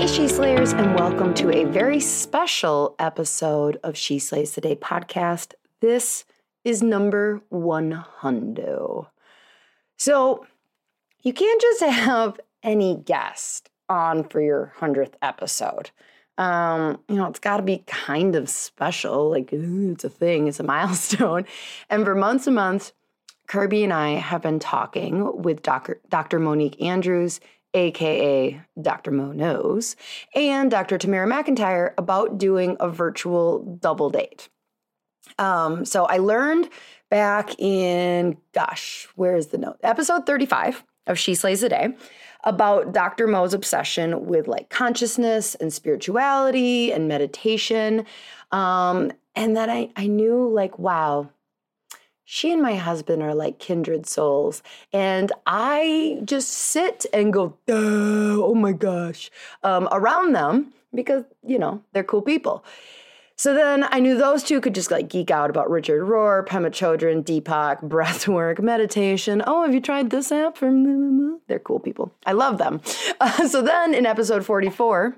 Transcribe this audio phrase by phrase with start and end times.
[0.00, 5.52] Hey, She Slayers, and welcome to a very special episode of She Slays Today podcast.
[5.80, 6.24] This
[6.64, 9.06] is number 100.
[9.98, 10.46] So,
[11.22, 15.90] you can't just have any guest on for your 100th episode.
[16.38, 19.28] Um, you know, it's got to be kind of special.
[19.28, 21.44] Like, ooh, it's a thing, it's a milestone.
[21.90, 22.94] And for months and months,
[23.48, 26.00] Kirby and I have been talking with Dr.
[26.08, 26.38] Dr.
[26.38, 27.38] Monique Andrews
[27.74, 29.10] aka Dr.
[29.10, 29.96] Mo Knows,
[30.34, 30.98] and Dr.
[30.98, 34.48] Tamara MacIntyre about doing a virtual double date.
[35.38, 36.68] Um, so I learned
[37.10, 39.78] back in, gosh, where is the note?
[39.82, 41.94] Episode 35 of She Slays a Day
[42.44, 43.26] about Dr.
[43.26, 48.06] Mo's obsession with like consciousness and spirituality and meditation.
[48.50, 51.30] Um, and that I, I knew like, wow,
[52.32, 54.62] she and my husband are like kindred souls.
[54.92, 59.32] And I just sit and go, oh my gosh,
[59.64, 62.64] um, around them because, you know, they're cool people.
[63.34, 66.70] So then I knew those two could just like geek out about Richard Rohr, Pema
[66.70, 69.42] Chodron, Deepak, breathwork, meditation.
[69.44, 70.56] Oh, have you tried this app?
[70.56, 72.12] From they're cool people.
[72.26, 72.80] I love them.
[73.20, 75.16] Uh, so then in episode 44,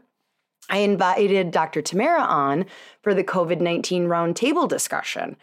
[0.71, 1.83] I invited Dr.
[1.83, 2.65] Tamara on
[3.03, 5.37] for the COVID 19 roundtable discussion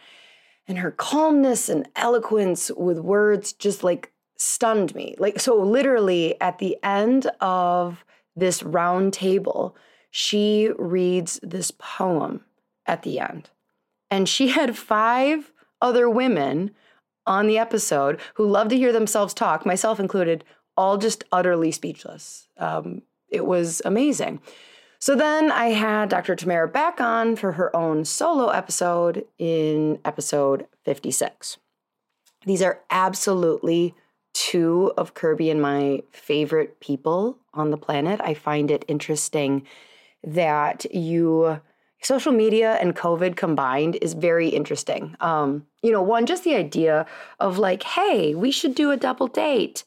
[0.70, 5.16] and her calmness and eloquence with words just like stunned me.
[5.18, 8.04] Like, so literally at the end of
[8.36, 9.76] this round table,
[10.12, 12.44] she reads this poem
[12.86, 13.50] at the end.
[14.12, 16.70] And she had five other women
[17.26, 20.44] on the episode who love to hear themselves talk, myself included,
[20.76, 22.46] all just utterly speechless.
[22.58, 24.40] Um, it was amazing.
[25.00, 26.36] So then I had Dr.
[26.36, 31.56] Tamara back on for her own solo episode in episode 56.
[32.44, 33.94] These are absolutely
[34.34, 38.20] two of Kirby and my favorite people on the planet.
[38.22, 39.66] I find it interesting
[40.22, 41.60] that you
[42.02, 45.16] social media and COVID combined is very interesting.
[45.20, 47.06] Um, you know, one, just the idea
[47.38, 49.84] of like, hey, we should do a double date.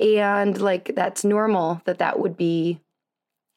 [0.00, 2.80] And like, that's normal that that would be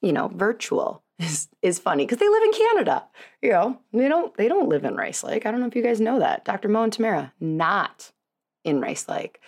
[0.02, 3.04] you know, virtual is is funny because they live in Canada.
[3.42, 5.46] You know, they don't they don't live in Rice Lake.
[5.46, 6.46] I don't know if you guys know that.
[6.46, 6.68] Dr.
[6.68, 8.12] Mo and Tamara not
[8.64, 9.40] in Rice Lake.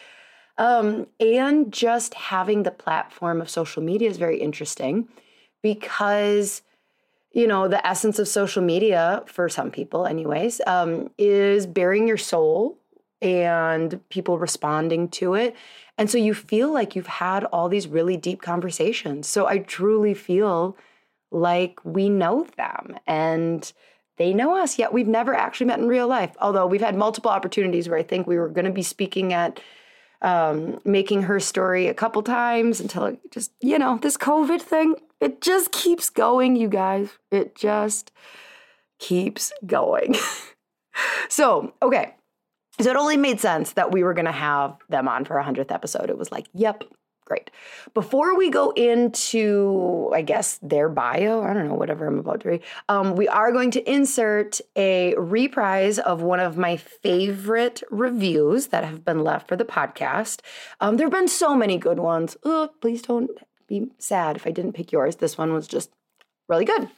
[0.57, 5.07] Um, and just having the platform of social media is very interesting
[5.63, 6.61] because
[7.31, 12.17] you know the essence of social media for some people anyways um, is bearing your
[12.17, 12.77] soul
[13.23, 15.55] and people responding to it
[15.97, 19.27] and so you feel like you've had all these really deep conversations.
[19.27, 20.75] So I truly feel
[21.31, 23.71] like we know them and
[24.17, 26.35] they know us, yet we've never actually met in real life.
[26.39, 29.59] Although we've had multiple opportunities where I think we were going to be speaking at
[30.21, 34.95] um, making her story a couple times until it just, you know, this COVID thing,
[35.19, 37.09] it just keeps going, you guys.
[37.29, 38.11] It just
[38.99, 40.15] keeps going.
[41.29, 42.15] so, okay,
[42.79, 45.43] so it only made sense that we were going to have them on for a
[45.43, 46.09] 100th episode.
[46.09, 46.83] It was like, yep,
[47.25, 47.51] great.
[47.93, 52.49] Before we go into, I guess, their bio, I don't know, whatever I'm about to
[52.49, 58.67] read, um, we are going to insert a reprise of one of my favorite reviews
[58.67, 60.41] that have been left for the podcast.
[60.79, 62.37] Um, there have been so many good ones.
[62.81, 63.29] Please don't
[63.67, 65.17] be sad if I didn't pick yours.
[65.17, 65.91] This one was just
[66.47, 66.89] really good.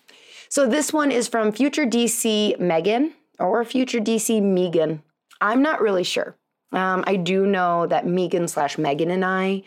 [0.49, 5.01] So this one is from Future DC Megan or Future DC Megan.
[5.41, 6.35] I'm not really sure.
[6.71, 9.63] Um, I do know that Megan slash Megan and I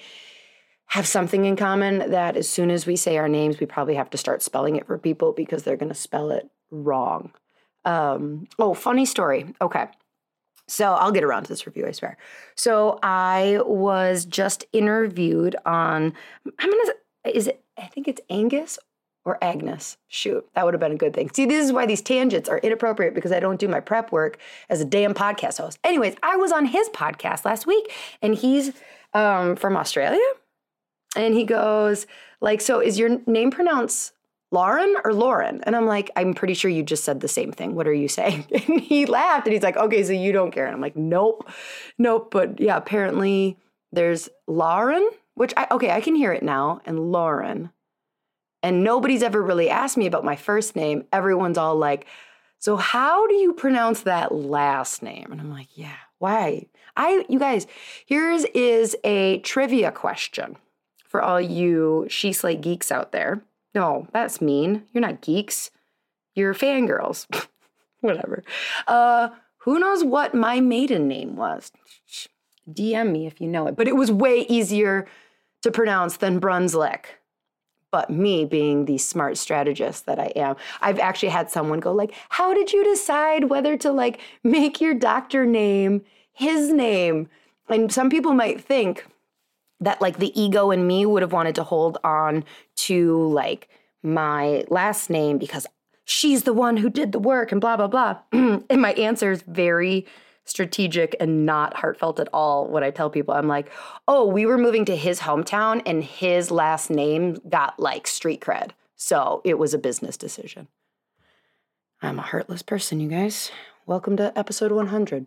[0.86, 4.10] have something in common that as soon as we say our names, we probably have
[4.10, 7.32] to start spelling it for people because they're going to spell it wrong.
[7.84, 9.54] Um, oh, funny story.
[9.60, 9.86] Okay.
[10.66, 12.18] So I'll get around to this review, I swear.
[12.54, 16.12] So I was just interviewed on,
[16.58, 16.92] I'm gonna,
[17.34, 18.78] is it, I think it's Angus
[19.28, 19.98] or Agnes.
[20.08, 21.30] Shoot, that would have been a good thing.
[21.30, 24.38] See, this is why these tangents are inappropriate because I don't do my prep work
[24.70, 25.78] as a damn podcast host.
[25.84, 27.92] Anyways, I was on his podcast last week
[28.22, 28.72] and he's
[29.12, 30.26] um, from Australia.
[31.14, 32.06] And he goes,
[32.40, 34.12] like, so is your name pronounced
[34.50, 35.62] Lauren or Lauren?
[35.64, 37.75] And I'm like, I'm pretty sure you just said the same thing.
[37.75, 38.46] What are you saying?
[38.69, 40.64] And he laughed and he's like, okay, so you don't care.
[40.64, 41.50] And I'm like, nope,
[41.98, 42.30] nope.
[42.30, 43.58] But yeah, apparently
[43.92, 47.70] there's Lauren, which I, okay, I can hear it now, and Lauren.
[48.62, 51.05] And nobody's ever really asked me about my first name.
[51.12, 52.06] Everyone's all like,
[52.58, 55.28] so how do you pronounce that last name?
[55.31, 56.66] And I'm like, yeah, why?
[56.96, 57.66] I, you guys,
[58.06, 60.56] here's is a trivia question
[61.06, 63.43] for all you she slate geeks out there.
[63.75, 64.84] No, that's mean.
[64.93, 65.70] You're not geeks.
[66.34, 67.26] You're fangirls.
[68.00, 68.43] Whatever.
[68.88, 69.28] Uh,
[69.58, 71.70] who knows what my maiden name was?
[72.69, 73.76] DM me if you know it.
[73.76, 75.06] But it was way easier
[75.62, 77.17] to pronounce than Brunslick
[77.90, 82.12] but me being the smart strategist that I am, I've actually had someone go like,
[82.31, 86.02] "How did you decide whether to like make your doctor name
[86.32, 87.29] his name?"
[87.69, 89.06] And some people might think
[89.81, 92.44] that like the ego in me would have wanted to hold on
[92.76, 93.69] to like
[94.02, 95.67] my last name because
[96.05, 98.19] she's the one who did the work and blah blah blah.
[98.32, 100.06] and my answer is very
[100.48, 103.34] strategic and not heartfelt at all when I tell people.
[103.34, 103.70] I'm like,
[104.06, 108.70] oh, we were moving to his hometown and his last name got like street cred.
[108.96, 110.68] So it was a business decision.
[112.00, 113.50] I'm a heartless person, you guys.
[113.86, 115.26] Welcome to episode 100.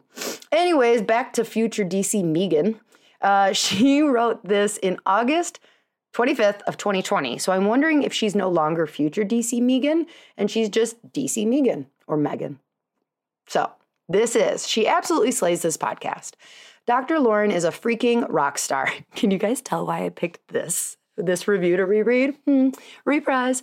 [0.51, 2.79] Anyways, back to future DC Megan.
[3.21, 5.59] Uh, she wrote this in August
[6.13, 7.37] 25th of 2020.
[7.37, 10.05] So I'm wondering if she's no longer future DC Megan
[10.37, 12.59] and she's just DC Megan or Megan.
[13.47, 13.71] So
[14.13, 16.33] this is, she absolutely slays this podcast.
[16.87, 17.15] Dr.
[17.17, 18.91] Lauryn is a freaking rock star.
[19.15, 20.97] Can you guys tell why I picked this?
[21.17, 22.35] This review to reread?
[22.45, 22.69] Hmm,
[23.05, 23.61] reprise.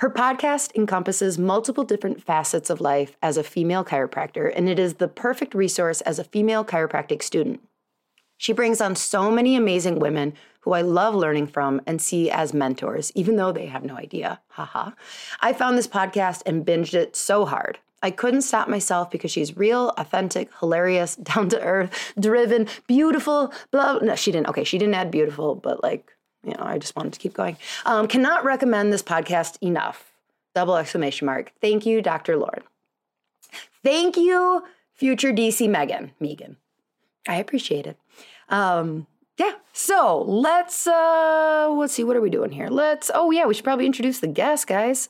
[0.00, 4.94] Her podcast encompasses multiple different facets of life as a female chiropractor, and it is
[4.94, 7.60] the perfect resource as a female chiropractic student.
[8.36, 12.52] She brings on so many amazing women who I love learning from and see as
[12.52, 14.40] mentors, even though they have no idea.
[14.48, 14.90] Haha.
[15.40, 17.78] I found this podcast and binged it so hard.
[18.02, 23.98] I couldn't stop myself because she's real, authentic, hilarious, down to earth, driven, beautiful, blah.
[23.98, 24.48] No, she didn't.
[24.48, 26.12] Okay, she didn't add beautiful, but like,
[26.44, 27.56] you know, I just wanted to keep going.
[27.84, 30.12] Um, cannot recommend this podcast enough.
[30.54, 31.52] Double exclamation mark.
[31.60, 32.36] Thank you, Dr.
[32.36, 32.62] Lauryn.
[33.84, 34.64] Thank you,
[34.94, 36.12] future DC Megan.
[36.18, 36.56] Megan.
[37.28, 37.98] I appreciate it.
[38.48, 39.06] Um,
[39.38, 39.52] yeah.
[39.72, 42.68] So let's uh let's see, what are we doing here?
[42.68, 45.08] Let's oh yeah, we should probably introduce the guest, guys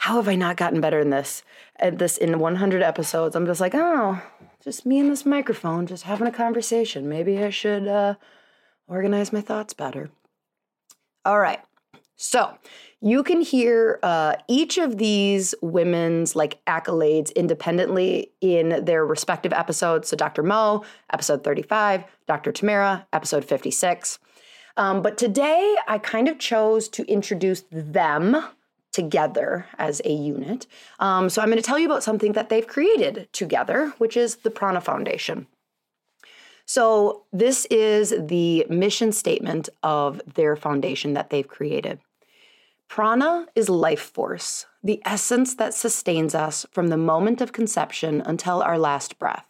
[0.00, 1.42] how have I not gotten better in this?
[1.78, 4.22] At this in 100 episodes, I'm just like, oh,
[4.64, 7.06] just me and this microphone, just having a conversation.
[7.06, 8.14] Maybe I should uh,
[8.88, 10.08] organize my thoughts better.
[11.26, 11.60] All right.
[12.16, 12.56] So
[13.02, 20.08] you can hear uh, each of these women's like accolades independently in their respective episodes.
[20.08, 20.42] So Dr.
[20.42, 20.82] Mo,
[21.12, 22.52] episode 35, Dr.
[22.52, 24.18] Tamara, episode 56.
[24.78, 28.42] Um, but today I kind of chose to introduce them
[28.92, 30.66] together as a unit.
[30.98, 34.36] Um, so I'm going to tell you about something that they've created together, which is
[34.36, 35.46] the Prana Foundation.
[36.66, 41.98] So this is the mission statement of their foundation that they've created.
[42.86, 48.62] Prana is life force, the essence that sustains us from the moment of conception until
[48.62, 49.46] our last breath.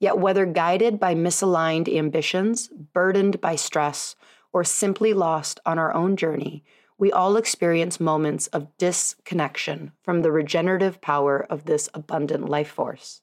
[0.00, 4.14] Yet, whether guided by misaligned ambitions, burdened by stress,
[4.52, 6.64] or simply lost on our own journey,
[6.98, 13.22] we all experience moments of disconnection from the regenerative power of this abundant life force.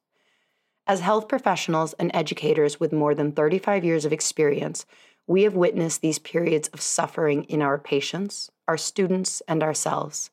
[0.87, 4.85] As health professionals and educators with more than 35 years of experience,
[5.27, 10.29] we have witnessed these periods of suffering in our patients, our students, and ourselves.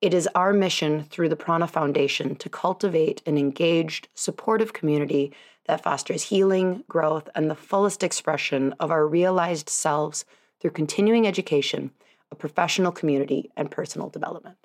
[0.00, 5.32] It is our mission through the Prana Foundation to cultivate an engaged, supportive community
[5.64, 10.24] that fosters healing, growth, and the fullest expression of our realized selves
[10.60, 11.90] through continuing education
[12.30, 14.56] a professional community, and personal development.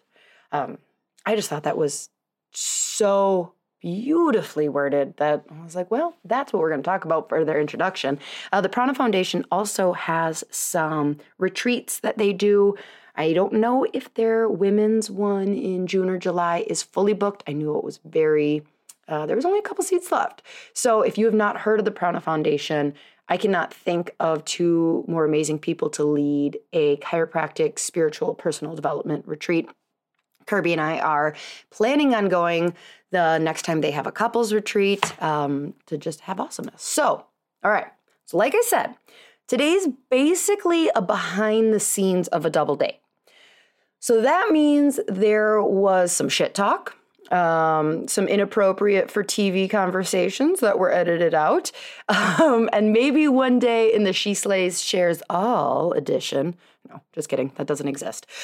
[0.52, 0.78] Um,
[1.26, 2.10] I just thought that was
[2.52, 7.28] so beautifully worded that I was like, well, that's what we're going to talk about
[7.28, 8.18] for their introduction.
[8.52, 12.76] Uh, the Prana Foundation also has some retreats that they do.
[13.16, 17.44] I don't know if their women's one in June or July is fully booked.
[17.46, 18.64] I knew it was very,
[19.10, 20.42] uh, there was only a couple seats left.
[20.74, 22.94] So if you have not heard of the Prana Foundation,
[23.30, 29.28] I cannot think of two more amazing people to lead a chiropractic spiritual personal development
[29.28, 29.70] retreat.
[30.46, 31.36] Kirby and I are
[31.72, 32.74] planning on going
[33.12, 36.82] the next time they have a couples retreat um, to just have awesomeness.
[36.82, 37.26] So,
[37.64, 37.88] all right.
[38.26, 38.96] So, like I said,
[39.48, 43.00] today's basically a behind the scenes of a double date.
[44.04, 46.98] So that means there was some shit talk,
[47.34, 51.72] um, some inappropriate for TV conversations that were edited out,
[52.10, 56.56] um, and maybe one day in the She Slays Shares All edition.
[56.90, 57.52] No, just kidding.
[57.56, 58.28] That doesn't exist.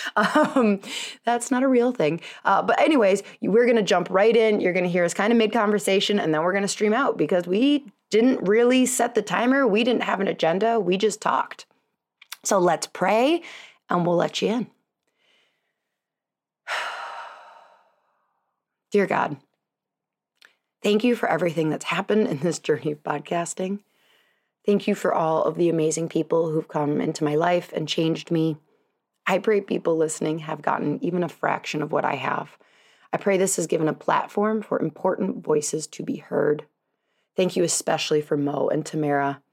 [0.56, 0.80] Um,
[1.26, 2.22] that's not a real thing.
[2.46, 4.62] Uh, but, anyways, we're going to jump right in.
[4.62, 6.94] You're going to hear us kind of mid conversation, and then we're going to stream
[6.94, 9.68] out because we didn't really set the timer.
[9.68, 10.80] We didn't have an agenda.
[10.80, 11.66] We just talked.
[12.44, 13.44] So, let's pray,
[13.90, 14.68] and we'll let you in.
[18.92, 19.38] Dear God,
[20.82, 23.82] thank you for everything that's happened in this journey of podcasting.
[24.66, 28.32] Thank you for all of the amazing people who've come into my life and changed
[28.32, 28.58] me.
[29.28, 32.58] I pray people listening have gotten even a fraction of what I have.
[33.14, 36.66] I pray this has given a platform for important voices to be heard.
[37.36, 39.44] Thank you especially for Mo and Tamara.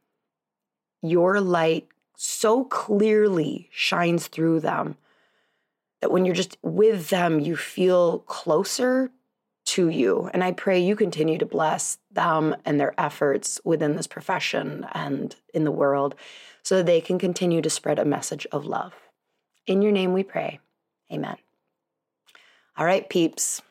[1.02, 4.96] Your light so clearly shines through them
[6.00, 9.10] that when you're just with them, you feel closer
[9.66, 10.30] to you.
[10.32, 15.34] And I pray you continue to bless them and their efforts within this profession and
[15.52, 16.14] in the world
[16.62, 18.94] so that they can continue to spread a message of love.
[19.66, 20.60] In your name we pray.
[21.12, 21.36] Amen.
[22.76, 23.62] All right, peeps.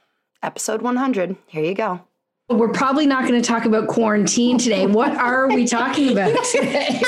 [0.43, 1.35] Episode 100.
[1.47, 2.01] Here you go.
[2.49, 4.85] We're probably not going to talk about quarantine today.
[4.85, 7.01] What are we talking about today?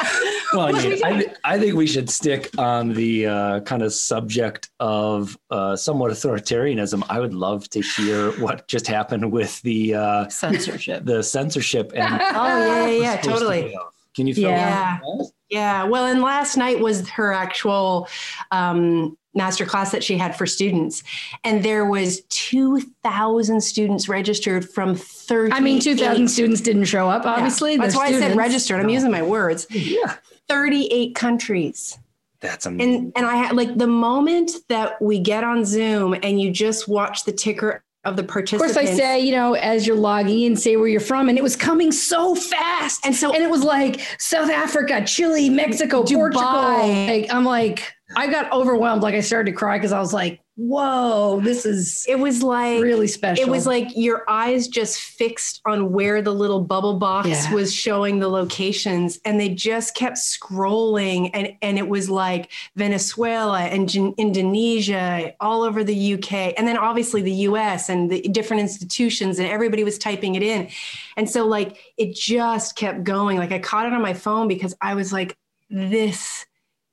[0.56, 4.70] well, I, mean, I, I, think we should stick on the uh, kind of subject
[4.80, 7.04] of uh, somewhat authoritarianism.
[7.08, 11.04] I would love to hear what just happened with the uh, censorship.
[11.04, 13.76] The censorship and oh yeah, yeah, yeah totally.
[14.14, 14.98] Can you feel yeah.
[15.00, 15.30] that?
[15.48, 15.84] Yeah.
[15.84, 18.08] Well, and last night was her actual
[18.50, 21.02] um, master class that she had for students
[21.44, 27.24] and there was 2000 students registered from 30 i mean 2000 students didn't show up
[27.24, 27.78] obviously yeah.
[27.78, 28.26] that's why students.
[28.26, 30.16] i said registered i'm using my words yeah
[30.52, 31.98] 38 countries
[32.40, 36.40] that's amazing and and i had like the moment that we get on zoom and
[36.40, 38.76] you just watch the ticker of the participants.
[38.76, 41.38] Of course, I say, you know, as you're logging in, say where you're from, and
[41.38, 46.02] it was coming so fast, and so and it was like South Africa, Chile, Mexico,
[46.02, 46.16] Dubai.
[46.16, 47.06] Portugal.
[47.06, 49.02] Like, I'm like, I got overwhelmed.
[49.02, 52.82] Like I started to cry because I was like, whoa, this is it was like
[52.82, 53.42] really special.
[53.42, 57.54] It was like your eyes just fixed on where the little bubble box yeah.
[57.54, 63.60] was showing the locations and they just kept scrolling and and it was like Venezuela
[63.60, 68.60] and G- Indonesia all over the UK and then obviously the US and the different
[68.60, 70.68] institutions and everybody was typing it in.
[71.16, 73.38] And so like it just kept going.
[73.38, 75.38] Like I caught it on my phone because I was like
[75.70, 76.44] this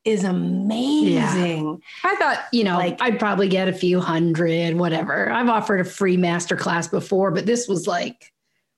[0.10, 1.66] is amazing.
[1.68, 1.75] Yeah.
[2.04, 5.32] I thought, you know, like I'd probably get a few hundred, whatever.
[5.32, 8.32] I've offered a free master class before, but this was like,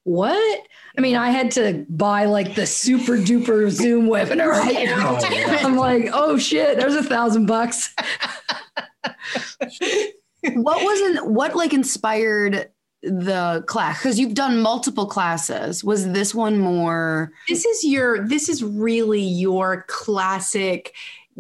[0.04, 0.68] what?
[0.98, 4.50] I mean, I had to buy like the super duper Zoom webinar.
[4.50, 4.90] Right?
[4.92, 5.20] Oh,
[5.66, 7.94] I'm like, oh shit, there's a thousand bucks.
[10.54, 12.70] what wasn't what like inspired
[13.04, 18.48] the class because you've done multiple classes was this one more this is your this
[18.48, 20.94] is really your classic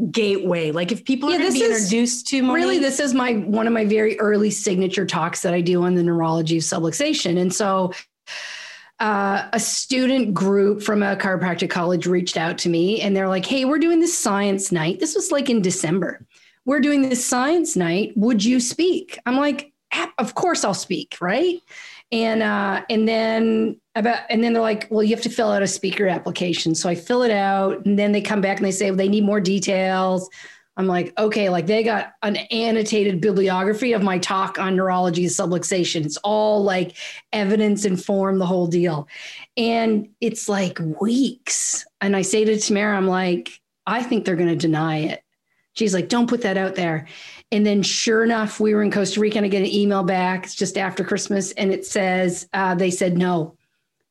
[0.10, 0.72] gateway.
[0.72, 3.34] Like if people are yeah, going to be introduced to Monique, really this is my
[3.34, 7.40] one of my very early signature talks that i do on the neurology of subluxation.
[7.40, 7.94] And so
[9.00, 13.46] uh, a student group from a chiropractic college reached out to me and they're like
[13.46, 15.00] hey we're doing this science night.
[15.00, 16.26] This was like in december.
[16.66, 18.14] We're doing this science night.
[18.16, 19.20] Would you speak?
[19.26, 19.74] I'm like
[20.18, 21.60] of course I'll speak, right?
[22.12, 25.64] And uh, and then about and then they're like, well, you have to fill out
[25.64, 26.76] a speaker application.
[26.76, 29.08] So I fill it out, and then they come back and they say well, they
[29.08, 30.30] need more details.
[30.78, 35.32] I'm like, okay, like they got an annotated bibliography of my talk on neurology of
[35.32, 36.06] subluxation.
[36.06, 36.96] It's all like
[37.34, 39.08] evidence informed, the whole deal.
[39.58, 41.86] And it's like weeks.
[42.00, 45.24] And I say to Tamara, I'm like, I think they're going to deny it.
[45.74, 47.08] She's like, don't put that out there.
[47.52, 50.46] And then, sure enough, we were in Costa Rica and I get an email back
[50.46, 53.58] it's just after Christmas and it says, uh, they said no.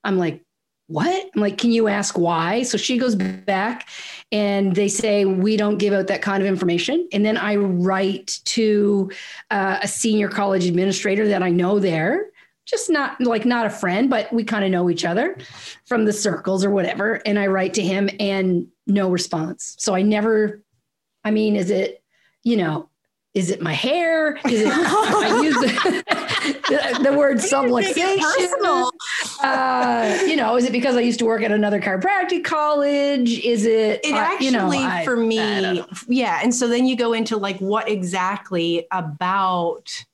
[0.04, 0.44] I'm like,
[0.90, 1.30] what?
[1.35, 2.64] I'm like, can you ask why?
[2.64, 3.88] So she goes back
[4.32, 7.09] and they say, we don't give out that kind of information.
[7.12, 9.11] And then I write to
[9.50, 12.30] uh, a senior college administrator that I know there,
[12.66, 15.38] just not like not a friend, but we kind of know each other
[15.87, 17.20] from the circles or whatever.
[17.25, 19.76] And I write to him and no response.
[19.78, 20.61] So I never,
[21.23, 22.02] I mean, is it,
[22.42, 22.89] you know,
[23.34, 24.37] is it my hair?
[24.46, 28.90] Is it I use the, the word subluxation.
[29.42, 33.38] Uh, you know, is it because I used to work at another chiropractic college?
[33.44, 34.00] Is it?
[34.04, 36.40] It uh, actually, you know, I- for me, yeah.
[36.42, 40.04] And so then you go into like what exactly about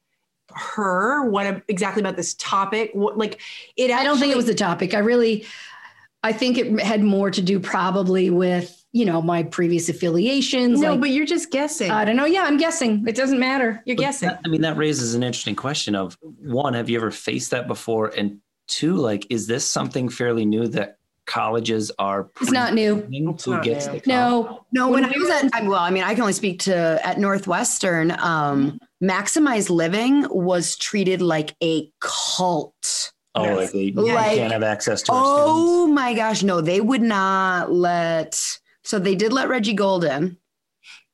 [0.54, 1.28] her?
[1.28, 2.90] What exactly about this topic?
[2.92, 3.40] What like
[3.76, 3.90] it?
[3.90, 4.94] I don't think it was the topic.
[4.94, 5.46] I really,
[6.22, 10.80] I think it had more to do probably with you know my previous affiliations.
[10.80, 11.90] No, like, but you're just guessing.
[11.90, 12.24] I don't know.
[12.24, 13.04] Yeah, I'm guessing.
[13.06, 13.82] It doesn't matter.
[13.84, 14.28] you're But guessing.
[14.30, 17.66] that- I mean, that raises an interesting question of one, have you ever faced that
[17.68, 18.08] before?
[18.16, 18.38] And
[18.68, 23.06] two, like, is this something fairly new that colleges are It's not new.
[23.10, 23.92] It's who not gets new.
[23.94, 24.06] the college?
[24.06, 26.60] No, No, When when, I was at I- well, I mean, I can only speak
[26.60, 28.12] to at Northwestern.
[28.12, 33.12] Um, maximized living was treated like a cult.
[33.34, 33.56] Oh, Yes.
[33.58, 35.44] like they Like, can't have access to our students.
[35.50, 38.40] Oh my gosh, no, they would not let.
[38.86, 40.38] So they did let Reggie Golden,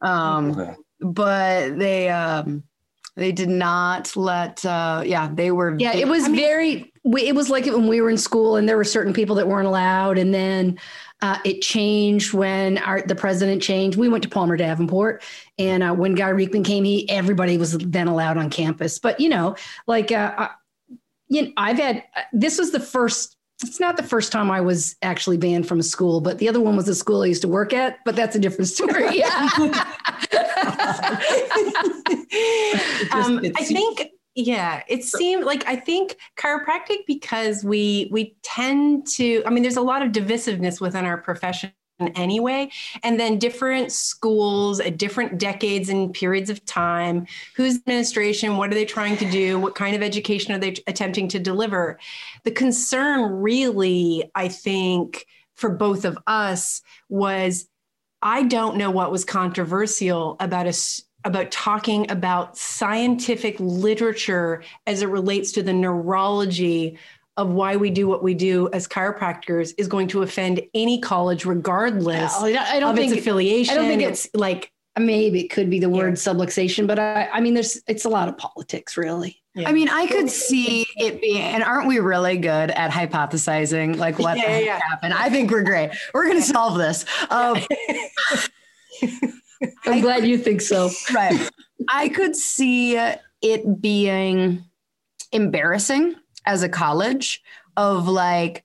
[0.02, 0.74] um, Okay.
[1.00, 2.64] but they um,
[3.16, 4.62] they did not let.
[4.64, 5.74] Uh, yeah, they were.
[5.78, 6.92] yeah, it was I mean, very.
[7.02, 9.48] We, it was like when we were in school, and there were certain people that
[9.48, 10.78] weren't allowed, and then
[11.22, 13.96] uh, it changed when our the president changed.
[13.96, 15.22] We went to Palmer Davenport,
[15.58, 18.98] and uh, when Guy Riekeman came, he everybody was then allowed on campus.
[18.98, 20.48] But you know, like uh, uh,
[21.28, 23.38] you know, I've had this was the first.
[23.62, 26.60] It's not the first time I was actually banned from a school, but the other
[26.60, 27.98] one was a school I used to work at.
[28.04, 29.02] But that's a different story.
[29.22, 29.48] Yeah.
[33.12, 39.42] um, I think yeah, it seemed like I think chiropractic because we we tend to.
[39.44, 42.70] I mean, there's a lot of divisiveness within our profession anyway,
[43.02, 47.26] and then different schools at different decades and periods of time.
[47.56, 48.56] Who's administration?
[48.56, 49.58] What are they trying to do?
[49.58, 51.98] What kind of education are they attempting to deliver?
[52.44, 57.68] The concern, really, I think, for both of us was
[58.22, 65.08] I don't know what was controversial about us about talking about scientific literature as it
[65.08, 66.98] relates to the neurology
[67.36, 71.44] of why we do what we do as chiropractors is going to offend any college
[71.46, 73.72] regardless I don't- I don't of think its affiliation.
[73.72, 77.40] I don't think it's like maybe it could be the word subluxation, but I, I
[77.40, 79.40] mean, there's it's a lot of politics, really.
[79.54, 79.66] yeah.
[79.66, 84.18] I mean, I could see it being, and aren't we really good at hypothesizing like
[84.18, 84.80] what Yeah, yeah, yeah.
[84.90, 85.14] happened?
[85.14, 85.92] I think we're great.
[86.12, 87.06] We're going to solve this.
[87.30, 87.56] Um,
[89.86, 90.90] I'm glad you think so.
[91.14, 91.48] right.
[91.88, 92.96] I could see
[93.40, 94.64] it being
[95.32, 96.14] embarrassing
[96.44, 97.42] as a college
[97.76, 98.64] of like,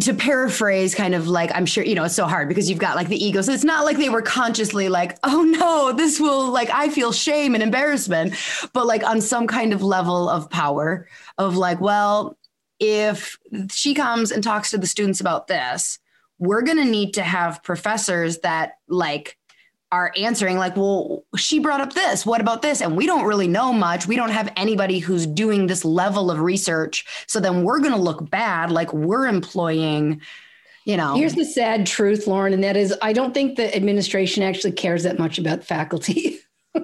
[0.00, 2.96] to paraphrase kind of like i'm sure you know it's so hard because you've got
[2.96, 3.40] like the ego.
[3.40, 7.12] So it's not like they were consciously like oh no this will like i feel
[7.12, 8.34] shame and embarrassment
[8.74, 12.36] but like on some kind of level of power of like well
[12.78, 13.38] if
[13.70, 15.98] she comes and talks to the students about this
[16.38, 19.38] we're going to need to have professors that like
[19.92, 23.48] are answering like well she brought up this what about this and we don't really
[23.48, 27.80] know much we don't have anybody who's doing this level of research so then we're
[27.80, 30.20] going to look bad like we're employing
[30.84, 34.42] you know Here's the sad truth, Lauryn, and that is I don't think the administration
[34.42, 36.38] actually cares that much about faculty.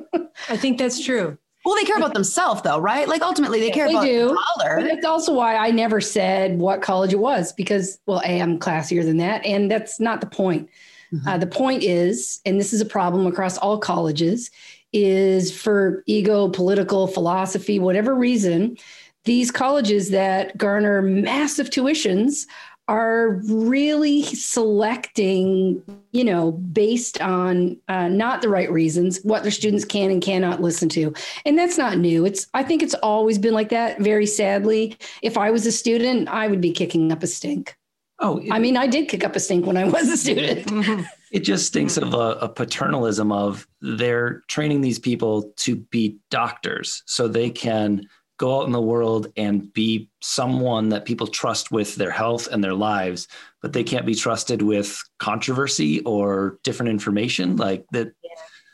[0.49, 1.39] I think that's true.
[1.65, 4.29] well they care about themselves though right like ultimately they care They about do.
[4.29, 8.21] the But dollar that's also why I never said what college it was because, well,
[8.25, 9.45] A, I'm classier than that.
[9.47, 10.69] And that's not the point.
[11.13, 11.27] Mhm.
[11.27, 14.51] Uh, the point is, and this is a problem across all colleges,
[14.93, 18.77] is for ego, political, philosophy, whatever reason,
[19.25, 22.47] these colleges that garner massive tuitions
[22.89, 29.85] are really selecting, you know, based on uh, not the right reasons, what their students
[29.85, 31.13] can and cannot listen to.
[31.45, 32.25] And that's not new.
[32.25, 34.97] It's, I think it's always been like that, very sadly.
[35.21, 37.77] If I was a student, I would be kicking up a stink.
[38.19, 41.07] Oh, it, I mean, I did kick up a stink when I was a student.
[41.33, 47.03] it just stinks of a, a paternalism of they're training these people to be doctors
[47.07, 51.95] so they can go out in the world and be someone that people trust with
[51.97, 53.29] their health and their lives,
[53.63, 58.13] but they can't be trusted with controversy or different information like that.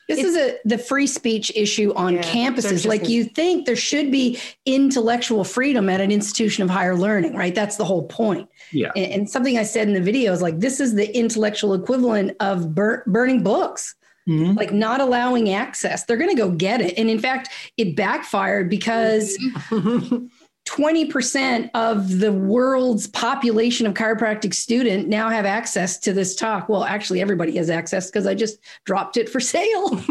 [0.08, 2.86] This is a the free speech issue on Yeah, campuses.
[2.86, 7.54] Like you think there should be intellectual freedom at an institution of higher learning, right?
[7.54, 8.48] That's the whole point.
[8.72, 8.90] Yeah.
[8.96, 12.36] And, and something I said in the video is like this is the intellectual equivalent
[12.40, 13.94] of bur- burning books.
[14.28, 14.56] Mm-hmm.
[14.56, 16.04] like not allowing access.
[16.04, 16.96] They're going to go get it.
[16.96, 19.36] And in fact, it backfired because
[20.66, 26.68] 20% of the world's population of chiropractic student now have access to this talk.
[26.68, 30.00] Well, actually, everybody has access because I just dropped it for sale.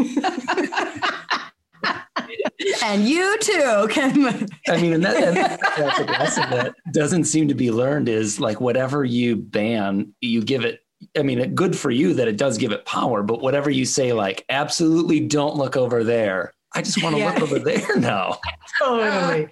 [2.83, 7.47] and you too can I mean, and, that, and that's a lesson that doesn't seem
[7.47, 10.81] to be learned is like whatever you ban, you give it.
[11.17, 13.85] I mean, it, good for you that it does give it power, but whatever you
[13.85, 16.53] say, like absolutely don't look over there.
[16.73, 17.31] I just want to yeah.
[17.31, 18.37] look over there now.
[18.79, 19.49] totally.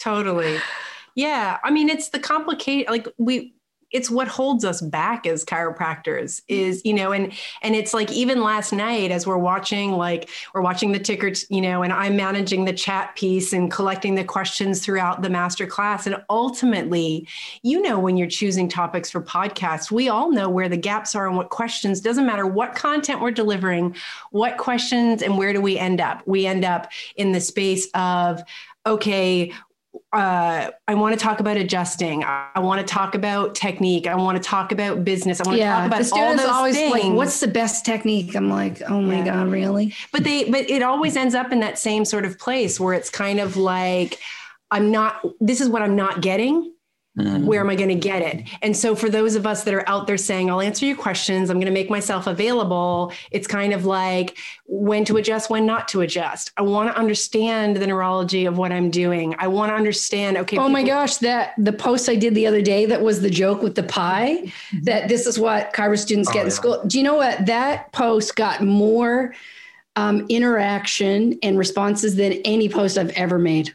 [0.00, 0.58] Totally.
[1.14, 1.58] Yeah.
[1.62, 3.54] I mean, it's the complicated, like we,
[3.90, 7.32] it's what holds us back as chiropractors is you know and
[7.62, 11.60] and it's like even last night as we're watching like we're watching the ticker you
[11.60, 16.06] know and i'm managing the chat piece and collecting the questions throughout the master class
[16.06, 17.26] and ultimately
[17.62, 21.26] you know when you're choosing topics for podcasts we all know where the gaps are
[21.26, 23.94] and what questions doesn't matter what content we're delivering
[24.30, 28.42] what questions and where do we end up we end up in the space of
[28.86, 29.52] okay
[30.12, 32.24] uh, I want to talk about adjusting.
[32.24, 34.08] I, want to talk about technique.
[34.08, 35.40] I want to talk about business.
[35.40, 36.92] I want yeah, to talk about the students all those always things.
[36.92, 38.34] like, what's the best technique?
[38.34, 39.26] I'm like, oh my yeah.
[39.26, 39.94] god, really?
[40.12, 43.08] But they, but it always ends up in that same sort of place where it's
[43.08, 44.18] kind of like,
[44.72, 45.24] I'm not.
[45.40, 46.72] This is what I'm not getting.
[47.26, 47.46] Mm-hmm.
[47.46, 48.48] Where am I going to get it?
[48.62, 51.50] And so, for those of us that are out there saying, I'll answer your questions,
[51.50, 55.88] I'm going to make myself available, it's kind of like when to adjust, when not
[55.88, 56.52] to adjust.
[56.56, 59.34] I want to understand the neurology of what I'm doing.
[59.38, 60.56] I want to understand, okay.
[60.56, 63.30] Oh people- my gosh, that the post I did the other day that was the
[63.30, 64.84] joke with the pie, mm-hmm.
[64.84, 66.54] that this is what chiro students oh, get in yeah.
[66.54, 66.82] school.
[66.86, 67.46] Do you know what?
[67.46, 69.34] That post got more
[69.96, 73.74] um, interaction and responses than any post I've ever made.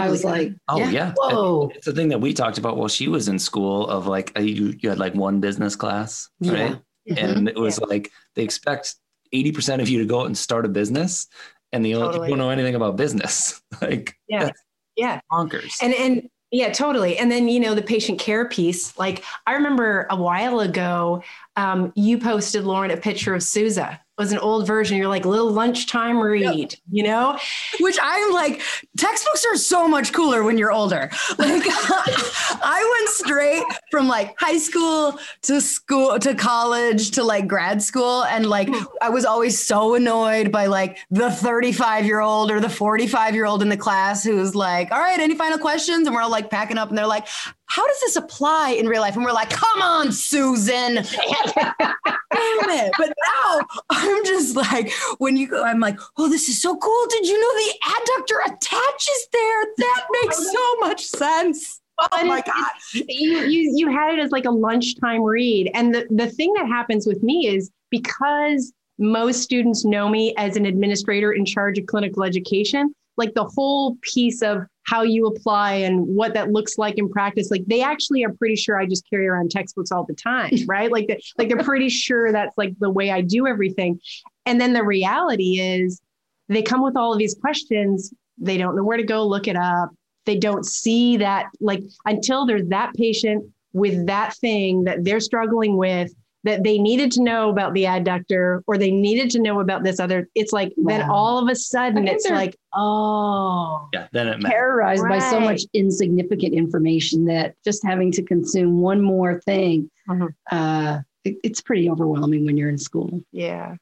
[0.00, 1.14] I was like, oh yeah, yeah.
[1.16, 1.70] whoa!
[1.74, 3.88] It's the thing that we talked about while she was in school.
[3.88, 6.76] Of like, you you had like one business class, right?
[7.04, 7.14] Yeah.
[7.14, 7.38] Mm-hmm.
[7.38, 7.86] And it was yeah.
[7.86, 8.96] like they expect
[9.32, 11.26] eighty percent of you to go out and start a business,
[11.72, 12.28] and the only totally.
[12.28, 13.60] don't know anything about business.
[13.80, 14.50] like, yeah,
[14.96, 15.74] yeah, bonkers.
[15.82, 17.18] And and yeah, totally.
[17.18, 18.96] And then you know the patient care piece.
[18.98, 21.22] Like I remember a while ago,
[21.56, 24.96] um, you posted Lauryn a picture of Sousa was an old version.
[24.96, 26.72] You're like little lunchtime read, yep.
[26.90, 27.38] you know?
[27.80, 28.62] Which I'm like,
[28.96, 31.10] textbooks are so much cooler when you're older.
[31.38, 37.82] Like I went straight from like high school to school to college to like grad
[37.82, 38.24] school.
[38.24, 38.84] And like hmm.
[39.02, 43.44] I was always so annoyed by like the 35 year old or the 45 year
[43.44, 46.06] old in the class who's like, all right, any final questions?
[46.06, 47.26] And we're all like packing up and they're like,
[47.68, 49.16] how does this apply in real life?
[49.16, 50.94] And we're like, come on, Susan.
[50.94, 52.92] Damn it.
[52.98, 57.06] But now I'm just like, when you go, I'm like, oh, this is so cool.
[57.08, 59.64] Did you know the adductor attaches there?
[59.78, 61.80] That makes so much sense.
[61.98, 62.70] Oh my God.
[62.92, 65.70] You, you, you had it as like a lunchtime read.
[65.74, 70.56] And the, the thing that happens with me is because most students know me as
[70.56, 75.74] an administrator in charge of clinical education, like the whole piece of how you apply
[75.74, 77.50] and what that looks like in practice.
[77.50, 80.90] Like they actually are pretty sure i just carry around textbooks all the time right?
[80.90, 84.00] Like the, like they're pretty sure that's like the way i do everything.
[84.46, 86.00] And then the reality is
[86.48, 88.14] they come with all of these questions.
[88.38, 89.90] They don't know where to go look it up.
[90.24, 95.76] They don't see that like until there's that patient with that thing that they're struggling
[95.76, 96.12] with
[96.46, 100.00] that they needed to know about the adductor or they needed to know about this
[100.00, 100.96] other it's like wow.
[100.96, 105.20] then all of a sudden it's like oh yeah then it terrorized right.
[105.20, 110.26] by so much insignificant information that just having to consume one more thing mm-hmm.
[110.50, 113.74] uh, it, it's pretty overwhelming when you're in school yeah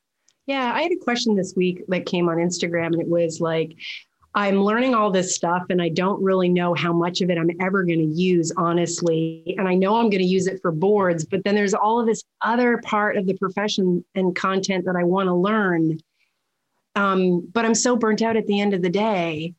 [0.46, 3.76] yeah i had a question this week that came on instagram and it was like
[4.36, 7.50] I'm learning all this stuff and I don't really know how much of it I'm
[7.60, 9.54] ever going to use, honestly.
[9.58, 12.06] And I know I'm going to use it for boards, but then there's all of
[12.06, 15.98] this other part of the profession and content that I want to learn.
[16.96, 19.54] Um, but I'm so burnt out at the end of the day.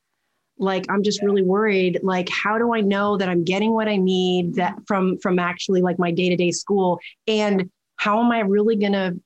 [0.58, 2.00] Like I'm just really worried.
[2.04, 5.82] Like, how do I know that I'm getting what I need that from from actually
[5.82, 7.00] like my day to day school?
[7.28, 9.20] And how am I really going to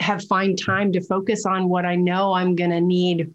[0.00, 3.32] have find time to focus on what I know I'm going to need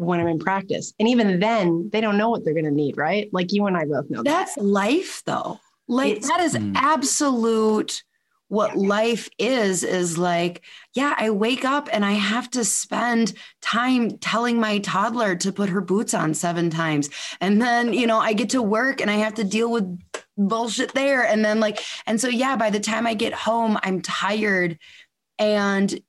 [0.00, 0.94] when I'm in practice.
[0.98, 3.28] And even then, they don't know what they're going to need, right?
[3.32, 4.22] Like you and I both know.
[4.22, 4.64] That's that.
[4.64, 5.60] life, though.
[5.88, 6.72] Like it's, that is mm.
[6.74, 8.02] absolute
[8.48, 8.88] what yeah.
[8.88, 10.62] life is is like
[10.94, 13.32] yeah i wake up and i have to spend
[13.62, 17.10] time telling my toddler to put her boots on seven times
[17.40, 19.96] and then you know i get to work and i have to deal with
[20.36, 24.02] bullshit there and then like and so yeah by the time i get home i'm
[24.02, 24.76] tired
[25.38, 26.00] and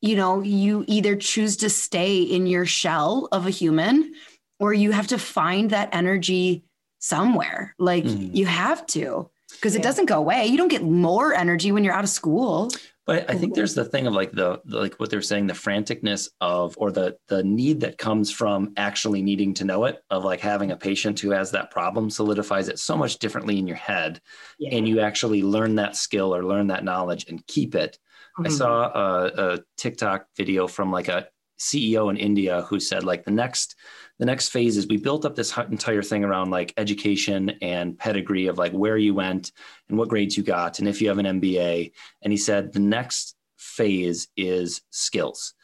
[0.00, 4.14] you know, you either choose to stay in your shell of a human
[4.58, 6.64] or you have to find that energy
[6.98, 7.74] somewhere.
[7.78, 8.34] Like mm.
[8.34, 9.80] you have to, because yeah.
[9.80, 10.46] it doesn't go away.
[10.46, 12.70] You don't get more energy when you're out of school.
[13.06, 15.52] But I think there's the thing of like the, the like what they're saying, the
[15.52, 20.24] franticness of or the the need that comes from actually needing to know it, of
[20.24, 23.78] like having a patient who has that problem solidifies it so much differently in your
[23.78, 24.20] head.
[24.60, 24.76] Yeah.
[24.76, 27.98] And you actually learn that skill or learn that knowledge and keep it
[28.40, 28.52] Mm-hmm.
[28.52, 33.24] I saw a, a TikTok video from like a CEO in India who said like
[33.24, 33.76] the next
[34.18, 38.46] the next phase is we built up this entire thing around like education and pedigree
[38.46, 39.52] of like where you went
[39.88, 42.80] and what grades you got and if you have an MBA and he said the
[42.80, 45.54] next phase is skills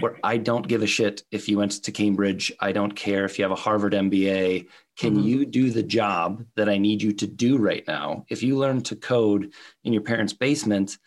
[0.00, 2.52] where I don't give a shit if you went to Cambridge.
[2.60, 4.66] I don't care if you have a Harvard MBA.
[4.98, 5.26] Can mm-hmm.
[5.26, 8.26] you do the job that I need you to do right now?
[8.28, 9.52] If you learn to code
[9.84, 10.98] in your parents' basement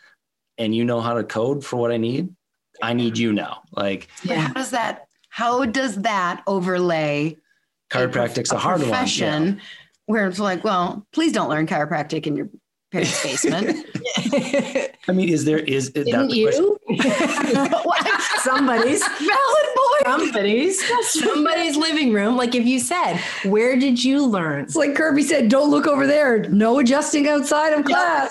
[0.61, 2.33] and you know how to code for what I need,
[2.81, 3.63] I need you now.
[3.71, 4.35] Like, yeah.
[4.35, 5.07] how does that?
[5.29, 7.37] How does that overlay?
[7.91, 9.55] Chiropractic's a, a, a hard profession one.
[9.55, 9.63] Yeah.
[10.05, 12.49] Where it's like, well, please don't learn chiropractic in your
[12.91, 13.85] parents' basement.
[15.07, 16.77] I mean, is there is Didn't that you?
[18.43, 20.05] somebody's valid point.
[20.05, 22.37] Somebody's somebody's living room.
[22.37, 24.65] Like if you said, where did you learn?
[24.65, 26.43] It's like Kirby said, don't look over there.
[26.49, 28.29] No adjusting outside of class.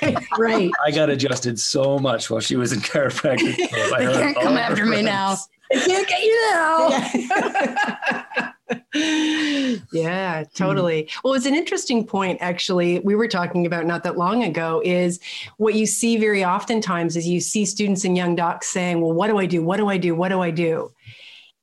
[0.38, 0.70] right.
[0.84, 3.58] I got adjusted so much while she was in chiropractic.
[3.92, 5.36] I can't come after me now.
[5.72, 8.52] I can't get you now.
[9.92, 11.08] yeah, totally.
[11.24, 13.00] Well, it's an interesting point, actually.
[13.00, 15.20] We were talking about not that long ago is
[15.56, 19.28] what you see very oftentimes is you see students and young docs saying, Well, what
[19.28, 19.62] do I do?
[19.62, 20.14] What do I do?
[20.14, 20.90] What do I do?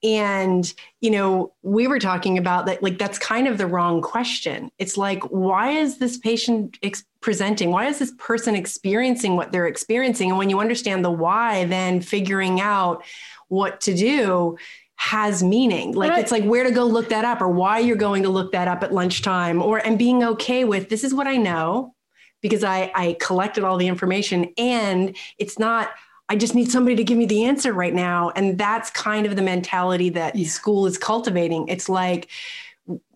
[0.01, 4.71] And, you know, we were talking about that, like, that's kind of the wrong question.
[4.77, 7.71] It's like, why is this patient ex- presenting?
[7.71, 10.29] Why is this person experiencing what they're experiencing?
[10.29, 13.03] And when you understand the why, then figuring out
[13.49, 14.57] what to do
[14.99, 15.93] has meaning.
[15.93, 18.51] Like it's like where to go look that up or why you're going to look
[18.51, 21.95] that up at lunchtime or and being okay with this is what I know
[22.41, 25.91] because I I collected all the information and it's not
[26.29, 28.31] I just need somebody to give me the answer right now.
[28.35, 30.47] And that's kind of the mentality that yeah.
[30.47, 31.67] school is cultivating.
[31.67, 32.29] It's like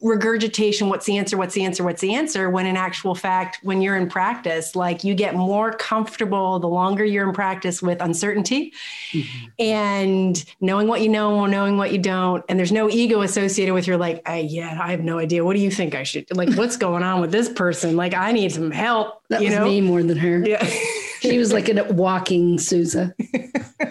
[0.04, 2.50] regurgitation what's the answer what's the answer what's the answer?
[2.50, 7.04] When in actual fact when you're in practice like you get more comfortable the longer
[7.04, 8.74] you're in practice with uncertainty
[9.12, 9.46] mm-hmm.
[9.58, 12.44] and knowing what you know knowing what you don't.
[12.50, 15.44] And there's no ego associated with your like I, yeah i have no idea.
[15.44, 17.96] What do you think i should like what's going on with this person?
[17.96, 19.66] Like i need some help that you was know?
[19.66, 20.46] me more than her.
[20.46, 20.70] Yeah
[21.32, 23.90] she was like a walking sousa yeah.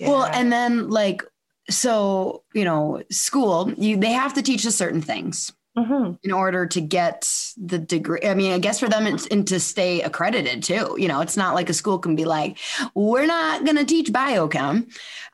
[0.00, 1.22] well and then like
[1.70, 6.12] so you know school you they have to teach us certain things mm-hmm.
[6.22, 9.58] in order to get the degree i mean i guess for them it's and to
[9.58, 12.58] stay accredited too you know it's not like a school can be like
[12.94, 14.86] we're not going to teach biochem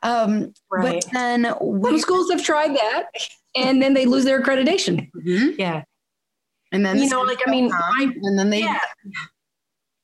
[0.03, 1.03] um, right.
[1.03, 3.07] but then some schools have tried that
[3.55, 5.49] and then they lose their accreditation mm-hmm.
[5.59, 5.83] yeah
[6.71, 8.79] and then you know like i mean I, and then they yeah.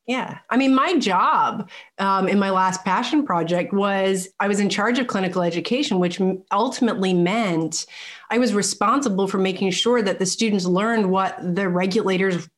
[0.08, 0.38] Yeah.
[0.50, 5.00] I mean, my job um, in my last passion project was I was in charge
[5.00, 7.86] of clinical education, which ultimately meant
[8.30, 12.50] I was responsible for making sure that the students learned what the regulators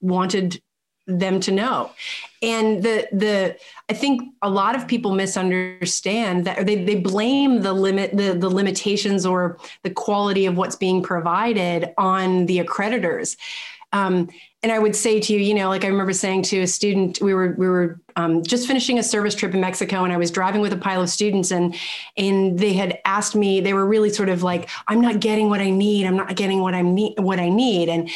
[0.00, 0.62] wanted
[1.06, 1.90] them to know.
[2.40, 3.58] And the the
[3.90, 8.48] I think a lot of people misunderstand that they, they blame the limit the, the
[8.48, 13.36] limitations or the quality of what's being provided on the accreditors.
[13.92, 14.30] Um,
[14.64, 17.20] and I would say to you, you know, like I remember saying to a student,
[17.20, 20.30] we were we were um, just finishing a service trip in Mexico, and I was
[20.30, 21.74] driving with a pile of students, and
[22.16, 25.60] and they had asked me, they were really sort of like, I'm not getting what
[25.60, 28.08] I need, I'm not getting what I need, what I need, and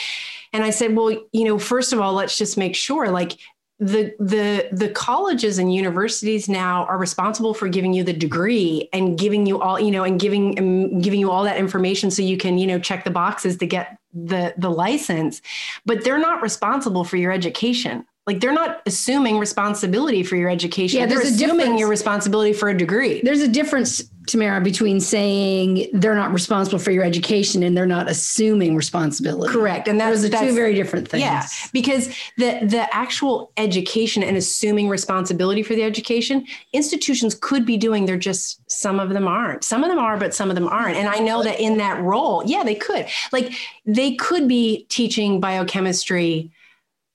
[0.54, 3.36] and I said, well, you know, first of all, let's just make sure, like
[3.80, 9.16] the the the colleges and universities now are responsible for giving you the degree and
[9.16, 12.36] giving you all you know and giving and giving you all that information so you
[12.36, 15.40] can you know check the boxes to get the the license
[15.86, 21.00] but they're not responsible for your education like they're not assuming responsibility for your education.
[21.00, 23.22] Yeah, they're assuming your responsibility for a degree.
[23.22, 28.08] There's a difference, Tamara, between saying they're not responsible for your education and they're not
[28.08, 29.52] assuming responsibility.
[29.52, 31.22] Correct, and that, that's, that's two very different things.
[31.22, 37.76] Yeah, because the the actual education and assuming responsibility for the education, institutions could be
[37.76, 38.06] doing.
[38.06, 39.64] They're just some of them aren't.
[39.64, 40.96] Some of them are, but some of them aren't.
[40.96, 43.06] And I know that in that role, yeah, they could.
[43.32, 43.52] Like
[43.86, 46.52] they could be teaching biochemistry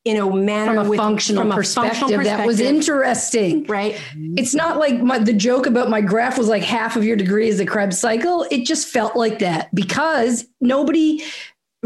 [0.05, 3.63] in a manner from a with, functional, from perspective, a functional perspective that was interesting.
[3.65, 3.99] Right?
[4.37, 7.47] It's not like my, the joke about my graph was like half of your degree
[7.47, 8.45] is a krebs cycle.
[8.51, 11.23] It just felt like that because nobody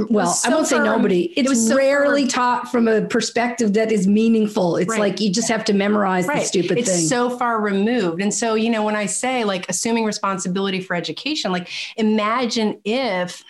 [0.09, 1.33] well so i won't say nobody.
[1.35, 2.61] It's it so rarely far.
[2.61, 4.77] taught from a perspective that is meaningful.
[4.77, 4.99] It's right.
[4.99, 6.41] like you just have to memorize right.
[6.41, 6.99] the stupid it's thing.
[6.99, 8.21] it's so far removed.
[8.21, 13.43] And so you know when i say like assuming responsibility for education like imagine if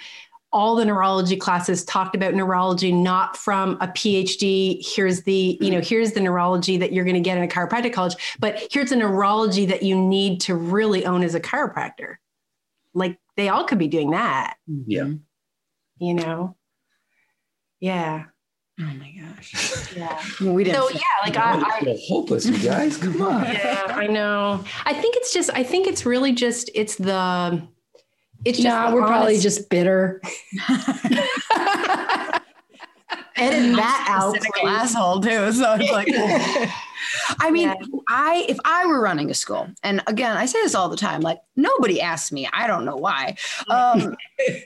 [0.53, 5.77] all the neurology classes talked about neurology not from a phd here's the you know
[5.77, 5.88] mm-hmm.
[5.88, 8.95] here's the neurology that you're going to get in a chiropractic college but here's the
[8.95, 12.15] neurology that you need to really own as a chiropractor
[12.93, 14.83] like they all could be doing that mm-hmm.
[14.88, 15.07] yeah
[15.99, 16.55] you know
[17.79, 18.25] yeah
[18.79, 19.53] Oh my gosh.
[19.97, 20.21] Yeah.
[20.41, 20.79] we didn't.
[20.79, 22.97] So yeah, like I, I hopeless, you guys.
[22.97, 23.45] Come on.
[23.45, 24.63] Yeah, I know.
[24.86, 25.49] I think it's just.
[25.51, 26.69] I think it's really just.
[26.75, 27.67] It's the
[28.45, 29.12] it's just nah, we're honest.
[29.12, 30.21] probably just bitter.
[33.38, 35.52] Edit that out, asshole too.
[35.52, 36.08] So it's like,
[37.39, 37.76] I mean, yeah.
[38.08, 41.21] I if I were running a school, and again, I say this all the time,
[41.21, 42.50] like nobody asks me.
[42.52, 43.38] I don't know why.
[43.69, 44.15] Um,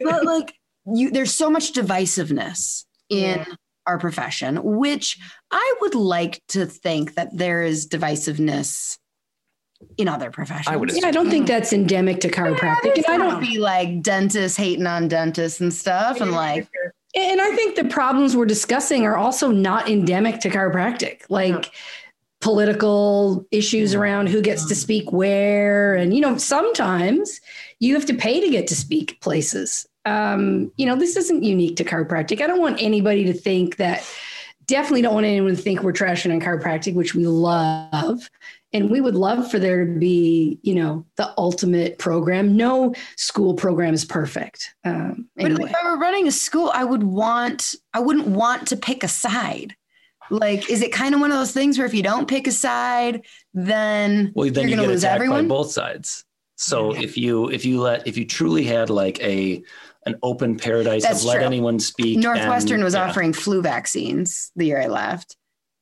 [0.02, 0.54] but like
[0.86, 3.46] you there's so much divisiveness in yeah.
[3.88, 5.20] our profession, which
[5.52, 8.98] I would like to think that there is divisiveness
[9.98, 10.68] in other professions.
[10.68, 10.92] I would.
[10.94, 12.98] Yeah, I don't think that's endemic to chiropractic.
[12.98, 16.68] Yeah, I don't be like dentists hating on dentists and stuff, and like.
[17.14, 21.74] And I think the problems we're discussing are also not endemic to chiropractic, like
[22.40, 27.42] political issues around who gets to speak where, and you know, sometimes
[27.80, 29.86] you have to pay to get to speak places.
[30.06, 32.40] Um, you know, this isn't unique to chiropractic.
[32.40, 34.10] I don't want anybody to think that.
[34.68, 38.30] Definitely don't want anyone to think we're trashing on chiropractic, which we love
[38.74, 43.54] and we would love for there to be you know the ultimate program no school
[43.54, 45.62] program is perfect um, anyway.
[45.62, 49.04] but if i were running a school i would want i wouldn't want to pick
[49.04, 49.76] a side
[50.30, 52.52] like is it kind of one of those things where if you don't pick a
[52.52, 56.24] side then well then you're you going to lose everyone by both sides
[56.56, 57.02] so yeah.
[57.02, 59.62] if you if you let if you truly had like a
[60.06, 63.08] an open paradise That's of let anyone speak northwestern and, was yeah.
[63.08, 65.36] offering flu vaccines the year i left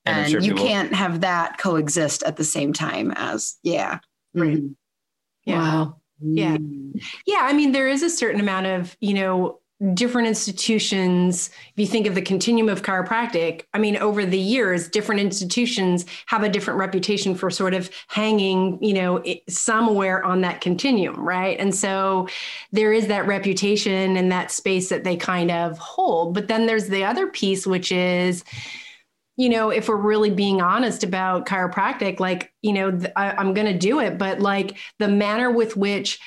[0.06, 0.66] and, and you people...
[0.66, 3.98] can't have that coexist at the same time as yeah.
[4.34, 4.58] Right.
[4.58, 4.72] Mm-hmm.
[5.44, 5.58] yeah.
[5.58, 5.96] Wow.
[6.20, 6.58] Yeah.
[7.26, 9.58] Yeah i mean there is a certain amount of you know
[9.94, 14.88] different institutions if you think of the continuum of chiropractic i mean over the years
[14.88, 20.60] different institutions have a different reputation for sort of hanging you know somewhere on that
[20.60, 21.58] continuum right?
[21.58, 22.28] And so
[22.72, 26.34] there is that reputation and that space that they kind of hold.
[26.34, 28.44] But then there's the other piece which is
[29.40, 33.54] you know, if we're really being honest about chiropractic, like, you know, th- I, am
[33.54, 36.20] going to do it, but like the manner with which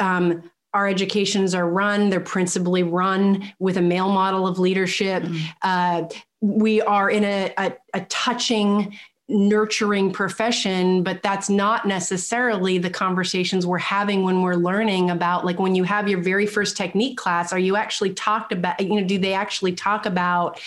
[0.00, 5.22] um, our educations are run, they're principally run with a male model of leadership.
[5.22, 5.46] Mm-hmm.
[5.62, 6.08] Uh,
[6.40, 13.66] we are in a, a, a touching nurturing profession but that's not necessarily the conversations
[13.66, 17.52] we're having when we're learning about like when you have your very first technique class
[17.52, 20.60] are you actually talked about you know do they actually talk about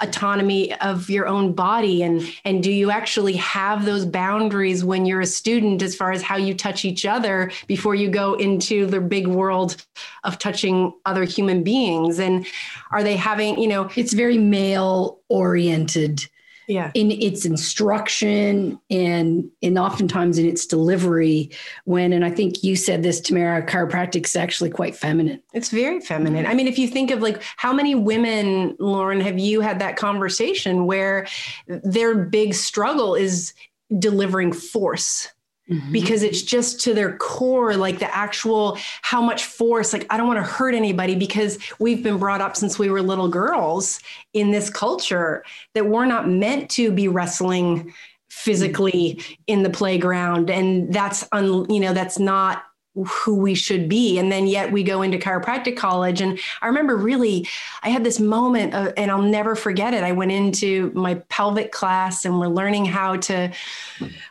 [0.00, 2.02] autonomy of your own body?
[2.02, 6.22] And and do you actually have those boundaries when you're a student as far as
[6.22, 9.84] how you touch each other before you go into the big world
[10.24, 12.18] of touching other human beings?
[12.18, 12.46] And
[12.90, 16.28] are they having you know it's very male oriented
[16.68, 16.90] yeah.
[16.94, 21.50] in its instruction and and oftentimes in its delivery
[21.84, 25.98] when and i think you said this tamara chiropractic is actually quite feminine it's very
[26.00, 29.78] feminine i mean if you think of like how many women Lauryn have you had
[29.78, 31.26] that conversation where
[31.66, 33.54] their big struggle is
[33.98, 35.28] delivering force
[35.70, 35.92] Mm-hmm.
[35.92, 40.26] because it's just to their core like the actual how much force like i don't
[40.26, 44.00] want to hurt anybody because we've been brought up since we were little girls
[44.32, 47.92] in this culture that we're not meant to be wrestling
[48.30, 52.62] physically in the playground and that's un, you know that's not
[53.04, 54.18] who we should be.
[54.18, 56.20] And then yet we go into chiropractic college.
[56.20, 57.46] And I remember really,
[57.82, 60.04] I had this moment, of, and I'll never forget it.
[60.04, 63.52] I went into my pelvic class and we're learning how to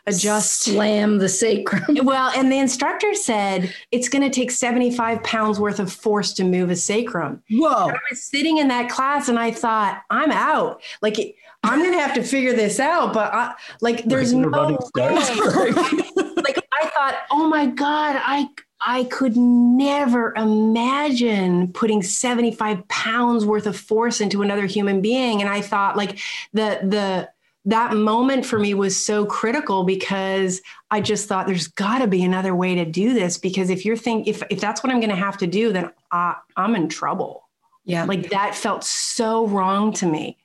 [0.06, 0.62] adjust.
[0.62, 1.96] Slam the sacrum.
[2.08, 6.44] Well, and the instructor said it's going to take 75 pounds worth of force to
[6.44, 7.42] move a sacrum.
[7.50, 7.88] Whoa.
[7.88, 10.80] And I was sitting in that class and I thought, I'm out.
[11.02, 13.12] Like, I'm going to have to figure this out.
[13.12, 14.48] But I, like, there's no
[14.94, 15.10] way.
[16.36, 18.48] like, I thought, oh my God, I
[18.80, 25.40] I could never imagine putting 75 pounds worth of force into another human being.
[25.40, 26.18] And I thought like
[26.52, 27.28] the the
[27.64, 32.24] that moment for me was so critical because I just thought there's got to be
[32.24, 35.10] another way to do this because if you're think if if that's what I'm going
[35.10, 37.48] to have to do, then I, I'm in trouble.
[37.84, 40.36] Yeah, like that felt so wrong to me.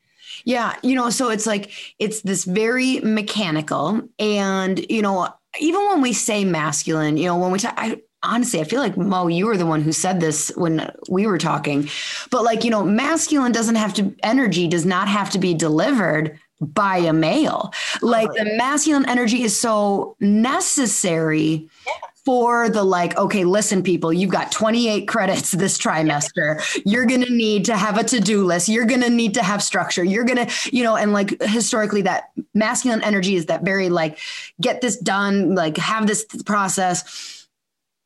[0.45, 6.01] Yeah, you know, so it's like it's this very mechanical, and you know, even when
[6.01, 9.45] we say masculine, you know, when we talk, I honestly, I feel like Mo, you
[9.45, 11.89] were the one who said this when we were talking,
[12.31, 16.39] but like, you know, masculine doesn't have to, energy does not have to be delivered
[16.59, 17.73] by a male.
[18.01, 21.69] Like the masculine energy is so necessary.
[22.25, 26.63] For the like, okay, listen, people, you've got 28 credits this trimester.
[26.85, 28.69] You're going to need to have a to do list.
[28.69, 30.05] You're going to need to have structure.
[30.05, 34.19] You're going to, you know, and like historically, that masculine energy is that very like,
[34.61, 37.43] get this done, like, have this process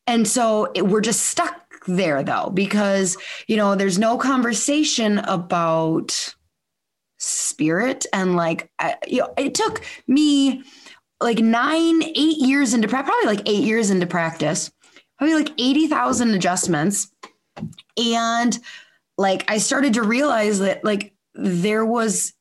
[0.07, 3.17] and so it, we're just stuck there though, because,
[3.47, 6.33] you know, there's no conversation about
[7.19, 8.05] spirit.
[8.13, 10.63] And like, I, you know, it took me
[11.21, 14.71] like nine, eight years into probably like eight years into practice,
[15.17, 17.11] probably like 80,000 adjustments.
[17.97, 18.57] And
[19.17, 22.33] like, I started to realize that like there was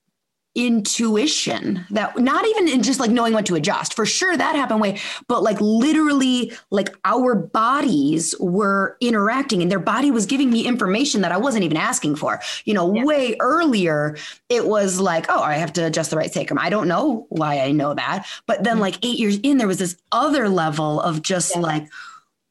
[0.57, 4.80] intuition that not even in just like knowing what to adjust for sure that happened
[4.80, 4.98] way
[5.28, 11.20] but like literally like our bodies were interacting and their body was giving me information
[11.20, 13.04] that i wasn't even asking for you know yeah.
[13.04, 14.16] way earlier
[14.48, 17.61] it was like oh i have to adjust the right sacrum i don't know why
[17.61, 18.82] i know that but then mm-hmm.
[18.82, 21.61] like eight years in there was this other level of just yeah.
[21.61, 21.86] like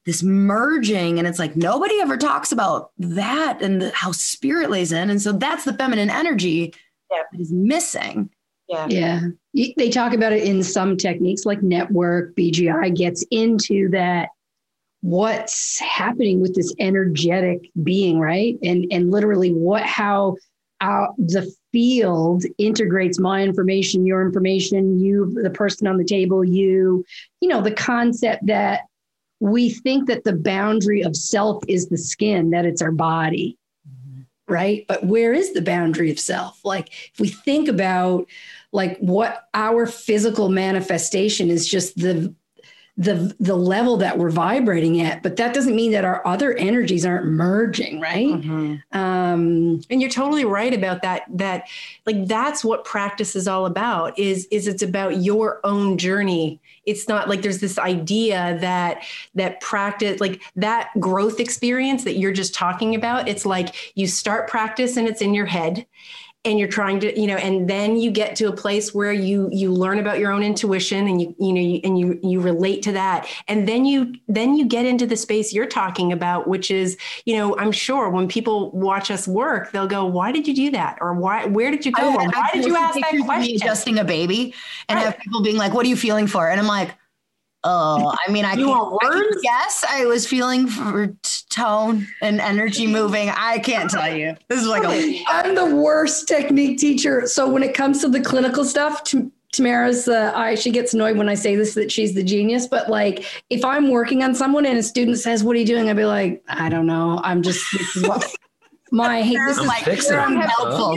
[0.04, 4.92] this merging and it's like nobody ever talks about that and the, how spirit lays
[4.92, 6.72] in and so that's the feminine energy
[7.10, 7.22] yeah.
[7.32, 8.30] that is missing.
[8.68, 8.86] Yeah.
[8.88, 9.20] Yeah.
[9.76, 14.30] They talk about it in some techniques like network bgi gets into that
[15.02, 18.58] what's happening with this energetic being right?
[18.62, 20.36] And and literally what how
[20.80, 27.04] uh, the field integrates my information your information you the person on the table you.
[27.40, 28.82] You know the concept that
[29.38, 33.56] we think that the boundary of self is the skin, that it's our body.
[34.48, 34.84] Right?
[34.86, 36.64] But where is the boundary of self?
[36.64, 38.26] Like, if we think about
[38.72, 42.34] like what our physical manifestation is just the
[42.98, 47.04] the the level that we're vibrating at but that doesn't mean that our other energies
[47.04, 48.76] aren't merging right mm-hmm.
[48.98, 51.68] um, and you're totally right about that that
[52.06, 57.08] like that's what practice is all about is is it's about your own journey it's
[57.08, 59.02] not like there's this idea that
[59.34, 64.48] that practice like that growth experience that you're just talking about it's like you start
[64.48, 65.84] practice and it's in your head
[66.46, 69.48] and you're trying to you know and then you get to a place where you
[69.52, 72.82] you learn about your own intuition and you you know you, and you you relate
[72.82, 73.28] to that.
[73.48, 77.36] And then you then you get into the space you're talking about which is you
[77.36, 80.98] know i'm sure when people watch us work they'll go why did you do that?
[81.00, 82.14] Or why where did you go?
[82.14, 83.56] Or why did you ask that question?
[83.56, 84.54] adjusting a baby
[84.88, 85.04] and right.
[85.06, 86.48] have people being like what are you feeling for?
[86.48, 86.94] And i'm like
[87.64, 89.38] Oh, I mean, I you want words?
[89.42, 91.14] Yes, I was feeling for
[91.50, 93.30] tone and energy moving.
[93.30, 94.36] I can't tell you.
[94.48, 95.24] This is like a.
[95.26, 97.26] I'm the worst technique teacher.
[97.26, 99.02] So when it comes to the clinical stuff,
[99.52, 100.54] Tamara's the I.
[100.54, 102.68] She gets annoyed when I say this that she's the genius.
[102.68, 105.90] But like, if I'm working on someone and a student says, "What are you doing?"
[105.90, 107.20] I'd be like, "I don't know.
[107.24, 107.64] I'm just."
[108.92, 110.96] my this is like helpful.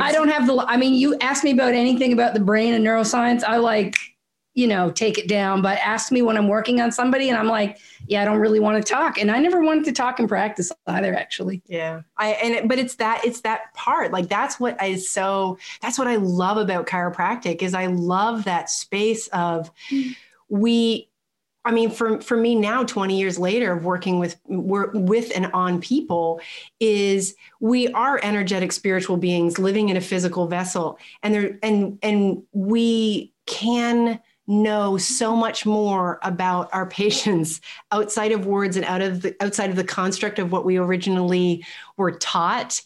[0.00, 0.64] I don't have the.
[0.68, 3.42] I mean, you ask me about anything about the brain and neuroscience.
[3.42, 3.96] I like
[4.54, 7.46] you know, take it down, but ask me when I'm working on somebody and I'm
[7.46, 9.16] like, yeah, I don't really want to talk.
[9.16, 11.62] And I never wanted to talk in practice either, actually.
[11.66, 12.02] Yeah.
[12.16, 14.10] I, and, it, but it's that, it's that part.
[14.10, 18.68] Like that's what is so, that's what I love about chiropractic is I love that
[18.68, 20.10] space of mm-hmm.
[20.48, 21.08] we,
[21.64, 25.80] I mean, for, for me now, 20 years later of working with, with and on
[25.80, 26.40] people
[26.80, 32.42] is we are energetic spiritual beings living in a physical vessel and there, and, and
[32.52, 34.20] we can,
[34.50, 37.60] know so much more about our patients
[37.92, 41.64] outside of words and out of the outside of the construct of what we originally
[41.96, 42.82] were taught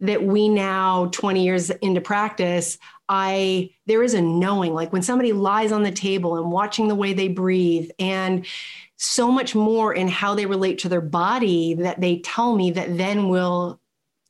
[0.00, 2.76] that we now 20 years into practice
[3.08, 4.74] i there is a knowing.
[4.74, 8.44] Like when somebody lies on the table and watching the way they breathe and
[8.96, 12.96] so much more in how they relate to their body that they tell me that
[12.98, 13.80] then will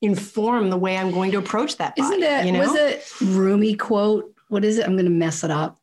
[0.02, 2.60] inform the way i'm going to approach that body, isn't it you know?
[2.60, 4.32] was it rumi quote?
[4.48, 4.86] What is it?
[4.86, 5.80] I'm going to mess it up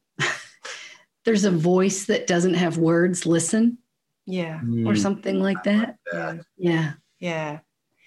[1.26, 3.78] there's a voice that doesn't have words listen
[4.26, 4.60] yeah.
[4.64, 4.88] mm.
[4.88, 5.98] or something like that.
[6.12, 6.94] yeah yeah.
[7.20, 7.60] Yeah.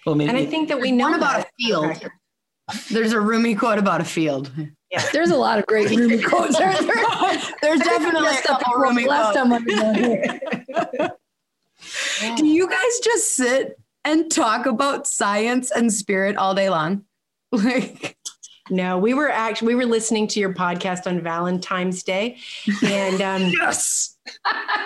[0.04, 2.00] Well, maybe, and i think that we know about a field?
[2.90, 4.50] There's a Rumi quote about a field.
[4.56, 4.66] Yeah
[5.12, 6.56] there's a lot of great Rumi quotes.
[6.58, 6.72] There,
[7.62, 9.36] there's definitely a couple Rumi quotes.
[12.36, 17.04] do you guys just sit and talk about science and spirit all day long?
[17.52, 18.16] Like
[18.70, 22.38] no, we were actually we were listening to your podcast on Valentine's Day,
[22.82, 24.16] and um, yes,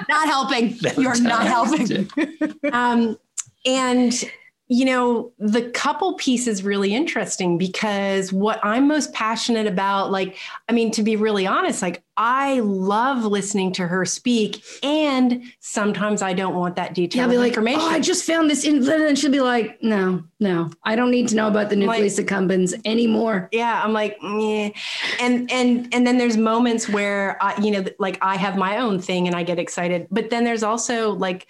[0.09, 0.76] not helping.
[0.97, 2.09] You're not helping.
[2.72, 3.18] um,
[3.64, 4.31] and
[4.73, 10.37] you know, the couple piece is really interesting because what I'm most passionate about, like,
[10.68, 16.23] I mean, to be really honest, like, I love listening to her speak, and sometimes
[16.23, 17.23] I don't want that detail.
[17.23, 17.81] Yeah, be like, information.
[17.81, 21.27] Oh, I just found this, in, and she'll be like, no, no, I don't need
[21.29, 23.49] to know about the nucleus like, accumbens anymore.
[23.51, 24.71] Yeah, I'm like, yeah,
[25.18, 29.01] and and and then there's moments where I, you know, like I have my own
[29.01, 31.49] thing and I get excited, but then there's also like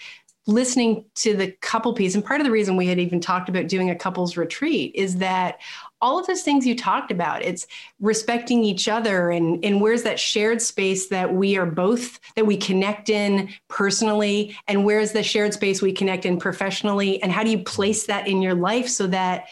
[0.50, 3.68] listening to the couple piece and part of the reason we had even talked about
[3.68, 5.60] doing a couples retreat is that
[6.02, 7.66] all of those things you talked about it's
[8.00, 12.56] respecting each other and and where's that shared space that we are both that we
[12.56, 17.50] connect in personally and where's the shared space we connect in professionally and how do
[17.50, 19.48] you place that in your life so that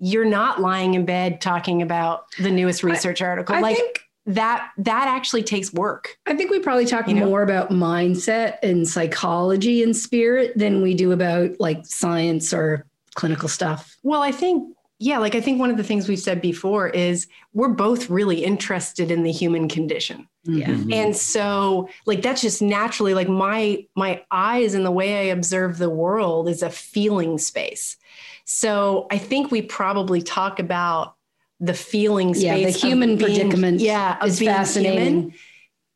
[0.00, 3.54] you're not lying in bed talking about the newest research article?
[3.54, 6.16] I, I like think- that that actually takes work.
[6.26, 7.26] I think we probably talk you know?
[7.26, 13.48] more about mindset and psychology and spirit than we do about like science or clinical
[13.48, 13.96] stuff.
[14.02, 17.26] Well, I think yeah, like I think one of the things we've said before is
[17.54, 20.28] we're both really interested in the human condition.
[20.44, 20.68] Yeah.
[20.68, 20.92] Mhm.
[20.92, 25.78] And so like that's just naturally like my my eyes and the way I observe
[25.78, 27.96] the world is a feeling space.
[28.44, 31.14] So I think we probably talk about
[31.60, 32.44] the feeling space.
[32.44, 35.06] Yeah, the human being- predicament yeah, of is fascinating.
[35.20, 35.34] human.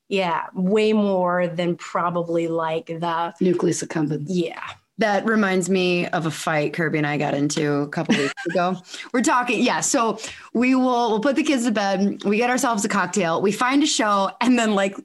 [0.08, 4.26] Yeah, way more than probably like the Nucleus accumbens.
[4.28, 4.60] yeah.
[4.98, 8.76] That reminds me of a fight Kirby and I got into a couple weeks ago.
[9.12, 9.80] We're talking, yeah.
[9.80, 10.20] So
[10.52, 12.22] we will we'll put the kids to bed.
[12.22, 13.42] We get ourselves a cocktail.
[13.42, 14.96] We find a show, and then like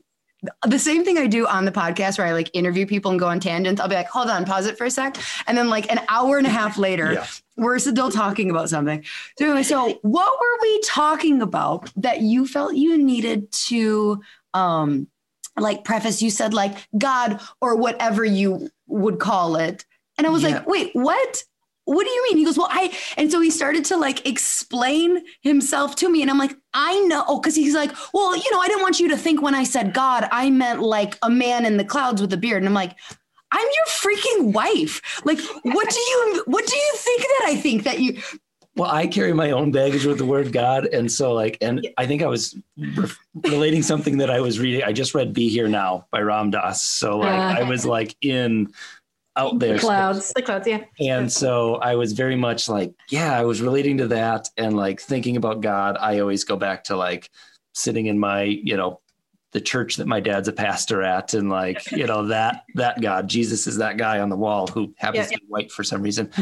[0.66, 3.28] the same thing I do on the podcast where I like interview people and go
[3.28, 3.82] on tangents.
[3.82, 5.18] I'll be like, hold on, pause it for a sec,
[5.48, 7.26] and then like an hour and a half later, Yeah.
[7.58, 9.04] we're still talking about something.
[9.38, 14.22] So anyway, so what were we talking about that you felt you needed to
[14.54, 15.08] um
[15.58, 16.22] like preface?
[16.22, 19.86] You said like God or whatever you would call it.
[20.18, 20.50] And I was Yeah.
[20.50, 21.44] like, wait, what?
[21.90, 22.38] What do you mean?
[22.38, 26.22] He goes, well, I, and so he started to like explain himself to me.
[26.22, 27.24] And I'm like, I know.
[27.28, 29.64] Oh, cause he's like, well, you know, I didn't want you to think when I
[29.64, 32.58] said God, I meant like a man in the clouds with a beard.
[32.62, 32.96] And I'm like,
[33.52, 35.02] I'm your freaking wife.
[35.26, 38.22] Like, what do you, what do you think that I think that you,
[38.76, 40.86] Well, I carry my own baggage with the word God.
[40.86, 43.10] And so, like, and I think I was re-
[43.44, 44.84] relating something that I was reading.
[44.84, 46.82] I just read Be Here Now by Ram Dass.
[46.82, 47.60] So, like, Uh.
[47.60, 48.72] I was like in
[49.40, 49.78] out there.
[49.80, 50.32] Clouds.
[50.36, 50.84] The clouds, yeah.
[51.00, 55.00] And so I was very much like, yeah, I was relating to that and like
[55.02, 55.98] thinking about God.
[56.00, 57.30] I always go back to like
[57.74, 59.00] sitting in my, you know,
[59.52, 63.28] the church that my dad's a pastor at and like, you know, that that God,
[63.28, 65.38] Jesus is that guy on the wall who happens Yeah.
[65.38, 66.32] to be white for some reason.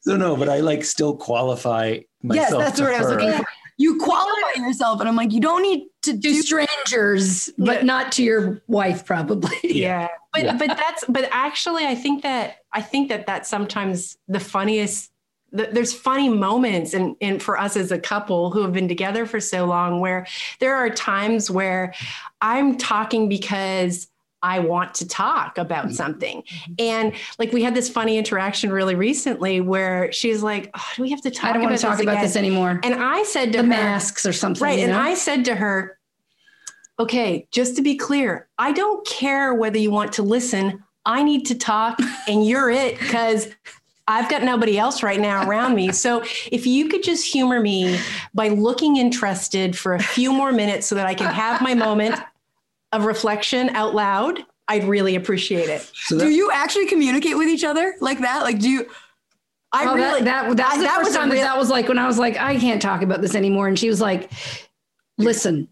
[0.00, 2.62] So no, but I like still qualify myself.
[2.62, 3.44] yes, that's what I was looking for.
[3.78, 5.00] You qualify yourself.
[5.00, 7.82] And I'm like, you don't need to To do strangers, but Yeah.
[7.82, 9.56] not to your wife, probably.
[9.64, 10.56] yeah but Yeah.
[10.56, 15.10] but that's but actually i think that i think that that's sometimes the funniest
[15.56, 19.24] th- there's funny moments and and for us as a couple who have been together
[19.26, 20.26] for so long where
[20.60, 21.94] there are times where
[22.42, 24.08] i'm talking because
[24.42, 25.94] I want to talk about mm-hmm.
[25.94, 26.42] something.
[26.42, 26.74] Mm-hmm.
[26.78, 31.10] And like we had this funny interaction really recently where she's like, oh, do we
[31.10, 32.80] have to talk I don't about want to talk this about again?" this anymore.
[32.82, 34.62] And I said to The her, masks or something.
[34.62, 34.78] Right.
[34.78, 34.94] you And?
[34.94, 35.98] I said to her,
[36.98, 40.82] okay, just to be clear, I don't care whether you want to listen.
[41.04, 43.48] I need to talk and you're it because
[44.08, 45.90] I've got nobody else right now around me.
[45.90, 46.22] So
[46.52, 47.98] if you could just humor me
[48.34, 52.14] by looking interested for a few more minutes so that I can have my moment
[52.96, 55.88] of reflection out loud, I'd really appreciate it.
[55.94, 58.42] So do you actually communicate with each other like that?
[58.42, 58.86] Like, do you,
[59.72, 61.58] I Oh, really, that, that, that was the that first was time real- that, that
[61.58, 63.68] was like when I was like, I can't talk about this anymore.
[63.68, 64.30] And she was like,
[65.18, 65.68] listen,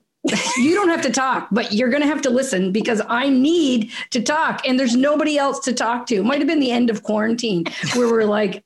[0.56, 3.92] you don't have to talk, but you're going to have to listen because I need
[4.10, 4.66] to talk.
[4.66, 6.14] And there's nobody else to talk to.
[6.16, 7.64] It might have been the end of quarantine
[7.94, 8.64] where we're like,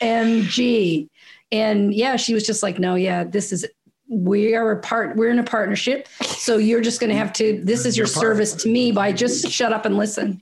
[0.00, 1.08] OMG.
[1.50, 3.66] And yeah, she was just like, no, yeah, this is,
[4.08, 6.08] we are a part, we're in a partnership.
[6.22, 9.12] So you're just going to have to, this is your Your service to me by
[9.12, 10.40] just shut up and listen.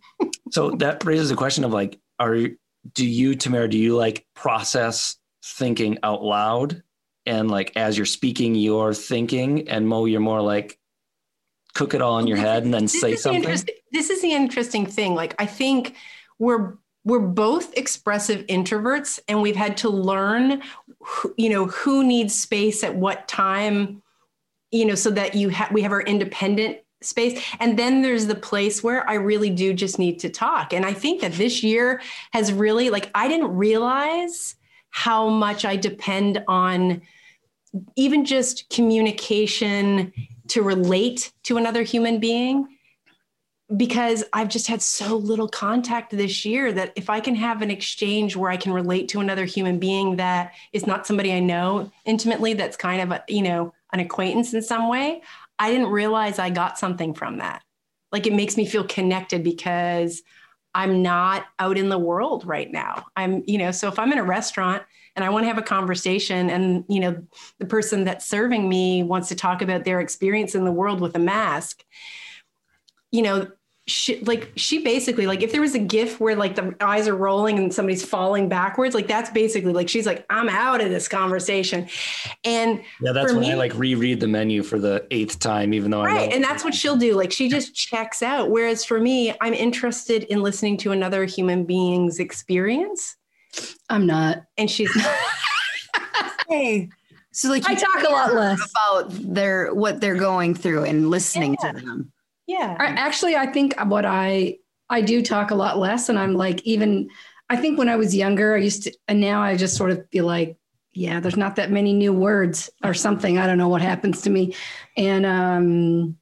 [0.50, 2.36] so that raises a question of like, are
[2.92, 6.82] do you, Tamara, do you like process thinking out loud?
[7.26, 10.78] And like as you're speaking, you're thinking, and Mo, you're more like
[11.74, 13.64] cook it all in your head and then this say is the something.
[13.92, 15.14] This is the interesting thing.
[15.14, 15.94] Like I think
[16.38, 16.74] we're
[17.06, 20.60] we're both expressive introverts, and we've had to learn,
[20.98, 24.02] who, you know, who needs space at what time,
[24.72, 27.40] you know, so that you have we have our independent space.
[27.60, 30.72] And then there's the place where i really do just need to talk.
[30.72, 32.00] And i think that this year
[32.32, 34.56] has really like i didn't realize
[34.90, 37.02] how much i depend on
[37.94, 40.12] even just communication
[40.48, 42.75] to relate to another human being
[43.74, 47.70] because I've just had so little contact this year that if I can have an
[47.70, 51.90] exchange where I can relate to another human being that is not somebody I know
[52.04, 55.22] intimately, that's kind of a, you know, an acquaintance in some way,
[55.58, 57.62] I didn't realize I got something from that.
[58.12, 60.22] Like it makes me feel connected because
[60.72, 63.06] I'm not out in the world right now.
[63.16, 64.82] I'm, you know, so if I'm in a restaurant
[65.16, 67.26] and I want to have a conversation and, you know,
[67.58, 71.16] the person that's serving me wants to talk about their experience in the world with
[71.16, 71.82] a mask,
[73.10, 73.48] you know,
[73.88, 77.14] she, like she basically like if there was a gif where like the eyes are
[77.14, 81.06] rolling and somebody's falling backwards like that's basically like she's like i'm out of this
[81.06, 81.86] conversation
[82.44, 85.92] and Yeah, that's for when I like reread the menu for the eighth time, even
[85.92, 86.34] though I right know.
[86.34, 90.24] and that's what she'll do like she just checks out whereas for me i'm interested
[90.24, 93.16] in listening to another human being's experience
[93.88, 94.42] I'm not.
[94.58, 94.90] and she's
[96.48, 96.88] hey,
[97.32, 98.60] so like I talk a lot less.
[98.70, 102.12] about their what they're going through and listening to them.
[102.46, 106.34] Yeah I, actually, I think what I I do talk a lot less, and I'm
[106.34, 107.10] like even
[107.48, 110.04] I think when I was younger, I used to, and now I just sort of
[110.10, 110.56] feel like,
[110.92, 113.38] yeah, there's not that many new words or something.
[113.38, 114.54] I don't know what happens to me.
[114.96, 116.16] And um,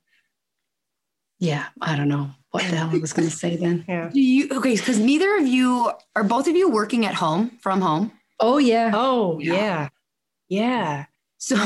[1.39, 3.85] yeah, I don't know what the hell I was going to say then.
[3.89, 4.11] Yeah.
[4.13, 4.77] Do you okay?
[4.77, 8.13] Because neither of you are both of you working at home from home.
[8.41, 8.91] Oh, yeah.
[8.93, 9.89] Oh, yeah.
[10.49, 11.07] Yeah.
[11.39, 11.57] So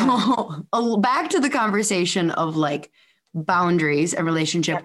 [1.00, 2.90] back to the conversation of like
[3.34, 4.84] boundaries and relationship.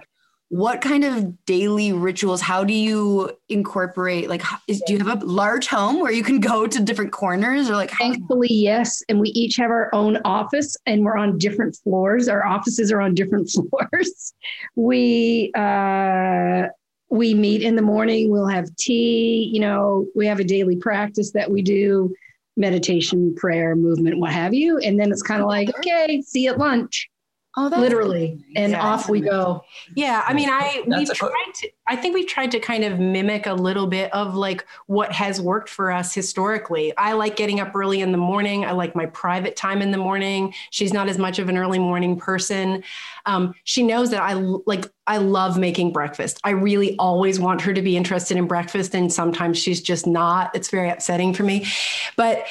[0.49, 2.39] What kind of daily rituals?
[2.39, 4.29] How do you incorporate?
[4.29, 7.69] Like, is, do you have a large home where you can go to different corners,
[7.71, 7.89] or like?
[7.91, 9.01] Thankfully, yes.
[9.09, 12.27] And we each have our own office and we're on different floors.
[12.27, 14.33] Our offices are on different floors.
[14.75, 16.67] We, uh,
[17.09, 18.29] we meet in the morning.
[18.29, 19.49] We'll have tea.
[19.51, 22.13] You know, we have a daily practice that we do
[22.57, 24.77] meditation, prayer, movement, what have you.
[24.79, 27.09] And then it's kind of like, okay, see you at lunch,
[27.57, 28.43] oh, that's literally.
[28.55, 28.81] And Yeah.
[28.83, 29.63] off we go.
[29.95, 31.69] Yeah, I mean, I we've a- tried to.
[31.87, 35.41] I think we've tried to kind of mimic a little bit of like what has
[35.41, 36.95] worked for us historically.
[36.97, 38.63] I like getting up early in the morning.
[38.65, 40.53] I like my private time in the morning.
[40.69, 42.83] She's not as much of an early morning person.
[43.25, 44.85] Um, she knows that I like.
[45.05, 46.39] I love making breakfast.
[46.45, 50.55] I really always want her to be interested in breakfast, and sometimes she's just not.
[50.55, 51.67] It's very upsetting for me,
[52.15, 52.45] but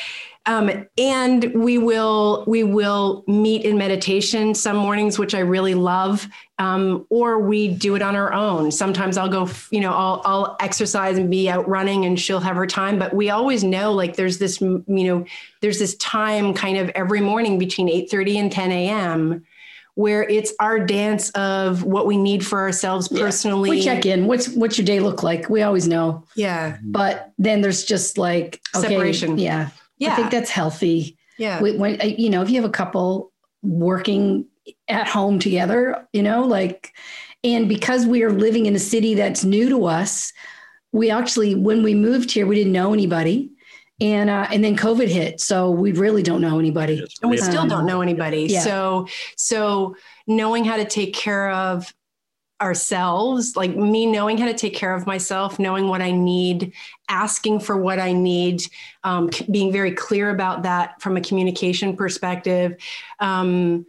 [0.47, 6.27] um, and we will we will meet in meditation some mornings which i really love
[6.59, 10.57] um, or we do it on our own sometimes i'll go you know I'll, I'll
[10.61, 14.17] exercise and be out running and she'll have her time but we always know like
[14.17, 15.25] there's this you know
[15.61, 19.45] there's this time kind of every morning between 8.30 and 10 a.m
[19.95, 23.25] where it's our dance of what we need for ourselves Yeah.
[23.25, 24.27] personally We check in.
[24.27, 25.51] What's what's your day look like?
[25.51, 26.25] We always know.
[26.35, 29.39] yeah But then there's just like okay, Separation.
[29.39, 29.69] Yeah.
[30.03, 31.17] Yeah I think that's healthy.
[31.39, 33.33] yeah when, when uh, you know if you have a couple
[33.63, 34.47] working
[34.89, 36.93] at home together you know like
[37.45, 40.33] and because we are living in a city that's new to us
[40.93, 43.51] we actually when we moved here we didn't know anybody
[44.01, 47.45] and uh, and then covid hit so we really don't know anybody and we Yeah.
[47.51, 48.61] still don't know anybody yeah.
[48.61, 49.95] so so
[50.27, 51.93] knowing how to take care of
[52.63, 56.73] ourselves like me knowing how to take care of myself knowing what i need
[57.09, 58.63] asking for what i need
[59.05, 62.77] um, being very clear about that from a communication perspective
[63.21, 63.85] um,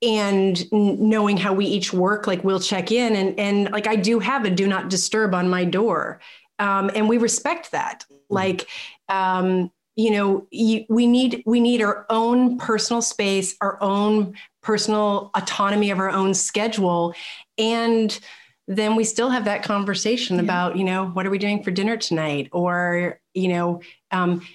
[0.00, 4.18] and knowing how we each work like we'll check in and and like i do
[4.20, 6.20] have a do not disturb on my door
[6.58, 8.04] um, and we respect that.
[8.28, 8.66] Like
[9.08, 15.32] um, you know you, we need we need our own personal space our own personal
[15.34, 17.14] autonomy of our own schedule
[17.58, 18.18] and
[18.66, 20.42] then we still have that conversation Yeah.
[20.42, 22.48] about you know what are we doing for dinner tonight?
[22.52, 23.80] Or you know
[24.10, 24.46] um,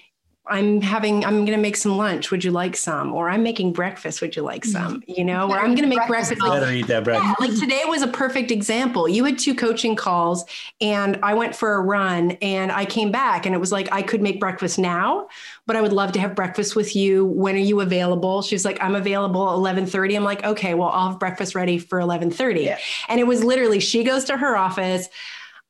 [0.46, 2.30] i'm having i'm going to make some lunch.
[2.30, 3.14] Would you like some?
[3.14, 4.20] Or i'm making breakfast.
[4.20, 5.02] Would you like some?
[5.08, 7.36] You know or i'm going to make breakfast like Better eat that breakfast.
[7.40, 9.08] yeah, like today was a perfect example.
[9.08, 10.44] You had two coaching calls,
[10.82, 14.02] and I went for a run, and I came back, and it was like I
[14.02, 15.28] could make breakfast now,
[15.66, 17.24] but I would love to have breakfast with you.
[17.24, 18.42] When are you available?
[18.42, 20.16] She's like, I'm available 11:30.
[20.16, 22.64] I'm like, okay, well, I'll have breakfast ready for 11:30.
[22.64, 22.78] Yeah.
[23.08, 25.08] And it was literally she goes to her office.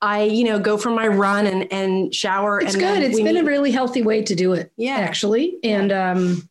[0.02, 2.60] I, you know, go for my run and and shower.
[2.60, 4.96] it's and good It's been a really healthy way to do it Yeah.
[4.96, 6.48] actually and um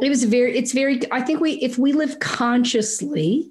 [0.00, 3.50] it was very it's very i think we if we live consciously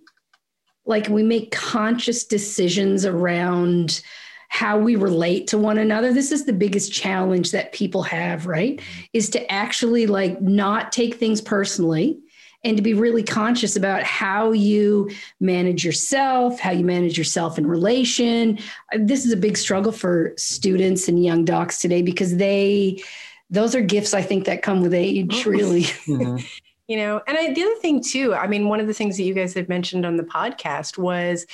[0.85, 4.01] like we make conscious decisions around
[4.49, 6.13] how we relate to one another.
[6.13, 8.79] This is the biggest challenge that people have right?
[9.13, 12.19] Is to actually like not take things personally
[12.63, 17.67] and to be really conscious about how you manage yourself how you manage yourself in
[17.67, 18.57] relation.
[18.93, 23.03] This is a big struggle for students and young docs today because they
[23.49, 25.83] those are gifts i think that come with age really.
[26.05, 26.45] Mhm.
[26.87, 29.23] you know and I, the other thing too i mean one of the things that
[29.23, 31.45] you guys had mentioned on the podcast was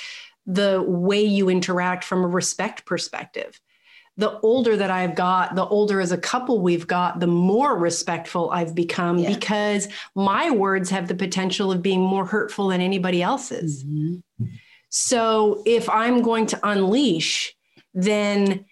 [0.46, 3.60] the way you interact from a respect perspective
[4.16, 8.50] the older that i've got the older as a couple we've got the more respectful
[8.50, 9.30] i've become Yeah.
[9.34, 14.22] because my words have the potential of being more hurtful than anybody else's Mhm.
[14.90, 17.54] so if I'm going to unleash,
[17.94, 18.64] then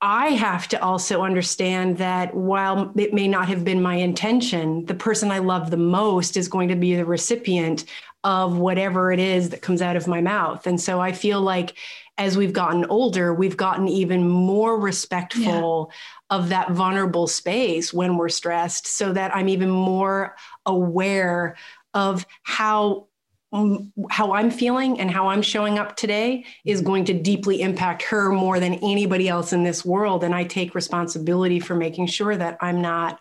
[0.00, 4.94] I have to also understand that while it may not have been my intention, the
[4.94, 7.84] person I love the most is going to be the recipient
[8.26, 10.66] of whatever it is that comes out of my mouth.
[10.66, 11.74] And so I feel like
[12.18, 15.92] as we've gotten older, we've gotten even more respectful
[16.28, 21.56] of that vulnerable space when we're stressed, so that I'm even more aware
[21.94, 23.06] of how
[23.52, 28.02] um, how I'm feeling and how I'm showing up today is going to deeply impact
[28.02, 30.24] her more than anybody else in this world.
[30.24, 33.20] And I take responsibility for making sure that I'm not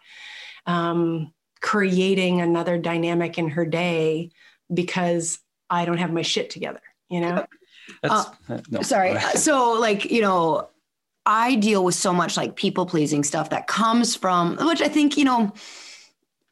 [0.65, 1.31] um,
[1.61, 4.31] creating another dynamic in her day
[4.73, 5.39] because
[5.69, 7.45] I don't have my shit together, you know?
[8.01, 8.81] That's, uh, uh, no.
[8.81, 9.19] Sorry.
[9.35, 10.69] So, like, you know,
[11.25, 15.17] I deal with so much like people pleasing stuff that comes from, which I think,
[15.17, 15.53] you know,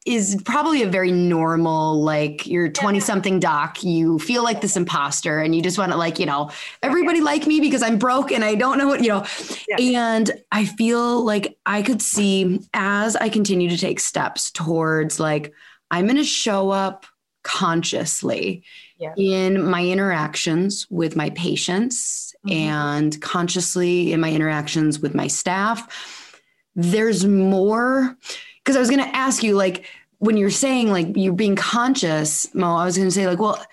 [0.06, 5.40] is probably a very normal, like you're 20 something doc, you feel like this imposter
[5.40, 6.52] and you just want to, like, you know,
[6.82, 9.26] everybody like me because I'm broke and I don't know what, you know.
[9.70, 10.02] Yeah.
[10.02, 15.54] And I feel like I could see as I continue to take steps towards like,
[15.90, 17.06] I'm going to show up
[17.44, 18.64] consciously
[18.98, 19.14] yeah.
[19.18, 22.58] in my interactions with my patients mm-hmm.
[22.58, 26.42] and consciously in my interactions with my staff.
[26.76, 28.18] There's more
[28.64, 29.86] because I was going to ask you, like,
[30.20, 33.64] when you're saying like you're being conscious, Mo, I was going to say, like, well,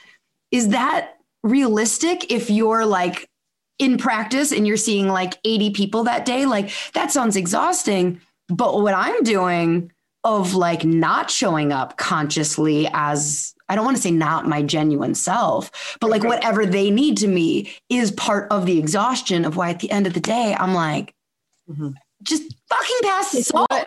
[0.50, 3.30] is that realistic if you're like
[3.78, 6.46] in practice and you're seeing like 80 people that day?
[6.46, 8.20] Like, that sounds exhausting.
[8.48, 9.92] But what I'm doing
[10.24, 15.14] of like not showing up consciously as I don't want to say not my genuine
[15.14, 19.70] self, but like whatever they need to me is part of the exhaustion of why
[19.70, 21.14] at the end of the day, I'm like,
[21.70, 21.90] mm-hmm.
[22.24, 23.86] just fucking pass the salt.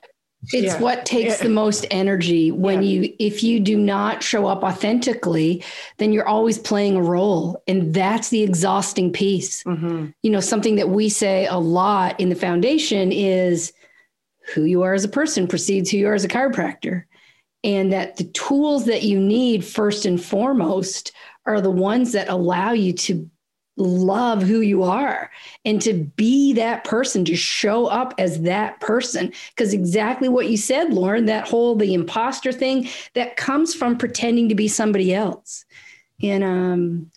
[0.51, 0.79] It's yeah.
[0.79, 1.43] what takes yeah.
[1.43, 2.89] the most energy when yeah.
[2.89, 5.63] you, if you do not show up authentically,
[5.97, 7.61] then you're always playing a role.
[7.67, 9.63] And that's the exhausting piece.
[9.63, 10.07] Mm-hmm.
[10.21, 13.73] You know, something that we say a lot in the foundation is
[14.53, 17.03] who you are as a person precedes who you are as a chiropractor.
[17.63, 21.11] And that the tools that you need, first and foremost,
[21.45, 23.29] are the ones that allow you to
[23.75, 25.31] love who you are
[25.65, 29.33] and to be that person, to show up as that person.
[29.49, 34.49] Because exactly what you said, Lauryn, that whole the imposter thing that comes from pretending
[34.49, 35.65] to be somebody else.
[36.21, 37.11] And um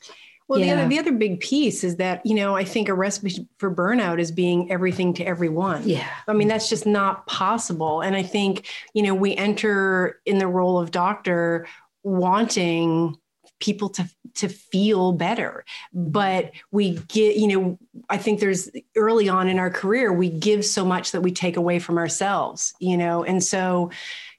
[0.49, 0.66] well, yeah.
[0.66, 3.74] the other the other big piece is that you know I think a recipe for
[3.74, 5.88] burnout is being everything to everyone.
[5.88, 8.01] Yeah, I mean that's just not possible.
[8.01, 11.66] And I think you know we enter in the role of doctor
[12.03, 13.16] wanting
[13.59, 17.78] people to to feel better but we get you know
[18.11, 21.57] i think there's early on in our career we give so much that we take
[21.57, 23.90] away from ourselves you know and so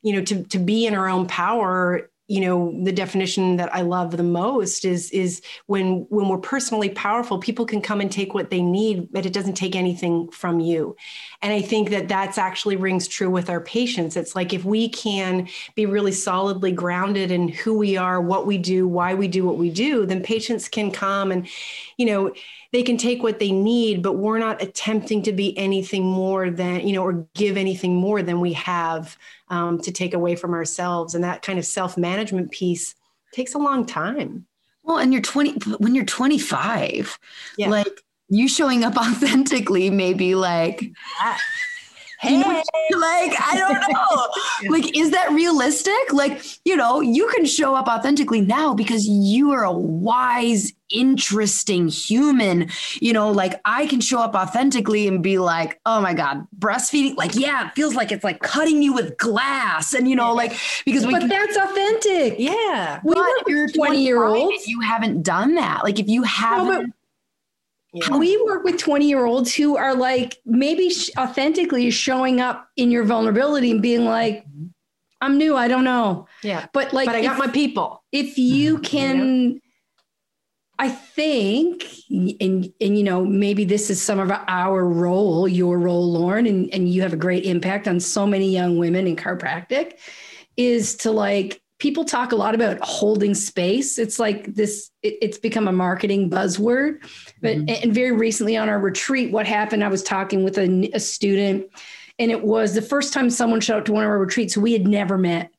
[0.03, 3.81] you know to to be in our own power you know the definition that i
[3.81, 8.33] love the most is is when when we're personally powerful people can come and take
[8.33, 10.95] what they need but it doesn't take anything from you.
[11.41, 14.17] And i think that that's actually rings true with our patients.
[14.17, 18.57] It's like if we can be really solidly grounded in who we are what we
[18.57, 21.47] do why we do what we do then patients can come and
[21.97, 22.33] you know
[22.73, 26.87] they can take what they need but we're not attempting to be anything more than
[26.87, 29.17] you know or give anything more than we have
[29.49, 31.15] um, to take away from ourselves.
[31.15, 32.95] And that kind of self management piece
[33.31, 34.45] takes a long time.
[34.83, 37.19] Well, and you're 20, when you're 25,
[37.57, 37.69] yeah.
[37.69, 40.79] like you showing up authentically, maybe like,
[42.21, 44.27] hey, like, I don't know.
[44.61, 44.69] yeah.
[44.69, 46.13] Like, is that realistic?
[46.13, 51.87] Like, you know, you can show up authentically now because you are a wise, interesting
[51.87, 52.69] human.
[52.99, 57.15] You know, like I can show up authentically and be like, oh my God, breastfeeding,
[57.15, 59.93] like, yeah, it feels like it's like cutting you with glass.
[59.93, 62.35] And, you know, like, because we, but that's authentic.
[62.37, 63.01] Yeah.
[63.03, 64.53] We but you're 20 year old.
[64.65, 65.83] You haven't done that.
[65.83, 66.93] Like, if you haven't.
[67.93, 68.17] Yeah.
[68.17, 73.05] We work with 20 year olds who are like maybe authentically showing up in your
[73.05, 74.45] vulnerability and being like,
[75.21, 76.27] I'm new, I don't know.
[76.43, 76.67] Yeah.
[76.73, 78.03] But like, but I got if, my people.
[78.11, 78.83] If you mm-hmm.
[78.83, 79.61] can.
[80.79, 86.13] I think, and and you know, maybe this is some of our role, your role,
[86.13, 89.93] Lauryn, and, and you have a great impact on so many young women in chiropractic,
[90.55, 93.97] is to like people talk a lot about holding space.
[93.97, 97.01] It's like this, it, it's become a marketing buzzword.
[97.41, 97.83] But mm-hmm.
[97.83, 99.83] and very recently on our retreat, what happened?
[99.83, 101.67] I was talking with a, a student,
[102.19, 104.73] and it was the first time someone showed up to one of our retreats we
[104.73, 105.51] had never met.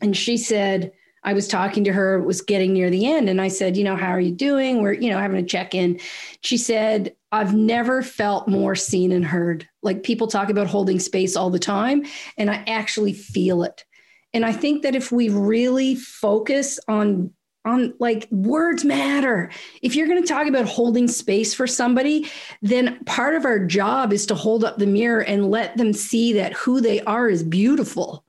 [0.00, 0.92] And she said,
[1.24, 3.28] I was talking to her, it was getting near the end.
[3.28, 4.82] And I said, you know, how are you doing?
[4.82, 6.00] We're, you know, having a check-in.
[6.42, 9.68] She said, I've never felt more seen and heard.
[9.82, 12.04] Like people talk about holding space all the time,
[12.38, 13.84] and I actually feel it.
[14.32, 17.32] And I think that if we really focus on
[17.64, 19.50] on like words matter.
[19.82, 24.12] If you're going to talk about holding space for somebody, then part of our job
[24.12, 27.42] is to hold up the mirror and let them see that who they are is
[27.42, 28.23] beautiful.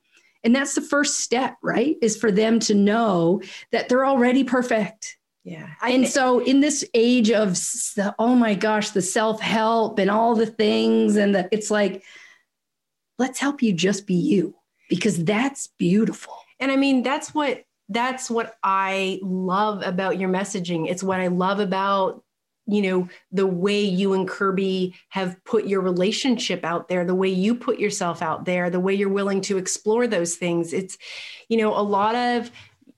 [0.45, 1.97] And that's the first step, right?
[2.01, 3.41] Is for them to know
[3.71, 5.17] that they're already perfect.
[5.43, 5.69] Yeah.
[5.83, 7.57] And so in this age of
[8.17, 12.03] oh my gosh, the self-help and all the things and the it's like
[13.19, 14.55] let's help you just be you
[14.89, 16.35] because that's beautiful.
[16.59, 20.89] And I mean, that's what that's what I love about your messaging.
[20.89, 22.23] It's what I love about
[22.67, 27.29] you know the way you and Kirby have put your relationship out there, the way
[27.29, 30.73] you put yourself out there, the way you're willing to explore those things.
[30.73, 30.97] It's
[31.49, 32.51] you know a lot of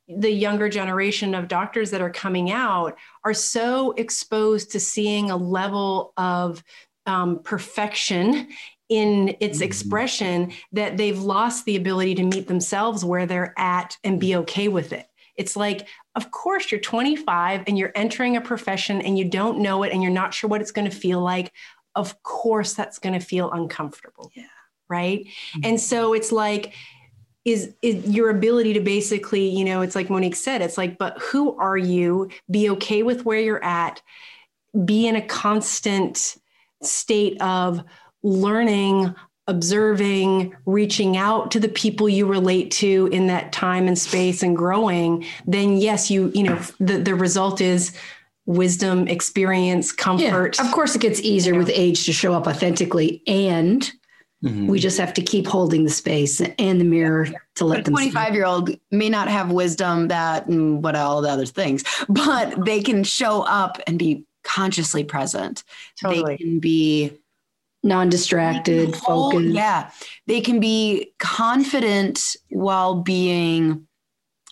[0.07, 5.35] the younger generation of doctors that are coming out are so exposed to seeing a
[5.35, 6.63] level of
[7.05, 8.47] um, perfection
[8.89, 9.65] in its mm-hmm.
[9.65, 14.67] expression that they've lost the ability to meet themselves where they're at and be okay
[14.67, 15.07] with it.
[15.35, 15.87] It's like,
[16.17, 20.01] of course, you're 25 and you're entering a profession and you don't know it and
[20.01, 21.53] you're not sure what it's going to feel like.
[21.95, 24.31] Of course, that's going to feel uncomfortable.
[24.33, 24.45] Yeah.
[24.89, 25.27] Right.
[25.27, 25.59] Mm-hmm.
[25.63, 26.73] And so it's like,
[27.45, 31.19] is, is your ability to basically, you know, it's like Monique said, it's like, but
[31.19, 32.29] who are you?
[32.49, 34.01] Be okay with where you're at,
[34.85, 36.35] be in a constant
[36.81, 37.83] state of
[38.23, 39.13] learning
[39.47, 44.55] observing, reaching out to the people you relate to in that time and space and
[44.55, 47.95] growing, then yes, you, you know, the, the result is
[48.45, 50.57] wisdom, experience, comfort.
[50.57, 50.65] Yeah.
[50.65, 53.21] Of course, it gets easier with age to show up authentically.
[53.27, 53.89] And
[54.43, 54.67] mm-hmm.
[54.67, 57.93] we just have to keep holding the space and the mirror to let them.
[57.93, 62.65] 25 year old may not have wisdom that and what all the other things, but
[62.65, 65.63] they can show up and be consciously present.
[66.01, 66.37] Totally.
[66.37, 67.11] They can be
[67.83, 69.53] non-distracted whole, focused.
[69.53, 69.91] Yeah.
[70.25, 73.87] They can be confident while being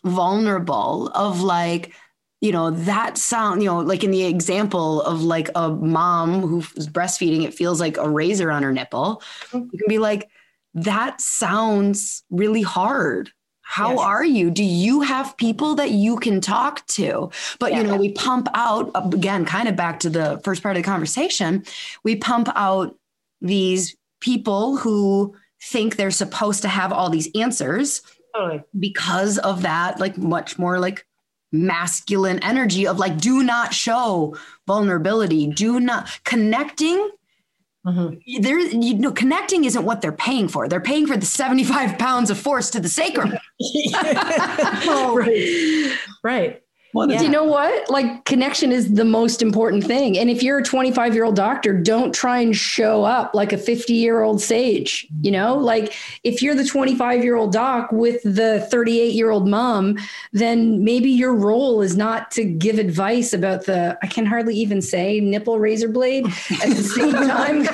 [0.03, 1.93] vulnerable of like
[2.39, 6.87] you know that sound you know like in the example of like a mom who's
[6.89, 9.23] breastfeeding it feels like a razor on her nipple.
[9.47, 9.69] Mm-hmm.
[9.71, 10.29] you can be like
[10.75, 13.31] that sounds really hard.
[13.61, 13.99] How yes.
[13.99, 14.51] are you?
[14.51, 17.31] Do you have people that you can talk to?
[17.59, 17.81] But yeah.
[17.81, 20.87] you know we pump out again kind of back to the first part of the
[20.87, 21.63] conversation
[22.03, 22.95] we pump out
[23.41, 28.01] these people who think they're supposed to have all these answers
[28.35, 28.63] totally.
[28.79, 31.05] because of that, like much more like
[31.51, 34.35] masculine energy of like, do not show
[34.67, 37.09] vulnerability, do not connecting.
[37.85, 38.41] Mm-hmm.
[38.41, 40.67] There, you know, connecting isn't what they're paying for.
[40.67, 43.33] They're paying for the 75 pounds of force to the sacrum.
[44.87, 45.97] oh, right.
[46.23, 46.63] Right.
[46.95, 47.21] Well, yeah.
[47.21, 47.89] You know what?
[47.89, 50.17] Like connection is the most important thing.
[50.17, 53.57] And if you're a 25 year old doctor, don't try and show up like a
[53.57, 55.05] 50 year old sage.
[55.21, 55.93] You know, like
[56.23, 59.97] if you're the 25 year old doc with the 38 year old mom,
[60.31, 64.81] then maybe your role is not to give advice about the, I can hardly even
[64.81, 67.67] say nipple razor blade at the same time.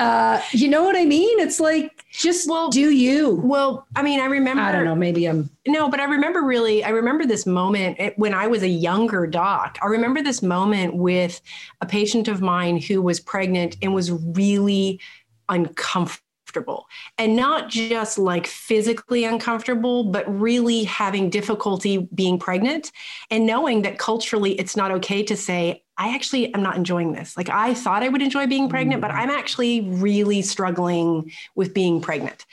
[0.00, 1.38] Uh, you know what I mean?
[1.38, 3.40] It's like, just well, do you?
[3.42, 4.62] Well, I mean, I remember.
[4.62, 4.94] I don't know.
[4.94, 5.50] Maybe I'm.
[5.66, 6.84] No, but I remember really.
[6.84, 9.78] I remember this moment when I was a younger doc.
[9.82, 11.40] I remember this moment with
[11.80, 15.00] a patient of mine who was pregnant and was really
[15.48, 16.86] uncomfortable
[17.18, 22.92] and not just like physically uncomfortable, but really having difficulty being pregnant
[23.30, 27.36] and knowing that culturally it's not okay to say, I actually am not enjoying this.
[27.36, 29.14] Like I thought I would enjoy being pregnant, but mm.
[29.14, 32.46] I'm actually really struggling with being pregnant.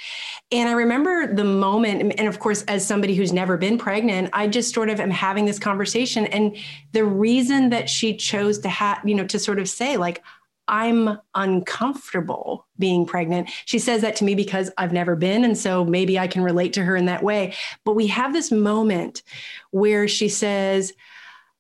[0.52, 4.48] And I remember the moment, and of course, as somebody who's never been pregnant, I
[4.48, 6.28] just sort of am having this conversation.
[6.28, 6.56] And
[6.92, 10.22] the reason that she chose to have, you know, to sort of say, like,
[10.68, 13.50] I'm uncomfortable being pregnant.
[13.66, 15.44] She says that to me because I've never been.
[15.44, 17.56] And so maybe I can relate to her in that way.
[17.84, 19.24] But we have this moment
[19.72, 20.94] where she says,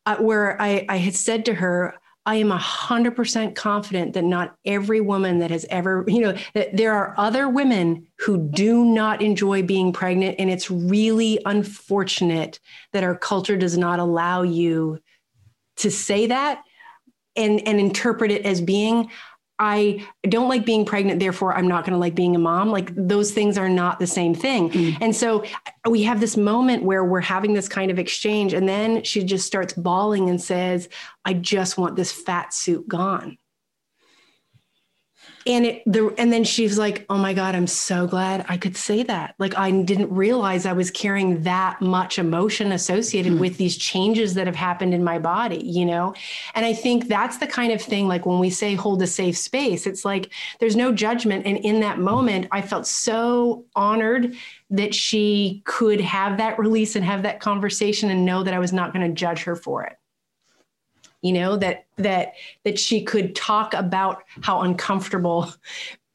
[0.05, 1.95] uh, where I, I had said to her,
[2.25, 6.93] I am 100% confident that not every woman that has ever, you know, that there
[6.93, 10.35] are other women who do not enjoy being pregnant.
[10.37, 12.59] And it's really unfortunate
[12.93, 14.99] that our culture does not allow you
[15.77, 16.61] to say that
[17.35, 19.09] and, and interpret it as being,
[19.63, 22.71] I don't like being pregnant, therefore I'm not going to like being a mom.
[22.71, 24.71] Like those things are not the same thing.
[24.71, 24.97] Mm.
[25.01, 25.43] And so
[25.87, 28.53] we have this moment where we're having this kind of exchange.
[28.53, 30.89] And then she just starts bawling and says,
[31.25, 33.37] I just want this fat suit gone
[35.45, 38.77] and it the and then she's like oh my god i'm so glad i could
[38.77, 39.35] say that.
[39.39, 43.41] Like i didn't realize i was carrying that much emotion associated mm-hmm.
[43.41, 46.13] with these changes that have happened in my body you know?
[46.55, 49.37] And i think that's the kind of thing like when we say hold a safe
[49.37, 51.45] space it's like there's no judgment.
[51.45, 54.35] And in that moment i felt so honored
[54.69, 58.73] that she could have that release and have that conversation and know that i was
[58.73, 59.97] not going to judge her for it
[61.21, 65.53] you know that that that she could talk about how uncomfortable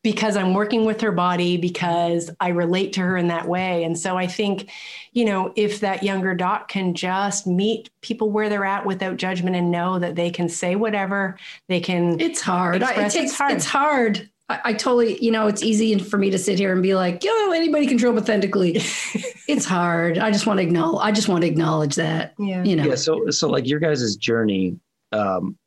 [0.06, 3.82] because I'm working with her body because I relate to her in that way.
[3.82, 4.70] And so I think,
[5.14, 9.56] you know, if that younger doc can just meet people where they're at without judgment
[9.56, 11.36] and know that they can say whatever,
[11.66, 12.20] they can.
[12.20, 12.82] It's hard.
[12.82, 13.52] it takes, it's hard.
[13.54, 14.30] It's hard.
[14.48, 17.24] I, I, totally, you know, it's easy for me to sit here and be like,
[17.24, 18.76] yo, anybody can show up authentically.
[19.48, 20.18] it's hard.
[20.18, 21.04] I just want to acknowledge.
[21.04, 22.34] I just want to acknowledge that.
[22.38, 22.62] Yeah.
[22.62, 22.84] You know.
[22.84, 22.94] Yeah.
[22.94, 24.78] So, so like your guys' journey
[25.16, 25.58] um,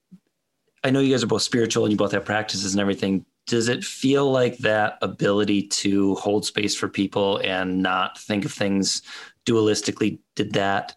[0.83, 3.25] I know you guys are both spiritual and you both have practices and everything.
[3.47, 8.53] Does it feel like that ability to hold space for people and not think of
[8.53, 9.01] things
[9.45, 10.19] dualistically?
[10.35, 10.95] Did that?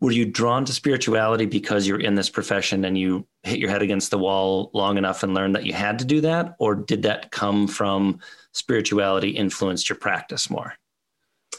[0.00, 3.80] Were you drawn to spirituality because you're in this profession and you hit your head
[3.80, 6.54] against the wall long enough and learned that you had to do that?
[6.58, 8.20] Or did that come from
[8.52, 10.74] spirituality influenced your practice more?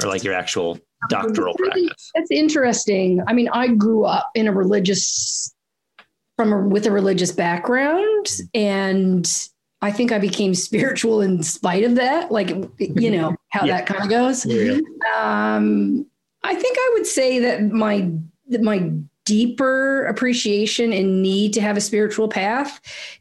[0.03, 0.79] Or like your actual
[1.09, 2.11] doctoral practice?
[2.13, 3.23] That's interesting.
[3.27, 5.51] I mean, I grew up in a religious
[6.37, 9.49] from a, with a religious background and
[9.81, 12.31] I think I became spiritual in spite of that.
[12.31, 13.77] Like, you know, how yeah.
[13.77, 14.45] that kind of goes.
[14.45, 14.79] Yeah.
[15.17, 16.05] Um,
[16.43, 18.09] I think I would say that my,
[18.61, 18.91] my
[19.25, 22.79] deeper appreciation and need to have a spiritual path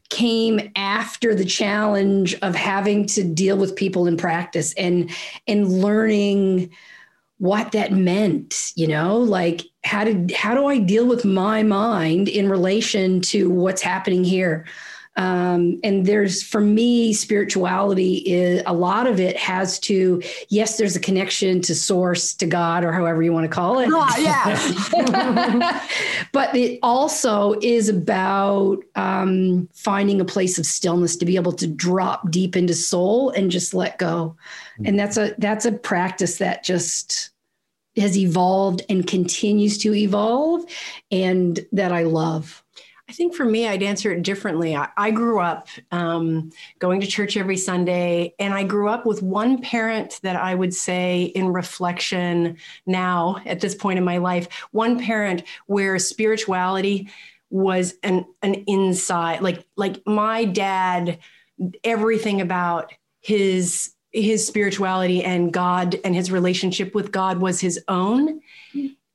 [0.09, 5.11] came after the challenge of having to deal with people in practice and,
[5.47, 6.71] and learning,
[7.39, 12.27] what that meant you know like how did how do i deal with my mind
[12.27, 14.65] in relation to what's happening here?
[15.15, 20.95] Um, and there's for me spirituality is a lot of it has to yes there's
[20.95, 23.89] a connection to source to god or however you want to call it.
[23.91, 25.83] Oh, yeah.
[26.33, 31.65] But it also is about um, finding a place of stillness to be able to
[31.65, 34.35] drop deep into soul and just let go.
[34.85, 37.31] And that's a that's a practice that just
[37.97, 40.65] has evolved and continues to evolve
[41.11, 42.63] and that i love
[43.09, 44.75] I think for me, I'd answer it differently.
[44.75, 49.23] I, I grew up um, going to church every Sunday, and I grew up with
[49.23, 54.51] one parent that I would say, in reflection now at this point in my life,
[54.71, 57.09] one parent where spirituality
[57.49, 61.19] was an an inside, like like my dad,
[61.85, 62.91] everything about
[63.21, 68.41] his his spirituality and God and his relationship with God was his own,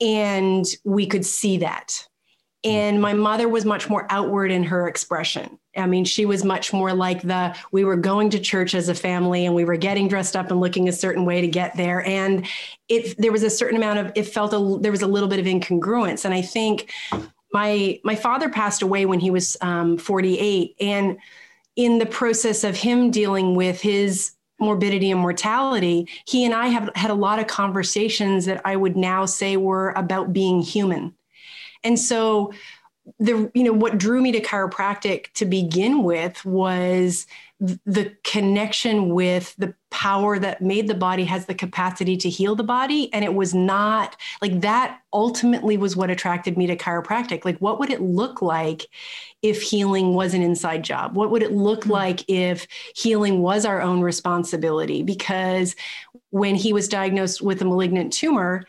[0.00, 2.06] and we could see that
[2.64, 5.58] and my mother was much more outward in her expression.
[5.76, 8.94] I mean, she was much more like the we were going to church as a
[8.94, 12.06] family and we were getting dressed up and looking a certain way to get there.
[12.06, 12.46] And
[12.88, 15.40] it there was a certain amount of it felt a there was a little bit
[15.40, 16.24] of incongruence.
[16.24, 16.92] And I think
[17.52, 21.18] my my father passed away when he was um, 48, and
[21.74, 24.32] in the process of him dealing with his
[24.62, 28.96] morbidity and mortality, he and I have had a lot of conversations that I would
[28.96, 31.14] now say were about being human.
[31.84, 32.52] And so
[33.18, 37.26] the you know what drew me to chiropractic to begin with was
[37.60, 42.64] the connection with the power that made the body has the capacity to heal the
[42.64, 47.58] body and it was not like that ultimately was what attracted me to chiropractic like
[47.58, 48.86] what would it look like
[49.42, 51.92] if healing was an inside job what would it look mm-hmm.
[51.92, 52.66] like if
[52.96, 55.76] healing was our own responsibility because
[56.30, 58.64] when he was diagnosed with a malignant tumor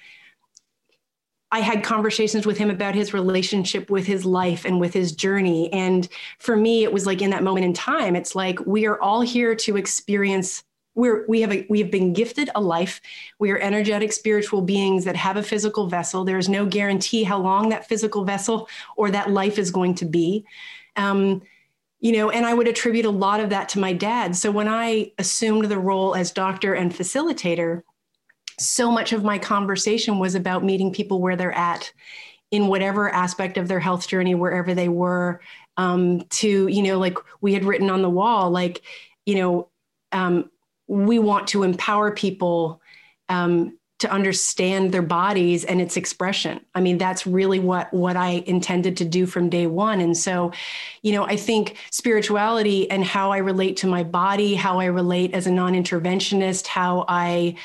[1.53, 5.71] I had conversations with him about his relationship with his life and with his journey.
[5.71, 6.09] And
[6.39, 9.21] for me, it was like in that moment in time, it's like we are all
[9.21, 10.63] here to experience.
[10.95, 13.01] We're, we have a, we have been gifted a life.
[13.39, 16.23] We are energetic spiritual beings that have a physical vessel.
[16.23, 20.05] There is no guarantee how long that physical vessel or that life is going to
[20.05, 20.45] be.
[20.95, 21.41] Um,
[21.99, 24.35] you know, and I would attribute a lot of that to my dad.
[24.35, 27.81] So when I assumed the role as doctor and facilitator,
[28.59, 31.91] so much of my conversation was about meeting people where they're at
[32.51, 35.41] in whatever aspect of their health journey, wherever they were.
[35.77, 38.83] Um, to, you know, like we had written on the wall, like,
[39.25, 39.69] you know,
[40.11, 40.51] um,
[40.87, 42.81] we want to empower people
[43.29, 46.59] um, to understand their bodies and its expression.
[46.75, 50.01] I mean, that's really what what I intended to do from day one.
[50.01, 50.51] And so,
[51.03, 55.33] you know, I think spirituality and how I relate to my body, how I relate
[55.33, 57.55] as a non-interventionist, how I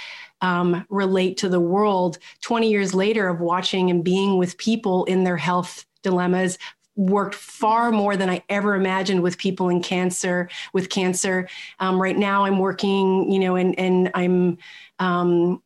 [0.41, 5.25] um, relate to the world 20 years later of watching and being with people in
[5.25, 6.59] their health dilemmas
[6.99, 11.49] worked far more than I ever imagined with people in cancer, with cancer.
[11.79, 14.59] Um, right now I'm working, you know, and, and I'm,
[14.99, 15.63] um,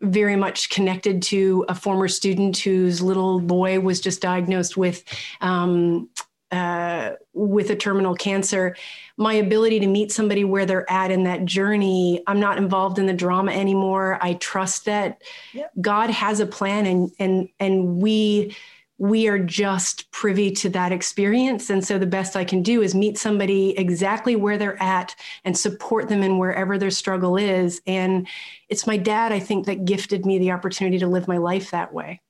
[0.00, 5.02] very much connected to a former student whose little boy was just diagnosed with
[5.40, 6.08] um,
[6.50, 8.74] uh, with a terminal cancer,
[9.18, 13.04] my ability to meet somebody where they're at in that journey, I'm not involved in
[13.06, 14.18] the drama anymore.
[14.22, 15.20] I trust that
[15.52, 15.70] yep.
[15.80, 18.56] God has a plan, and and and we
[18.98, 21.70] we are just privy to that experience.
[21.70, 25.56] And so the best I can do is meet somebody exactly where they're at and
[25.56, 27.80] support them in wherever their struggle is.
[27.86, 28.26] And
[28.68, 31.92] it's my dad, I think, that gifted me the opportunity to live my life that
[31.94, 32.20] way.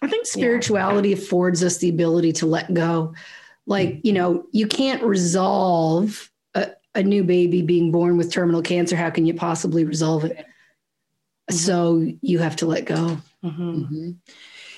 [0.00, 1.16] I think spirituality yeah.
[1.16, 3.14] affords us the ability to let go
[3.66, 8.96] like, you know, you can't resolve a, a new baby being born with terminal cancer.
[8.96, 10.36] How can you possibly resolve it?
[10.36, 11.54] Mm-hmm.
[11.54, 13.18] So you have to let go.
[13.44, 13.70] Mm-hmm.
[13.70, 14.10] Mm-hmm.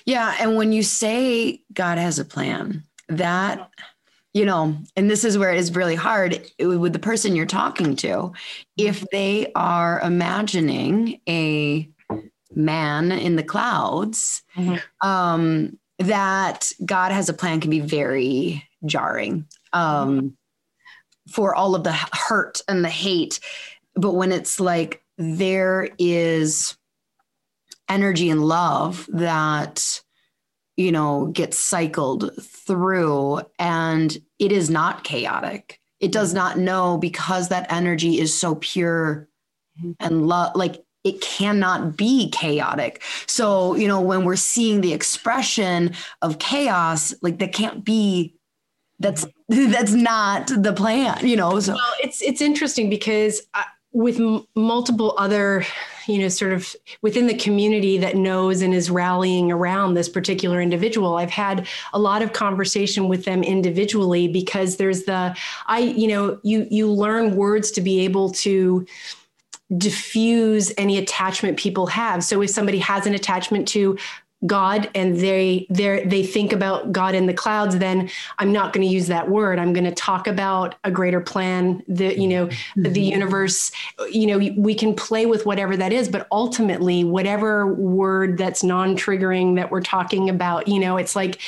[0.07, 0.37] Yeah.
[0.39, 3.71] And when you say God has a plan, that,
[4.33, 7.97] you know, and this is where it is really hard with the person you're talking
[7.97, 8.33] to,
[8.77, 9.07] if mm-hmm.
[9.13, 11.89] they are imagining a
[12.55, 15.09] man in the clouds, mm-hmm.
[15.09, 20.37] um, that God has a plan can be very jarring um,
[21.31, 23.41] for all of the hurt and the hate.
[23.95, 26.77] But when it's like there is
[27.89, 30.01] energy and love that
[30.77, 33.41] you know gets cycled through.
[33.59, 35.81] And it is not chaotic.
[36.01, 39.29] It does not know because that energy is so pure
[39.79, 39.93] mm-hmm.
[40.01, 43.03] and love like it cannot be chaotic.
[43.27, 48.35] So you know when we're seeing the expression of chaos like that can't be
[49.01, 51.75] that's that's not the plan you know so.
[51.75, 55.65] Well it's it's interesting because I, with m- multiple other
[56.07, 60.61] you know sort of within the community that knows and is rallying around this particular
[60.61, 61.17] individual.
[61.17, 65.37] I've had a lot of conversation with them individually because there's the
[65.67, 68.87] i you know you you learn words to be able to
[69.79, 72.23] diffuse any attachment people have.
[72.23, 73.97] So if somebody has an attachment to
[74.47, 78.87] God and they they they think about God in the clouds, then I'm not going
[78.87, 79.59] to use that word.
[79.59, 82.93] I'm going to talk about a greater plan, the you know mm-hmm.
[82.93, 83.73] the universe.
[84.11, 89.57] You know we can play with whatever that is, but ultimately, whatever word that's non-triggering
[89.57, 91.41] that we're talking about, you know, it's like.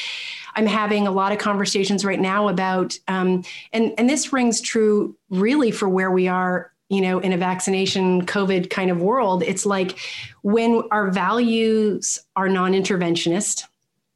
[0.58, 3.44] I'm having a lot of conversations right now about, um,
[3.74, 8.24] and and this rings true really for where we are you know, in a vaccination
[8.26, 9.98] COVID kind of world, it's like
[10.42, 13.64] when our values are non interventionist,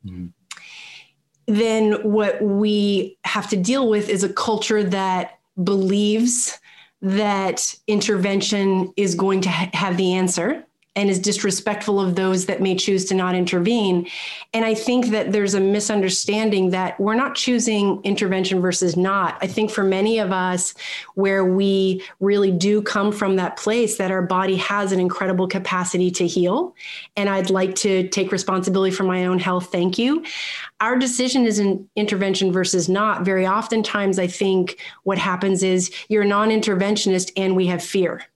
[0.07, 0.27] mm-hmm.
[1.47, 6.59] then what we have to deal with is a culture that believes
[7.03, 10.65] that intervention is going to ha- have the answer
[11.01, 14.07] and is disrespectful of those that may choose to not intervene.
[14.53, 19.39] And I think that there's a misunderstanding that we're not choosing intervention versus not.
[19.41, 20.75] I think for many of us,
[21.15, 26.11] where we really do come from that place that our body has an incredible capacity
[26.11, 26.75] to heal,
[27.17, 30.23] and I'd like to take responsibility for my own health, thank you.
[30.81, 33.25] Our decision is an intervention versus not.
[33.25, 38.30] Very oftentimes, I think what happens is you're a non interventionist and we have fear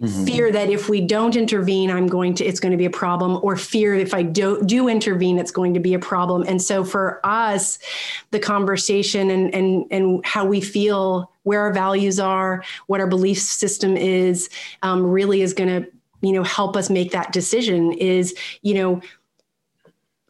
[0.00, 0.24] mm-hmm.
[0.24, 3.38] fear that if we don't intervene i'm going to it's going to be a problem
[3.42, 6.84] or fear if i do, do intervene it's going to be a problem and so
[6.84, 7.78] for us
[8.30, 13.38] the conversation and and and how we feel where our values are what our belief
[13.38, 14.48] system is
[14.82, 15.90] um, really is going to
[16.20, 19.00] you know help us make that decision is you know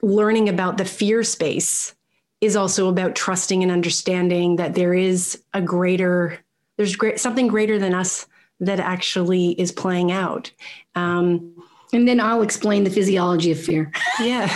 [0.02, 1.94] learning about the fear space
[2.40, 6.38] is also about trusting and understanding that there is a greater
[6.76, 8.26] there's great something greater than us
[8.60, 10.50] that actually is playing out.
[10.94, 11.54] Um,
[11.92, 13.92] and then I'll explain the physiology of fear.
[14.20, 14.52] Yeah.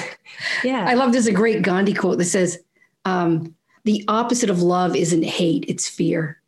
[0.64, 0.86] Yeah.
[0.88, 2.58] I love there's a great Gandhi quote that says,
[3.04, 6.41] um, the opposite of love isn't hate, it's fear.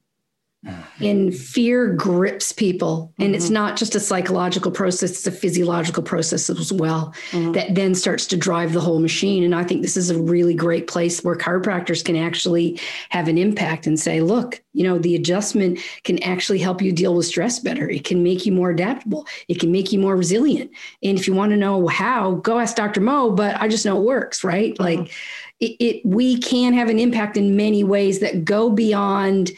[0.64, 1.04] Mm-hmm.
[1.04, 3.12] And fear grips people.
[3.18, 3.34] And mm-hmm.
[3.34, 7.52] it's not just a psychological process, it's a physiological process as well mm-hmm.
[7.52, 9.44] that then starts to drive the whole machine.
[9.44, 13.36] And I think this is a really great place where chiropractors can actually have an
[13.36, 17.58] impact and say, look, you know, the adjustment can actually help you deal with stress
[17.58, 17.88] better.
[17.88, 19.26] It can make you more adaptable.
[19.48, 20.70] It can make you more resilient.
[21.02, 23.00] And if you want to know how, go ask Dr.
[23.00, 24.74] Mo, but I just know it works, right?
[24.74, 24.82] Mm-hmm.
[24.82, 25.12] Like
[25.60, 29.52] it, it we can have an impact in many ways that go beyond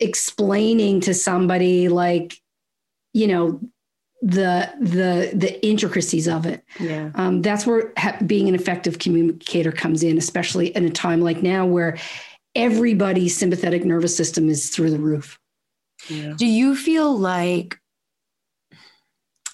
[0.00, 2.36] explaining to somebody like
[3.12, 3.60] you know
[4.22, 6.64] the the the intricacies of it.
[6.80, 7.10] Yeah.
[7.14, 11.42] Um, that's where ha- being an effective communicator comes in especially in a time like
[11.42, 11.98] now where
[12.54, 15.38] everybody's sympathetic nervous system is through the roof.
[16.08, 16.34] Yeah.
[16.36, 17.78] do you feel like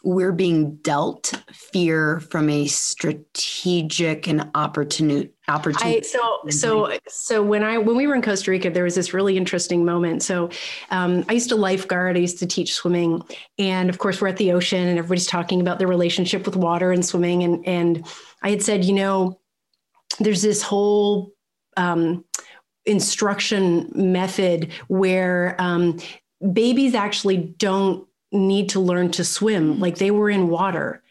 [0.02, 6.02] we're being dealt fear from a strategic and opportunity opportunity.
[6.02, 9.36] so so so when I when we were in Costa Rica, there was this really
[9.36, 10.22] interesting moment.
[10.22, 10.50] So
[10.90, 12.16] um, I used to lifeguard.
[12.16, 13.22] I used to teach swimming,
[13.58, 16.92] and of course we're at the ocean, and everybody's talking about their relationship with water
[16.92, 17.42] and swimming.
[17.42, 18.06] And and
[18.42, 19.40] I had said, you know,
[20.18, 21.32] there's this whole
[21.76, 22.24] um,
[22.86, 25.98] instruction method where um,
[26.52, 29.80] babies actually don't need to learn to swim.
[29.80, 31.02] Like they were in water.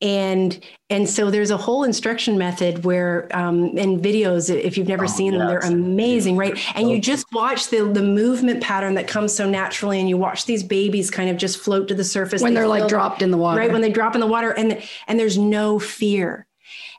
[0.00, 5.04] And and so there's a whole instruction method where um and videos if you've never
[5.04, 6.56] oh, seen them they're amazing right?
[6.76, 10.46] And you just watch the the movement pattern that comes so naturally and you watch
[10.46, 12.42] these babies kind of just float to the surface.
[12.42, 13.58] When they are like dropped in the water.
[13.58, 13.72] right?
[13.72, 16.46] When they drop in the water and and there's no fear.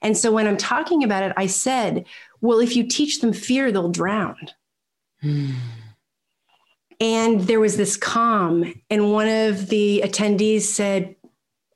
[0.02, 2.06] And so when i'm talking about it i said
[2.42, 4.36] well if you teach them fear they'll drown.
[5.22, 5.52] Hmm.
[7.00, 8.74] And there was this calm.
[8.90, 11.16] And one of the attendees said,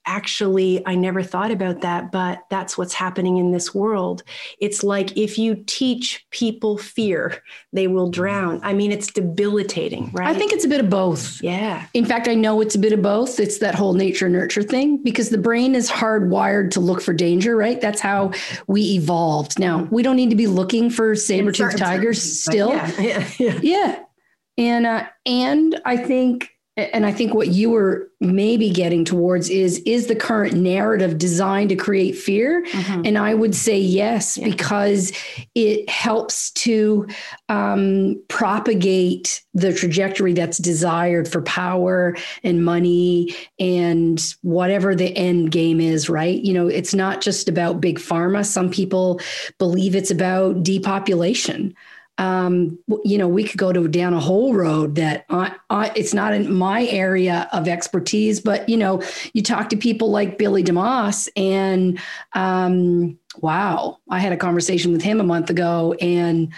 [0.06, 4.24] actually, I never thought about that, but that's what's happening in this world.
[4.60, 7.42] It's like if you teach people fear,
[7.72, 8.60] they will drown.
[8.64, 10.28] I mean, it's debilitating, right?
[10.28, 11.42] I think it's a bit of both.
[11.42, 11.86] Yeah.
[11.94, 13.40] In fact, I know it's a bit of both.
[13.40, 17.56] It's that whole nature nurture thing because the brain is hardwired to look for danger,
[17.56, 17.80] right?
[17.80, 18.32] That's how
[18.68, 19.60] we evolved.
[19.60, 22.70] Now, we don't need to be looking for saber-toothed tigers still.
[22.70, 22.92] Yeah.
[23.04, 23.28] Yeah.
[23.38, 23.60] yeah.
[23.62, 24.00] Yeah.
[24.58, 29.78] And uh, and I think and I think what you were maybe getting towards is
[29.80, 32.64] is the current narrative designed to create fear?
[32.64, 33.02] Mm-hmm.
[33.06, 34.46] And I would say yes, yeah.
[34.46, 35.12] because
[35.54, 37.08] it helps to
[37.48, 45.80] um, propagate the trajectory that's desired for power and money and whatever the end game
[45.80, 46.42] is, right?
[46.42, 48.44] You know, it's not just about big pharma.
[48.44, 49.20] Some people
[49.60, 51.76] believe it's about depopulation
[52.18, 56.14] um, you know, we could go to down a whole road that I, I, it's
[56.14, 59.02] not in my area of expertise, but you know,
[59.34, 62.00] you talk to people like Billy DeMoss, and
[62.34, 66.54] um, wow, I had a conversation with him a month ago, and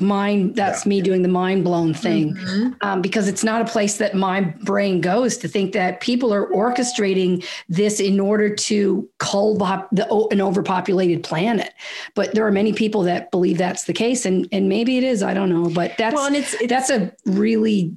[0.00, 0.90] mind that's yeah.
[0.90, 2.68] me doing the mind blown thing mm-hmm.
[2.80, 6.46] um, because it's not a place that my brain goes to think that people are
[6.48, 11.72] orchestrating this in order to cull the, an overpopulated planet
[12.14, 15.22] but there are many people that believe that's the case and and maybe it is
[15.22, 17.96] i don't know but that's well, it's, it's, that's a really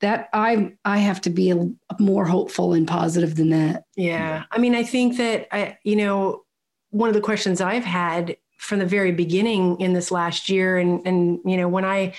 [0.00, 1.68] that i i have to be a,
[1.98, 6.42] more hopeful and positive than that yeah i mean i think that i you know
[6.90, 8.36] one of the questions i've had
[8.66, 10.78] from the very beginning in this last year.
[10.78, 12.14] And and you know when i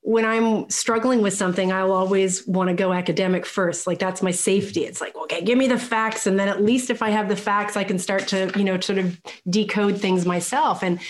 [0.00, 3.86] when i'm struggling with something i'll always want to go academic first.
[3.86, 4.84] Like that's my safety.
[4.84, 6.26] It's like okay give me the facts.
[6.26, 8.80] And then at least if i have the facts i can start to you know
[8.80, 10.82] sort of decode things myself.
[10.82, 11.00] And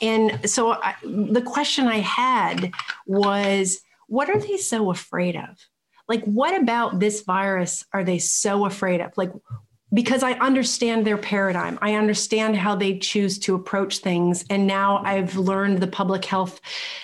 [0.00, 2.72] and so I, the question i had
[3.06, 5.56] was what are they so afraid of?
[6.06, 9.16] Like what about this virus are they so afraid of?
[9.16, 9.32] Like
[9.94, 11.78] because I understand their paradigm.
[11.82, 14.44] I understand how they choose to approach things.
[14.48, 16.60] And now I've learned the public health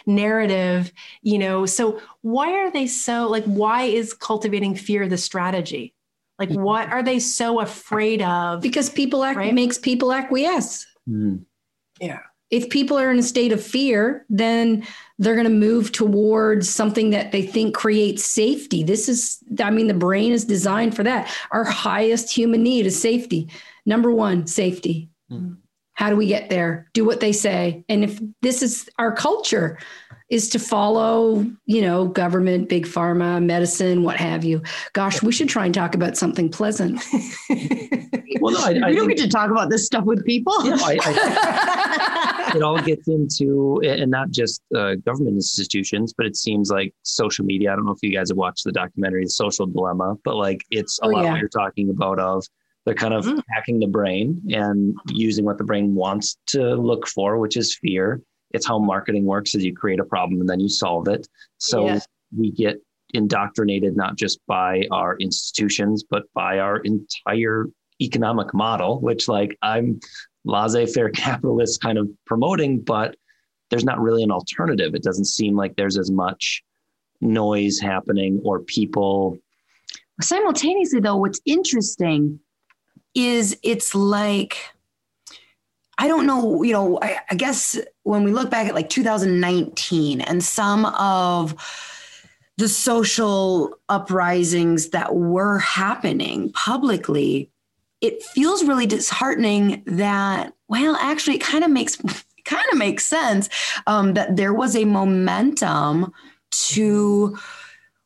[0.06, 0.92] narrative,
[1.22, 1.66] you know.
[1.66, 5.94] So, why are they so like, why is cultivating fear the strategy?
[6.38, 6.62] Like, mm-hmm.
[6.62, 8.62] what are they so afraid of?
[8.62, 9.52] Because people act, right?
[9.52, 10.86] makes people acquiesce.
[11.08, 11.44] Mm.
[12.00, 12.20] Yeah.
[12.50, 14.86] If people are in a state of fear, then
[15.18, 18.82] they're going to move towards something that they think creates safety.
[18.82, 21.30] This is, I mean, the brain is designed for that.
[21.50, 23.50] Our highest human need is safety.
[23.84, 25.10] Number one, safety.
[25.30, 25.58] Mm.
[25.92, 26.88] How do we get there?
[26.94, 27.84] Do what they say.
[27.88, 29.78] And if this is our culture,
[30.28, 34.62] is to follow, you know, government, big pharma, medicine, what have you.
[34.92, 37.02] Gosh, we should try and talk about something pleasant.
[38.40, 40.52] well, no, I, I we don't think, get to talk about this stuff with people.
[40.64, 46.36] You know, I, it all gets into, and not just uh, government institutions, but it
[46.36, 47.72] seems like social media.
[47.72, 50.62] I don't know if you guys have watched the documentary, The Social Dilemma, but like
[50.70, 51.30] it's a oh, lot yeah.
[51.30, 52.44] what you're talking about of
[52.84, 53.42] they're kind of mm.
[53.50, 58.22] hacking the brain and using what the brain wants to look for, which is fear
[58.52, 61.28] it's how marketing works is you create a problem and then you solve it.
[61.58, 62.00] So yeah.
[62.36, 62.80] we get
[63.14, 67.64] indoctrinated not just by our institutions but by our entire
[68.02, 69.98] economic model which like i'm
[70.44, 73.16] laissez-faire capitalist kind of promoting but
[73.70, 74.94] there's not really an alternative.
[74.94, 76.62] It doesn't seem like there's as much
[77.20, 79.38] noise happening or people.
[80.20, 82.40] Simultaneously though what's interesting
[83.14, 84.56] is it's like
[85.98, 90.20] I don't know, you know, I, I, guess when we look back at like 2019
[90.20, 91.56] and some of
[92.56, 97.50] the social uprisings that were happening publicly,
[98.00, 101.96] it feels really disheartening that, well, actually, it kind of makes
[102.44, 103.48] kind of makes sense
[103.86, 106.12] um, that there was a momentum
[106.50, 107.36] to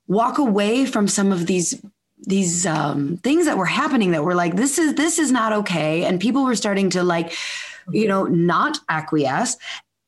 [0.08, 1.80] walk away from some of these
[2.24, 6.04] these um, things that were happening that were like this is this is not okay.
[6.04, 7.32] And people were starting to like
[7.90, 9.56] you know, not acquiesce.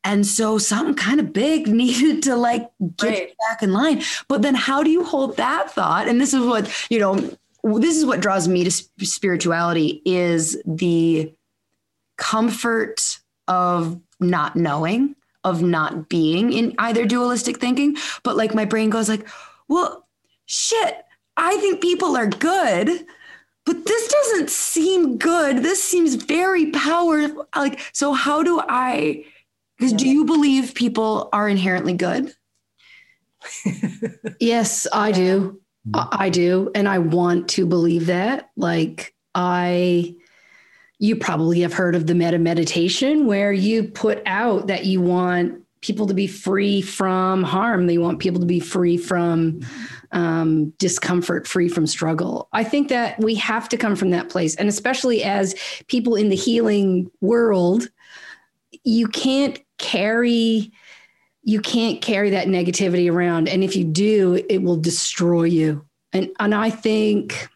[0.05, 3.33] And so something kind of big needed to like get right.
[3.49, 4.03] back in line.
[4.29, 6.09] But then how do you hold that thought?
[6.09, 7.17] And this is what, you know,
[7.81, 11.33] this is what draws me to spirituality is the
[12.19, 13.19] comfort
[13.49, 17.97] of not knowing, of not being in either dualistic thinking.
[18.23, 19.27] But like my brain goes like,
[19.69, 20.07] well,
[20.47, 21.05] shit,
[21.37, 23.07] I think people are good
[23.65, 25.63] but this doesn't seem good.
[25.63, 27.49] This seems very powerful.
[27.57, 29.25] Like, so how do I?
[29.79, 32.35] Because do you believe people are inherently good?
[34.41, 35.61] yes, I do.
[35.95, 36.71] I do.
[36.75, 38.51] And I want to believe that.
[38.57, 40.15] Like, I,
[40.99, 45.63] you probably have heard of the metta meditation where you put out that you want
[45.81, 47.87] people to be free from harm.
[47.87, 49.61] They want people to be free from
[50.15, 52.49] um, discomfort, free from struggle.
[52.53, 54.55] I think that we have to come from that place.
[54.55, 55.55] And especially as
[55.89, 57.89] people in the healing world,
[58.85, 60.73] you can't carry
[61.47, 66.31] you can't carry that negativity around and if you do it will destroy you and
[66.39, 67.49] and i think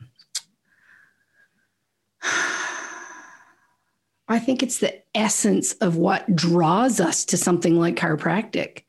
[4.28, 8.82] i think it's the essence of what draws us to something like chiropractic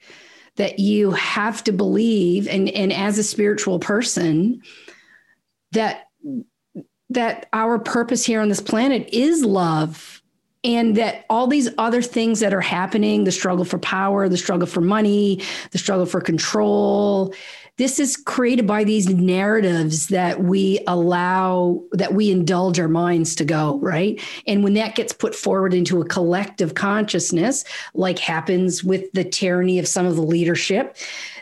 [0.59, 4.61] that you have to believe and and as a spiritual person
[5.71, 6.07] that
[7.09, 10.21] that our purpose here on this planet is love
[10.65, 14.67] and that all these other things that are happening the struggle for power the struggle
[14.67, 15.41] for money
[15.71, 17.33] the struggle for control
[17.79, 23.45] this is created by these narratives that we allow that we indulge our minds to
[23.45, 24.21] go right?
[24.45, 29.79] And when that gets put forward into a collective consciousness like happens with the tyranny
[29.79, 30.97] of some of the leadership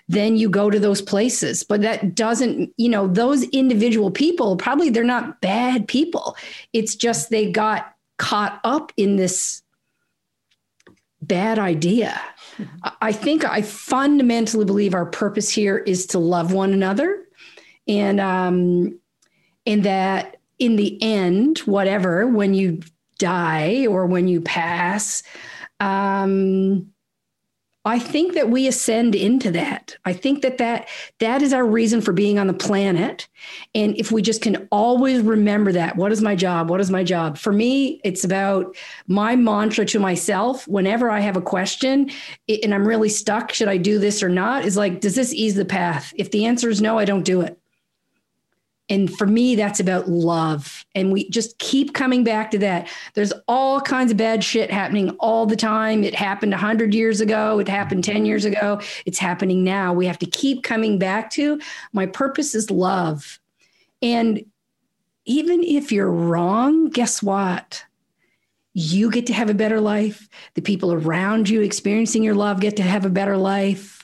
[0.09, 1.64] then you go to those places.
[1.64, 6.38] But that doesn't you know those individual people probably they're not bad people.
[6.72, 9.64] It's just they got caught up in this
[11.22, 12.22] bad idea.
[13.01, 17.25] I think I fundamentally believe our purpose here is to love one another,
[17.88, 18.99] and um,
[19.65, 22.81] and that in the end, whatever, when you
[23.19, 25.23] die or when you pass,
[25.79, 26.91] um,
[27.88, 29.95] I think that we ascend into that.
[30.03, 30.89] I think that that
[31.19, 33.30] that is our reason for being on the planet.
[33.73, 36.69] And if we just can always remember that, what is my job?
[36.69, 37.38] What is my job?
[37.38, 38.76] For me, it's about
[39.07, 42.11] my mantra to myself whenever I have a question
[42.49, 44.65] and I'm really stuck, should I do this or not?
[44.65, 46.14] Is like, does this ease the path?
[46.18, 47.57] If the answer is no, I don't do it.
[48.89, 50.85] And for me, that's about love.
[50.95, 52.89] And we just keep coming back to that.
[53.15, 56.03] There's all kinds of bad shit happening all the time.
[56.03, 57.59] It happened 100 years ago.
[57.59, 58.80] It happened 10 years ago.
[59.05, 59.93] It's happening now.
[59.93, 61.59] We have to keep coming back to
[61.91, 63.39] my purpose is love.
[64.01, 64.45] And
[65.26, 67.84] even if you're wrong, guess what?
[68.73, 70.30] You get to have a better life.
[70.53, 73.96] The people around you experiencing your love get to have a better life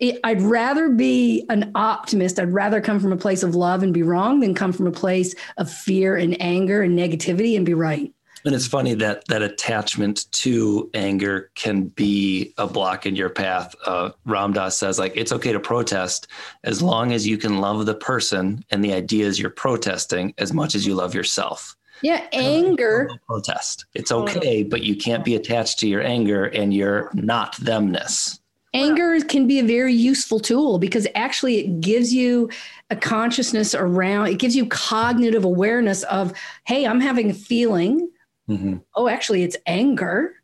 [0.00, 2.38] I'd rather be an optimist.
[2.38, 4.92] I'd rather come from a place of love and be wrong than come from a
[4.92, 8.12] place of fear and anger and negativity and be right.
[8.44, 13.74] And it's funny that that attachment to anger can be a block in your path.
[13.86, 16.26] Uh, Ram Dass says, like, it's okay to protest
[16.62, 20.74] as long as you can love the person and the ideas you're protesting as much
[20.74, 21.74] as you love yourself.
[22.02, 23.08] Yeah, anger.
[23.26, 23.86] Protest.
[23.94, 28.40] It's okay, but you can't be attached to your anger and your not themness
[28.74, 32.50] anger can be a very useful tool because actually it gives you
[32.90, 36.32] a consciousness around it gives you cognitive awareness of
[36.66, 38.10] hey i'm having a feeling.
[38.46, 38.76] Mm-hmm.
[38.94, 40.34] oh actually it's anger.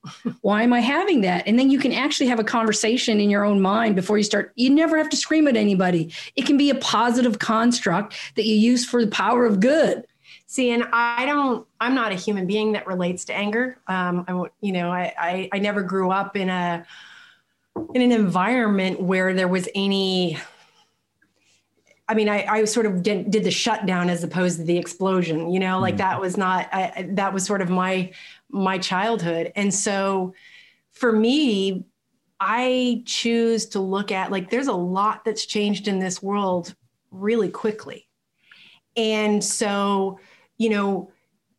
[0.41, 1.47] Why am i having that?
[1.47, 4.53] And then you can actually have a conversation in your own mind before you start
[4.55, 6.11] you never have to scream at anybody.
[6.35, 10.07] It can be a positive construct that you use for the power of good.
[10.47, 13.79] See, and I don't, I'm not a human being that relates to anger.
[13.87, 16.85] Um, I, you know, I, I, I never grew up in a,
[17.95, 20.39] in an environment where there was any
[22.11, 25.49] I mean, I, I sort of did, did, the shutdown as opposed to the explosion,
[25.49, 25.99] you know, like mm-hmm.
[25.99, 28.11] that was not, I, that was sort of my,
[28.49, 29.53] my childhood.
[29.55, 30.35] And so
[30.91, 31.85] for me,
[32.41, 36.75] I choose to look at like, there's a lot that's changed in this world
[37.13, 38.09] really quickly.
[38.97, 40.19] And so,
[40.59, 41.13] you know,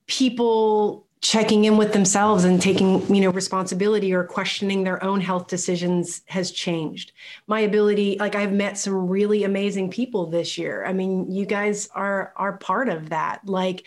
[0.05, 5.47] people checking in with themselves and taking you know responsibility or questioning their own health
[5.47, 7.11] decisions has changed.
[7.47, 10.83] My ability like i've met some really amazing people this year.
[10.83, 13.41] I mean you guys are are part of that.
[13.45, 13.85] Like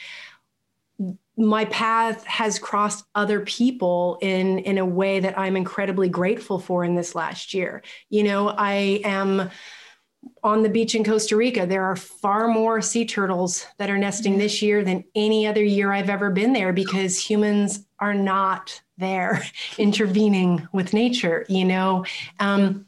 [1.36, 6.84] my path has crossed other people in in a way that i'm incredibly grateful for
[6.84, 7.82] in this last year.
[8.10, 9.50] You know i am
[10.42, 14.38] on the beach in Costa Rica, there are far more sea turtles that are nesting
[14.38, 19.42] this year than any other year I've ever been there because humans are not there
[19.78, 22.04] intervening with nature, you know.
[22.40, 22.86] Um,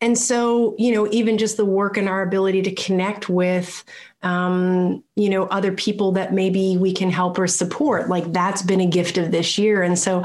[0.00, 3.84] and so, you know, even just the work and our ability to connect with,
[4.22, 8.80] um, you know, other people that maybe we can help or support, like that's been
[8.80, 9.82] a gift of this year.
[9.82, 10.22] And so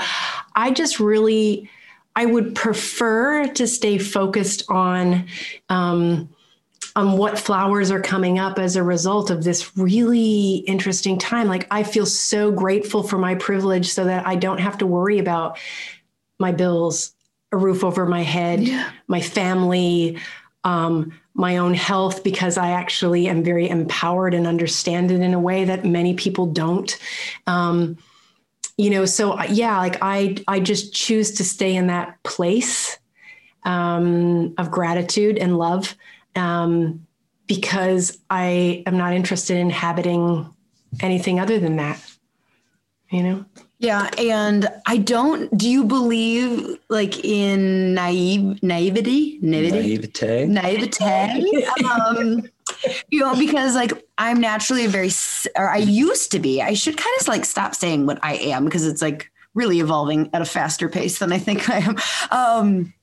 [0.55, 1.69] I just really,
[2.15, 5.27] I would prefer to stay focused on
[5.69, 6.29] um,
[6.95, 11.47] on what flowers are coming up as a result of this really interesting time.
[11.47, 15.19] Like I feel so grateful for my privilege, so that I don't have to worry
[15.19, 15.57] about
[16.39, 17.13] my bills,
[17.51, 18.91] a roof over my head, yeah.
[19.07, 20.19] my family.
[20.65, 25.39] Um, my own health because I actually am very empowered and understand it in a
[25.39, 26.97] way that many people don't.
[27.47, 27.97] Um,
[28.77, 32.97] you know, so uh, yeah, like I I just choose to stay in that place
[33.63, 35.95] um, of gratitude and love
[36.35, 37.05] um,
[37.47, 40.49] because I am not interested in inhabiting
[41.01, 42.03] anything other than that.
[43.09, 43.45] You know.
[43.79, 45.55] Yeah, and I don't.
[45.57, 51.65] Do you believe like in naive naivety, naivete, naivete?
[51.91, 52.43] um,
[53.09, 55.09] you know, because like I'm naturally a very,
[55.57, 56.61] or I used to be.
[56.61, 60.29] I should kind of like stop saying what I am because it's like really evolving
[60.33, 61.97] at a faster pace than I think I am.
[62.31, 62.93] Um,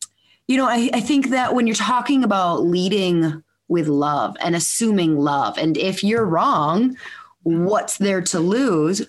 [0.47, 5.17] you know, I, I think that when you're talking about leading with love and assuming
[5.17, 6.97] love, and if you're wrong,
[7.43, 9.07] what's there to lose?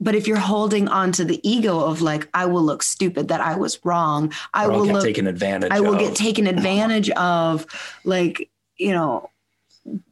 [0.00, 3.40] But if you're holding on to the ego of like, I will look stupid that
[3.40, 5.72] I was wrong, I will get look taken advantage.
[5.72, 6.00] I will of.
[6.00, 7.66] get taken advantage of.
[8.04, 9.30] Like, you know,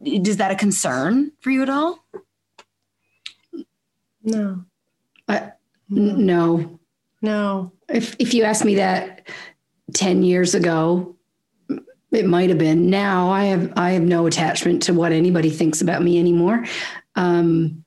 [0.04, 2.04] is that a concern for you at all?
[4.22, 4.64] No.
[5.28, 5.52] I,
[5.88, 6.80] no.
[7.22, 7.72] No.
[7.88, 9.28] If if you asked me that
[9.94, 11.16] 10 years ago,
[12.12, 12.90] it might have been.
[12.90, 16.64] Now I have I have no attachment to what anybody thinks about me anymore.
[17.14, 17.84] Um,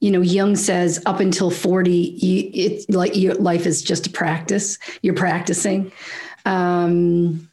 [0.00, 4.10] you know, Jung says up until 40, you, it's like your life is just a
[4.10, 4.78] practice.
[5.00, 5.92] You're practicing.
[6.44, 7.48] Um,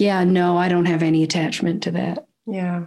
[0.00, 2.26] yeah, no, I don't have any attachment to that.
[2.46, 2.86] Yeah.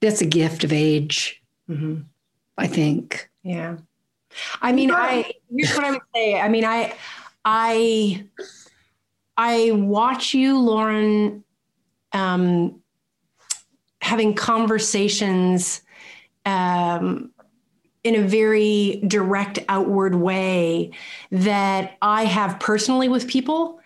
[0.00, 1.40] That's a gift of age,
[1.70, 2.00] mm-hmm.
[2.56, 3.30] I think.
[3.44, 3.76] Yeah.
[4.60, 6.40] I mean, I here's what I would say.
[6.40, 6.94] I mean, I
[7.44, 8.24] I
[9.36, 11.44] I watch you, Lauryn,
[12.12, 12.82] um,
[14.02, 15.82] having conversations
[16.44, 17.30] um,
[18.02, 20.90] in a very direct outward way
[21.30, 23.77] that I have personally with people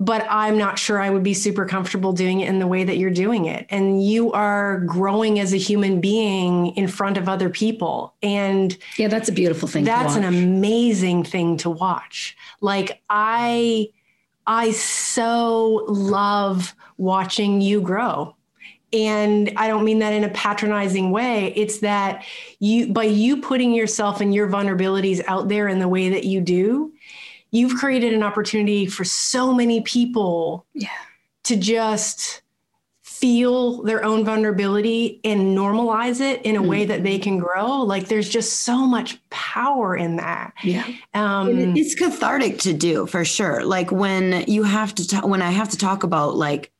[0.00, 2.98] but I'm not sure I would be super comfortable doing it in the way that
[2.98, 3.66] you're doing it.
[3.68, 8.14] And you are growing as a human being in front of other people.
[8.22, 9.84] And yeah, that's a beautiful thing.
[9.84, 12.36] That's an amazing thing to watch.
[12.60, 13.88] Like I
[14.46, 18.34] I so love watching you grow.
[18.90, 21.52] And I don't mean that in a patronizing way.
[21.54, 22.24] It's that
[22.58, 26.40] you by you putting yourself and your vulnerabilities out there in the way that you
[26.40, 26.92] do,
[27.50, 30.88] you've created an opportunity for so many people yeah.
[31.44, 32.42] to just
[33.18, 36.68] feel their own vulnerability and normalize it in a mm-hmm.
[36.68, 41.76] way that they can grow like there's just so much power in that yeah um,
[41.76, 45.68] it's cathartic to do for sure like when you have to talk when i have
[45.68, 46.70] to talk about like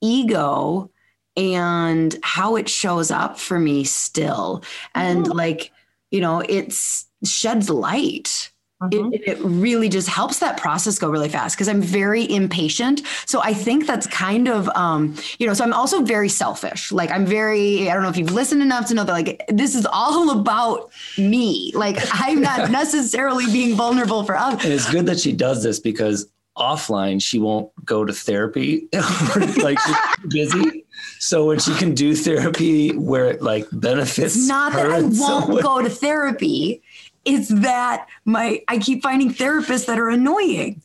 [0.00, 0.90] ego
[1.36, 4.64] and how it shows up for me still
[4.94, 5.36] and mm-hmm.
[5.36, 5.70] like
[6.10, 9.12] you know it's sheds light Mm-hmm.
[9.12, 13.02] It, it, really just helps that process go really fast because I'm very impatient.
[13.24, 16.90] So I think that's kind of, um, you know, so I'm also very selfish.
[16.90, 19.76] Like I'm very, I don't know if you've listened enough to know that like this
[19.76, 21.72] is all about me.
[21.74, 24.64] Like I'm not necessarily being vulnerable for others.
[24.64, 26.26] And it's good that she does this because
[26.56, 28.86] offline she won't go to therapy
[29.56, 29.96] like she's
[30.28, 30.84] busy
[31.18, 35.60] so when she can do therapy where it like benefits it's not that i won't
[35.62, 36.80] go to therapy
[37.24, 40.82] is that my I keep finding therapists that are annoying.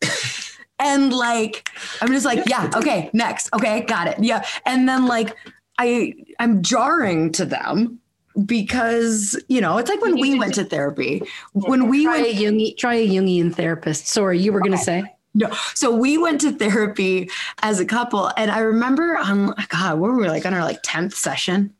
[0.79, 1.69] and like
[2.01, 3.49] I'm just like, yeah, okay, next.
[3.53, 4.17] Okay, got it.
[4.19, 4.45] Yeah.
[4.65, 5.35] And then like
[5.77, 7.99] I I'm jarring to them
[8.45, 11.21] because you know it's like when we went to therapy
[11.53, 14.07] when we try went a Jungi, try a Jungian therapist.
[14.07, 15.03] Sorry, you were going to say.
[15.35, 17.29] No, so we went to therapy
[17.61, 21.13] as a couple, and I remember on God, we were like on our like tenth
[21.13, 21.73] session,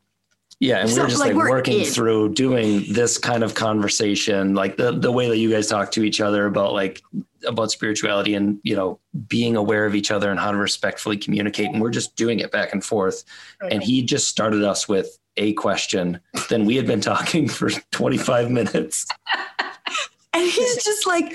[0.60, 1.86] yeah, and we are just like, like working in.
[1.86, 6.04] through doing this kind of conversation, like the the way that you guys talk to
[6.04, 7.00] each other about like
[7.46, 11.70] about spirituality and you know being aware of each other and how to respectfully communicate,
[11.70, 13.24] and we're just doing it back and forth.
[13.62, 13.72] Right.
[13.72, 16.20] And he just started us with a question.
[16.50, 19.06] Then we had been talking for 25 minutes.
[20.34, 21.34] and he's just like,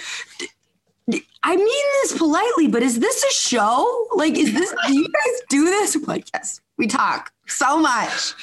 [1.41, 4.07] I mean this politely, but is this a show?
[4.13, 5.95] Like, is this, do you guys do this?
[5.95, 8.33] I'm like, yes, we talk so much.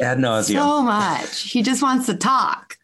[0.00, 0.54] Ad nauseum.
[0.54, 1.42] So much.
[1.50, 2.78] He just wants to talk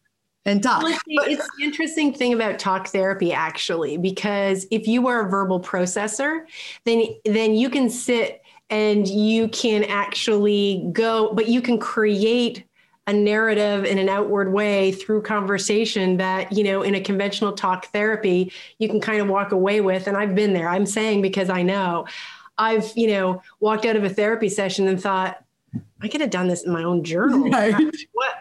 [0.45, 0.83] and talk.
[0.83, 5.61] Well, it's the interesting thing about talk therapy, actually, because if you are a verbal
[5.61, 6.45] processor,
[6.85, 12.65] then then you can sit and you can actually go, but you can create
[13.07, 17.87] a narrative in an outward way through conversation that you know in a conventional talk
[17.87, 21.51] therapy you can kind of walk away with and i've been there i'm saying because
[21.51, 22.07] i know
[22.57, 25.44] i've you know walked out of a therapy session and thought
[26.01, 27.49] I could have done this in my own journal.
[27.51, 27.75] Right.
[28.13, 28.35] What?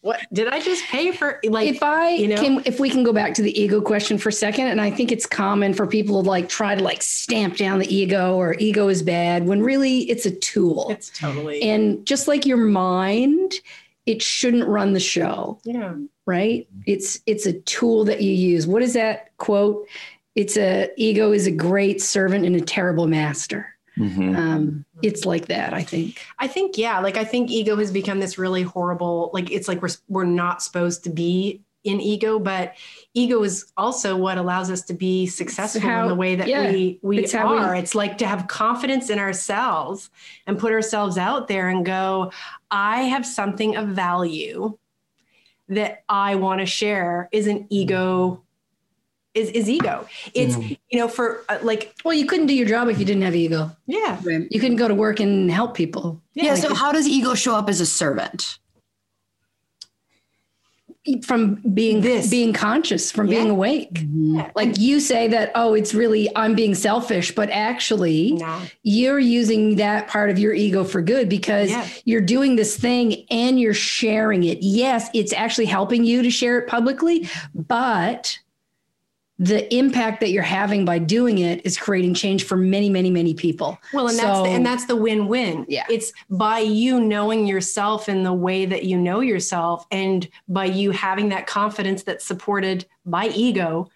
[0.00, 1.40] What did I just pay for?
[1.44, 4.16] Like, if I you know, can, if we can go back to the ego question
[4.16, 7.02] for a second, and I think it's common for people to like try to like
[7.02, 10.86] stamp down the ego or ego is bad when really it's a tool.
[10.90, 11.62] It's totally.
[11.62, 13.54] And just like your mind
[14.08, 15.60] it shouldn't run the show.
[15.64, 15.94] Yeah.
[16.24, 16.66] Right?
[16.86, 18.66] It's it's a tool that you use.
[18.66, 19.86] What is that quote?
[20.34, 23.76] It's a ego is a great servant and a terrible master.
[23.98, 24.36] Mm-hmm.
[24.36, 26.24] Um, it's like that, I think.
[26.38, 27.00] I think, yeah.
[27.00, 30.62] Like, I think ego has become this really horrible, like, it's like we're, we're not
[30.62, 32.74] supposed to be in ego, but
[33.14, 36.70] ego is also what allows us to be successful how, in the way that yeah,
[36.70, 37.72] we, we it's are.
[37.72, 40.10] We, it's like to have confidence in ourselves
[40.46, 42.32] and put ourselves out there and go,
[42.70, 44.76] I have something of value
[45.68, 48.42] that I want to share is an ego
[49.38, 50.06] is, is ego.
[50.34, 50.78] It's, mm.
[50.90, 51.94] you know, for uh, like.
[52.04, 53.70] Well, you couldn't do your job if you didn't have ego.
[53.86, 54.20] Yeah.
[54.50, 56.20] You couldn't go to work and help people.
[56.34, 56.44] Yeah.
[56.44, 58.58] yeah like so, how does ego show up as a servant?
[61.24, 63.38] From being this, being conscious, from yeah.
[63.38, 63.94] being awake.
[63.94, 64.40] Mm-hmm.
[64.54, 68.60] Like you say that, oh, it's really, I'm being selfish, but actually, nah.
[68.82, 71.86] you're using that part of your ego for good because yeah.
[72.04, 74.58] you're doing this thing and you're sharing it.
[74.60, 78.38] Yes, it's actually helping you to share it publicly, but
[79.38, 83.34] the impact that you're having by doing it is creating change for many many many
[83.34, 83.78] people.
[83.92, 85.66] Well and so, that's the, and that's the win-win.
[85.68, 85.86] Yeah.
[85.88, 90.90] It's by you knowing yourself in the way that you know yourself and by you
[90.90, 93.90] having that confidence that's supported by ego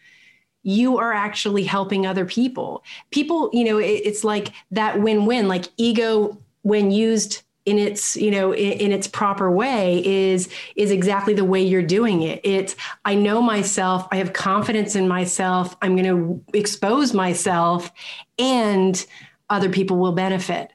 [0.64, 2.85] you are actually helping other people.
[3.10, 8.30] People you know it, it's like that win-win like ego when used in its you
[8.30, 12.74] know in, in, its proper way is is exactly the way you're doing it it's
[13.05, 17.93] i know myself i have confidence in myself i'm going to expose myself
[18.39, 19.06] and
[19.48, 20.72] other people will benefit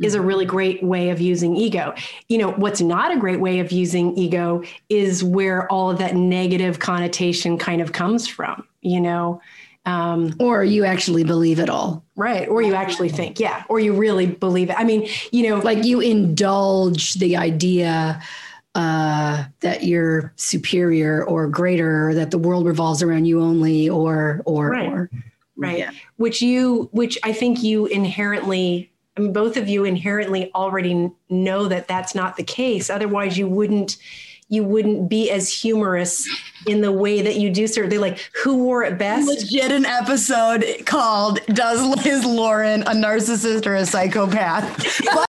[0.00, 0.26] is a mm-hmm.
[0.26, 1.94] really great way of using ego.
[2.28, 6.16] You know, what's not a great way of using ego is where all of that
[6.16, 9.40] negative connotation kind of comes from, you know.
[9.86, 12.04] Um, or you actually believe it all.
[12.14, 12.46] Right.
[12.48, 13.64] Or you actually think, yeah.
[13.68, 14.76] Or you really believe it.
[14.78, 18.20] I mean, you know, like you indulge the idea
[18.74, 24.42] uh, that you're superior or greater, or that the world revolves around you only, or,
[24.44, 24.92] or, right.
[24.92, 25.10] or.
[25.56, 25.78] Right.
[25.78, 25.90] Yeah.
[26.16, 31.68] Which you, which I think you inherently, I mean, both of you inherently already know
[31.68, 32.90] that that's not the case.
[32.90, 33.96] Otherwise, you wouldn't
[34.50, 36.28] you wouldn't be as humorous
[36.66, 37.88] in the way that you do certain.
[37.88, 39.26] They like who wore it best.
[39.26, 45.26] Legit an episode called "Does Liz Lauryn a narcissist or a psychopath?" but,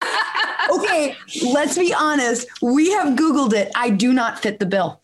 [0.73, 1.15] okay,
[1.53, 2.49] let's be honest.
[2.63, 3.71] We have Googled it.
[3.77, 5.01] I do not fit the bill.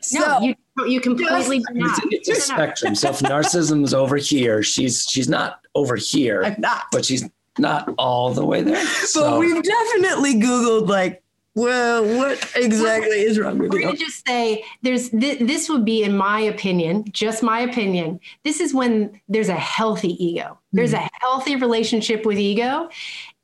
[0.00, 0.54] So, no, you
[0.86, 1.98] you completely do not.
[2.10, 2.96] It's, it's a spectrum.
[2.96, 6.42] So if narcissism is over here, she's she's not over here.
[6.44, 6.86] I'm not.
[6.90, 7.28] But she's
[7.58, 8.84] not all the way there.
[8.84, 9.30] So.
[9.30, 11.22] But we've definitely Googled like
[11.54, 13.86] well, what exactly is wrong with We're you?
[13.86, 18.20] Gonna just say there's th- this would be, in my opinion, just my opinion.
[18.42, 20.58] This is when there's a healthy ego.
[20.72, 21.04] There's mm-hmm.
[21.04, 22.88] a healthy relationship with ego,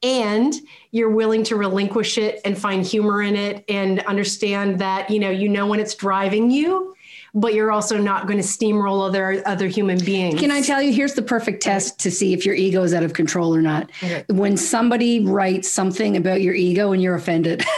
[0.02, 0.54] and
[0.90, 5.30] you're willing to relinquish it and find humor in it and understand that you know
[5.30, 6.94] you know when it's driving you
[7.34, 10.40] but you're also not going to steamroll other other human beings.
[10.40, 10.92] Can I tell you?
[10.92, 13.90] Here's the perfect test to see if your ego is out of control or not.
[14.02, 14.24] Okay.
[14.28, 17.62] When somebody writes something about your ego and you're offended.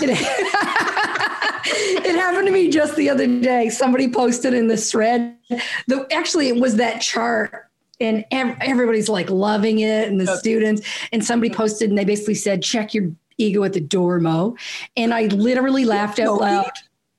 [0.00, 0.10] it,
[2.04, 3.68] it happened to me just the other day.
[3.68, 5.36] Somebody posted in this thread.
[5.86, 7.68] The actually it was that chart
[8.00, 10.38] and everybody's like loving it and the okay.
[10.38, 10.82] students
[11.12, 14.56] and somebody posted and they basically said check your ego at the door mo
[14.96, 16.70] and i literally laughed out loud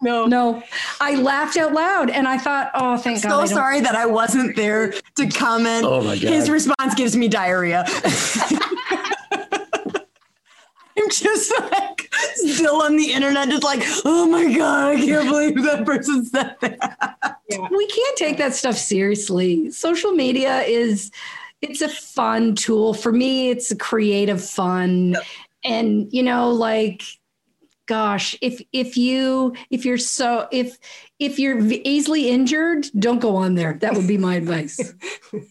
[0.03, 0.26] no.
[0.26, 0.61] No.
[0.99, 3.48] I laughed out loud and I thought, oh, thank I'm God.
[3.48, 5.85] So sorry that I wasn't there to comment.
[5.85, 6.30] Oh my God.
[6.30, 7.85] His response gives me diarrhea.
[10.98, 15.64] I'm just like still on the internet, just like, oh my God, I can't believe
[15.64, 17.40] that person said that.
[17.49, 17.68] Yeah.
[17.72, 19.72] We can't take that stuff seriously.
[19.72, 21.11] Social media is
[21.61, 22.94] it's a fun tool.
[22.94, 25.11] For me, it's a creative fun.
[25.11, 25.24] Yep.
[25.64, 27.03] And you know, like
[27.86, 30.78] gosh if if you if you're so if
[31.20, 34.94] if you're easily injured don't go on there that would be my advice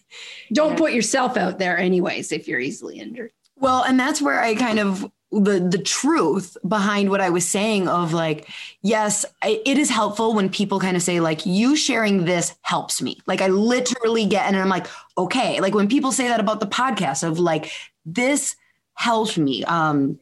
[0.53, 0.77] don't yeah.
[0.77, 4.79] put yourself out there anyways if you're easily injured well and that's where i kind
[4.79, 5.09] of
[5.41, 8.47] the the truth behind what i was saying of like
[8.81, 13.01] yes I, it is helpful when people kind of say like you sharing this helps
[13.01, 14.87] me like i literally get and i'm like
[15.17, 17.71] okay like when people say that about the podcast of like
[18.05, 18.55] this
[18.95, 20.19] helped me um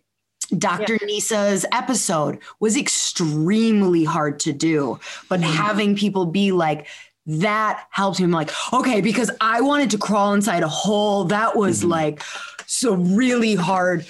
[0.57, 0.97] Dr.
[0.99, 1.07] Yeah.
[1.07, 5.49] Nisa's episode was extremely hard to do, but mm-hmm.
[5.49, 6.87] having people be like,
[7.25, 11.25] that helped him like, okay, because I wanted to crawl inside a hole.
[11.25, 11.89] That was mm-hmm.
[11.89, 12.23] like
[12.65, 14.05] so really hard,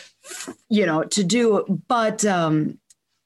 [0.70, 1.82] you know, to do.
[1.88, 2.80] But um,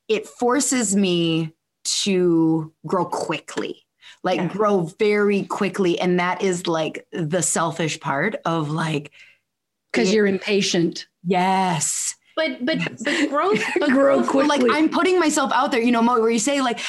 [0.07, 1.53] it forces me
[2.01, 3.85] to grow quickly,
[4.23, 4.47] like yeah.
[4.47, 5.99] grow very quickly.
[5.99, 9.11] And that is like the selfish part of like,
[9.91, 11.07] because you're impatient.
[11.23, 14.49] Yes but but but growth but Grow growth- quickly.
[14.49, 16.79] like I'm putting myself out there, you know, Mo, where you say like,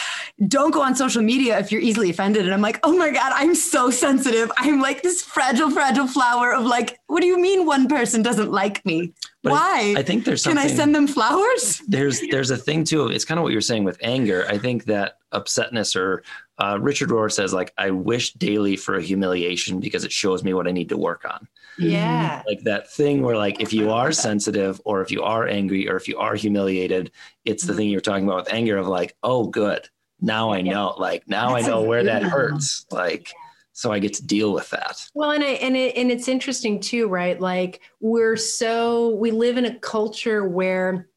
[0.48, 2.44] don't go on social media if you're easily offended.
[2.44, 4.50] And I'm like, oh my God, I'm so sensitive.
[4.58, 8.50] I'm like this fragile, fragile flower of like, what do you mean one person doesn't
[8.50, 9.12] like me?
[9.42, 9.94] But Why?
[9.96, 10.70] I think there's something Can.
[10.70, 11.80] I send them flowers?
[11.88, 13.06] there's there's a thing too.
[13.08, 14.44] It's kind of what you're saying with anger.
[14.48, 16.24] I think that upsetness or
[16.58, 20.54] uh, Richard Rohr says like I wish daily for a humiliation because it shows me
[20.54, 21.46] what I need to work on.
[21.78, 22.42] Yeah.
[22.46, 25.96] Like that thing where like if you are sensitive or if you are angry or
[25.96, 27.10] if you are humiliated,
[27.44, 29.88] it's the thing you're talking about with anger of like oh good.
[30.20, 30.94] Now I know.
[30.98, 32.86] Like now I That's a know where that hurts.
[32.90, 33.32] Like
[33.76, 35.06] so I get to deal with that.
[35.12, 37.38] Well, and I, and it, and it's interesting too, right?
[37.38, 41.10] Like we're so we live in a culture where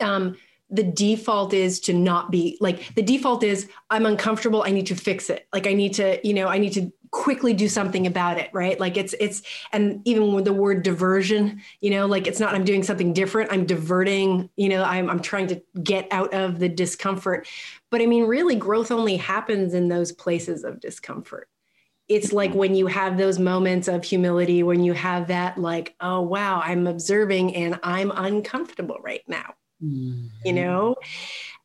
[0.00, 0.36] um,
[0.70, 4.64] the default is to not be like the default is I'm uncomfortable.
[4.66, 5.46] I need to fix it.
[5.52, 8.78] Like I need to, you know, I need to quickly do something about it, right?
[8.78, 12.64] Like it's it's and even with the word diversion, you know, like it's not I'm
[12.64, 13.52] doing something different.
[13.52, 14.50] I'm diverting.
[14.56, 17.46] You know, I'm I'm trying to get out of the discomfort.
[17.90, 21.48] But I mean, really, growth only happens in those places of discomfort
[22.08, 26.20] it's like when you have those moments of humility when you have that like oh
[26.20, 29.54] wow i'm observing and i'm uncomfortable right now
[30.44, 30.96] you know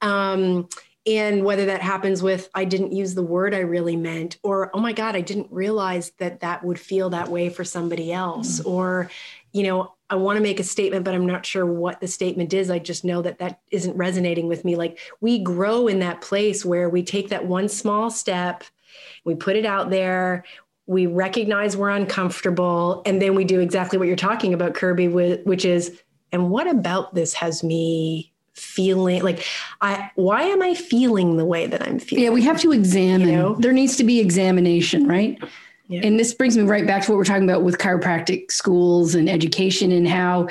[0.01, 0.67] um
[1.05, 4.79] and whether that happens with i didn't use the word i really meant or oh
[4.79, 8.65] my god i didn't realize that that would feel that way for somebody else mm.
[8.65, 9.09] or
[9.51, 12.53] you know i want to make a statement but i'm not sure what the statement
[12.53, 12.69] is.
[12.69, 14.75] I just know that that isn't resonating with me.
[14.75, 18.63] Like we grow in that place where we take that one small step
[19.25, 20.43] we put it out there
[20.85, 25.65] we recognize we're uncomfortable and then we do exactly what you're talking about kirby which
[25.65, 26.01] is
[26.31, 29.43] and what about this has me feeling like
[29.81, 33.27] i why am i feeling the way that i'm feeling Yeah, we have to examine.
[33.27, 33.55] You know?
[33.55, 35.37] There needs to be examination, right?
[35.89, 35.99] Yeah.
[36.03, 39.29] And this brings me right back to what we're talking about with chiropractic schools and
[39.29, 40.47] education and how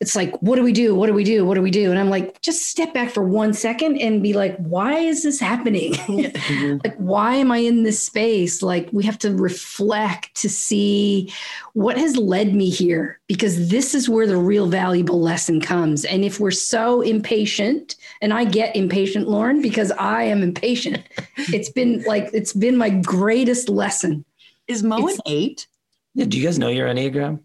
[0.00, 0.92] it's like, what do we do?
[0.92, 1.46] What do we do?
[1.46, 1.90] What do we do?
[1.90, 5.40] And I'm like, just step back for one second and be like, why is this
[5.40, 5.94] happening?
[6.12, 6.78] Mm-hmm.
[6.84, 8.62] like, why am I in this space?
[8.62, 11.32] Like, we have to reflect to see
[11.72, 16.04] what has led me here because this is where the real valuable lesson comes.
[16.04, 21.02] And if we're so impatient, and I get impatient, Lauryn, because I am impatient,
[21.36, 24.24] it's been like, it's been my greatest lesson.
[24.68, 25.66] Is Mo an eight?
[26.14, 27.40] Yeah, do you guys know your Enneagram?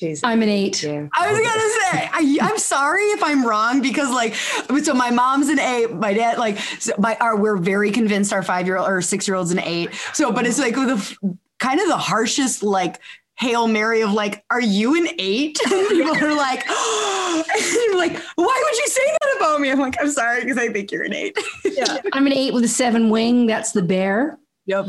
[0.00, 0.20] Jeez.
[0.24, 0.82] I'm an eight.
[0.82, 5.10] yeah I was gonna say, I, I'm sorry if I'm wrong because like, so my
[5.10, 8.76] mom's an eight, my dad like, so my our we're very convinced our five year
[8.76, 9.94] old or six year old's an eight.
[10.12, 11.16] So, but it's like the f-
[11.60, 13.00] kind of the harshest like
[13.38, 15.58] hail mary of like, are you an eight?
[15.72, 19.70] And people are like, and like, why would you say that about me?
[19.70, 21.38] I'm like, I'm sorry because I think you're an eight.
[21.64, 21.98] Yeah.
[22.12, 23.46] I'm an eight with a seven wing.
[23.46, 24.38] That's the bear.
[24.66, 24.84] Yep.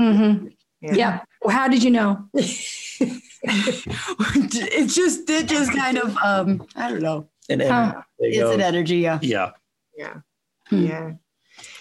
[0.00, 0.48] Mm-hmm.
[0.82, 0.94] Yeah.
[0.94, 1.20] Yeah.
[1.42, 2.28] Well, how did you know?
[2.34, 2.48] it
[4.88, 7.28] just it just kind of um I don't know.
[7.48, 8.02] And Huh.
[8.18, 8.54] there you It's go.
[8.54, 9.18] an energy, yeah.
[9.22, 9.50] yeah.
[9.96, 10.14] yeah
[10.68, 10.84] Hmm.
[10.86, 11.10] yeah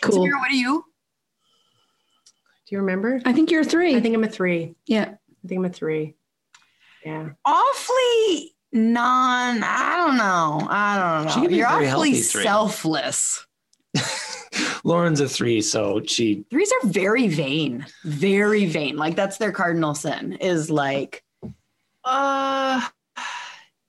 [0.01, 0.23] Cool.
[0.25, 0.83] Tamara, what are you?
[2.67, 3.95] do you remember I think you're a three.
[3.95, 5.15] i think i'm a three yeah.
[5.43, 6.15] i think i'm a three
[7.05, 13.45] yeah awfully non i don't know i don't know you're awfully selfless
[14.83, 19.95] Lauryn's a three, so she threes are very vain very vain like that's their cardinal
[19.95, 21.23] sin is like
[22.03, 22.81] uh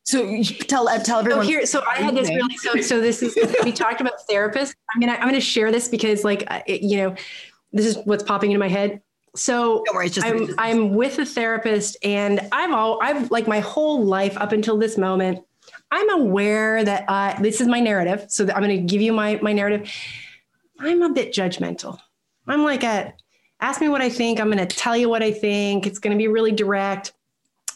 [0.04, 2.56] so you tell uh, tell So everyone here, so I had this really.
[2.56, 4.74] So, so this is we talked about therapists.
[4.94, 7.14] I'm gonna I'm gonna share this because like it, you know,
[7.72, 9.00] this is what's popping into my head.
[9.36, 13.46] So don't worry it's just I'm I'm with a therapist, and I've all I've like
[13.46, 15.38] my whole life up until this moment.
[15.90, 19.12] I'm aware that uh, this is my narrative, so that I'm going to give you
[19.12, 19.90] my my narrative.
[20.82, 21.98] I'm a bit judgmental.
[22.46, 23.14] I'm like a
[23.60, 24.40] ask me what I think.
[24.40, 25.86] I'm going to tell you what I think.
[25.86, 27.12] It's going to be really direct,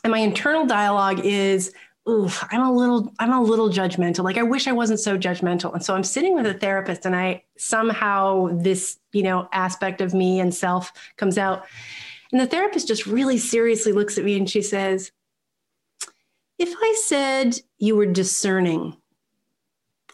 [0.04, 1.72] and my internal dialogue is
[2.08, 4.22] ooh, I'm a little, I'm a little judgmental.
[4.22, 5.74] Like I wish I wasn't so judgmental.
[5.74, 10.14] And so I'm sitting with a therapist and I somehow this, you know, aspect of
[10.14, 11.64] me and self comes out.
[12.32, 15.10] And the therapist just really seriously looks at me and she says,
[16.58, 18.96] if I said you were discerning,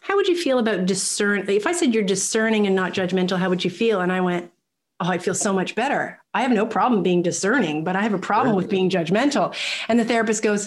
[0.03, 1.49] how would you feel about discern?
[1.49, 4.01] If I said you're discerning and not judgmental, how would you feel?
[4.01, 4.51] And I went,
[4.99, 6.21] oh, I feel so much better.
[6.33, 9.55] I have no problem being discerning, but I have a problem with being judgmental.
[9.87, 10.65] And the therapist goes,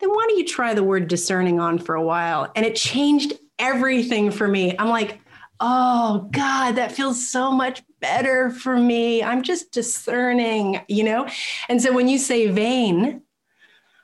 [0.00, 2.50] then why don't you try the word discerning on for a while?
[2.56, 4.74] And it changed everything for me.
[4.78, 5.20] I'm like,
[5.60, 9.22] oh God, that feels so much better for me.
[9.22, 11.28] I'm just discerning, you know?
[11.68, 13.22] And so when you say vain,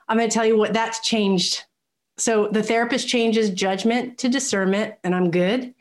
[0.06, 1.64] I'm going to tell you what that's changed.
[2.18, 5.74] So the therapist changes judgment to discernment, and I'm good.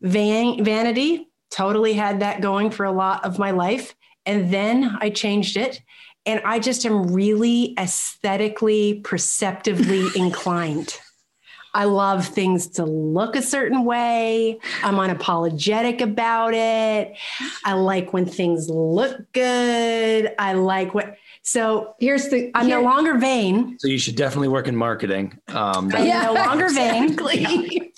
[0.00, 3.94] Van- vanity, totally had that going for a lot of my life.
[4.24, 5.82] And then I changed it.
[6.24, 10.98] And I just am really aesthetically, perceptively inclined.
[11.72, 14.58] I love things to look a certain way.
[14.82, 17.14] I'm unapologetic about it.
[17.64, 20.34] I like when things look good.
[20.38, 21.16] I like what.
[21.46, 22.50] So here's the.
[22.54, 23.76] I'm here- no longer vain.
[23.78, 25.38] So you should definitely work in marketing.
[25.48, 27.16] Um, I'm Yeah, no longer vain.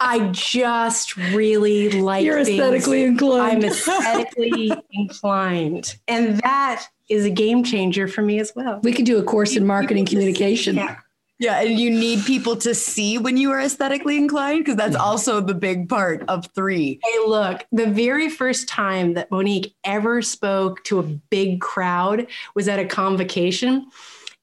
[0.00, 2.60] I just really like You're things.
[2.60, 3.64] aesthetically inclined.
[3.64, 5.96] I'm aesthetically inclined.
[6.06, 8.80] And that is a game changer for me as well.
[8.84, 10.76] we could do a course in marketing communication.
[10.76, 10.98] Yeah.
[11.40, 15.40] Yeah, and you need people to see when you are aesthetically inclined because that's also
[15.40, 16.98] the big part of three.
[17.04, 22.66] Hey, look, the very first time that Monique ever spoke to a big crowd was
[22.66, 23.88] at a convocation.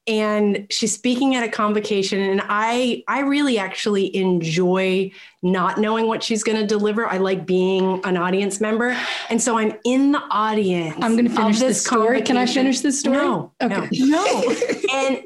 [0.08, 5.10] And she's speaking at a convocation, and I I really actually enjoy
[5.42, 7.06] not knowing what she's going to deliver.
[7.08, 8.96] I like being an audience member,
[9.30, 10.96] and so I'm in the audience.
[11.00, 12.22] I'm going to finish this story.
[12.22, 13.16] Can I finish this story?
[13.16, 13.88] No, Okay.
[13.92, 14.54] no, no.
[14.92, 15.24] and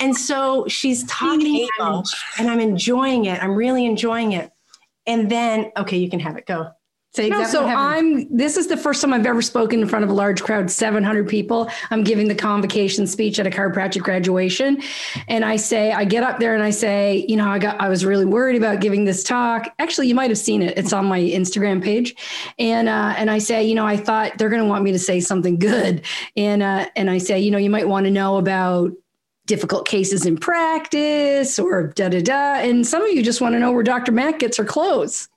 [0.00, 3.40] and so she's talking, and I'm enjoying it.
[3.42, 4.50] I'm really enjoying it.
[5.06, 6.46] And then, okay, you can have it.
[6.46, 6.70] Go.
[7.16, 7.64] Say No, so.
[7.64, 8.26] I'm.
[8.36, 11.26] This is the first time I've ever spoken in front of a large crowd, 700
[11.26, 11.70] people.
[11.90, 14.82] I'm giving the convocation speech at a chiropractic graduation,
[15.26, 17.88] and I say, I get up there and I say, you know, I got, I
[17.88, 19.74] was really worried about giving this talk.
[19.78, 20.76] Actually, you might have seen it.
[20.76, 22.14] It's on my Instagram page,
[22.58, 24.98] and uh, and I say, you know, I thought they're going to want me to
[24.98, 26.02] say something good,
[26.36, 28.92] and uh, and I say, you know, you might want to know about
[29.46, 33.58] difficult cases in practice or da da da, and some of you just want to
[33.58, 34.12] know where Dr.
[34.12, 35.30] Mac gets her clothes.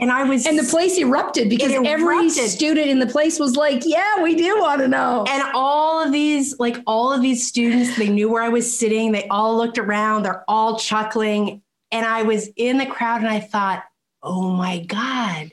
[0.00, 3.56] And I was And the place erupted because It every student in the place was
[3.56, 7.46] like, "Yeah, we do want to know." and all of these, like all of these
[7.46, 9.12] students, they knew where I was sitting.
[9.12, 10.22] They all looked around.
[10.24, 11.62] They're all chuckling.
[11.90, 13.82] And I was in the crowd and I thought,
[14.22, 15.50] oh my God,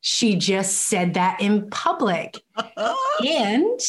[0.00, 2.36] she just said that in public.
[3.26, 3.80] and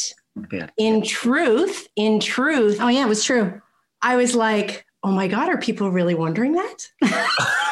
[0.52, 0.70] Yeah.
[0.78, 3.62] in truth, in truth, oh yeah, it was true.
[4.02, 6.88] I was like, oh my God, are people really wondering that?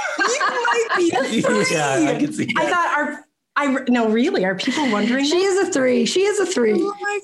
[1.71, 3.25] yeah, I can see I thought, are
[3.57, 5.37] I no, really, are people wondering She that?
[5.37, 6.05] is a three.
[6.05, 6.77] She is a three.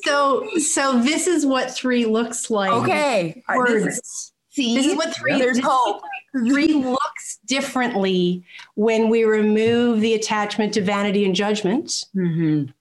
[0.06, 2.72] So, so this is what three looks like.
[2.72, 3.44] Okay.
[3.50, 4.34] All right, this is- Words.
[4.50, 5.38] see, This is what three.
[5.40, 6.02] there's this hope.
[6.48, 8.46] Three looks differently
[8.76, 12.06] when we remove the attachment to vanity and judgment.
[12.14, 12.74] And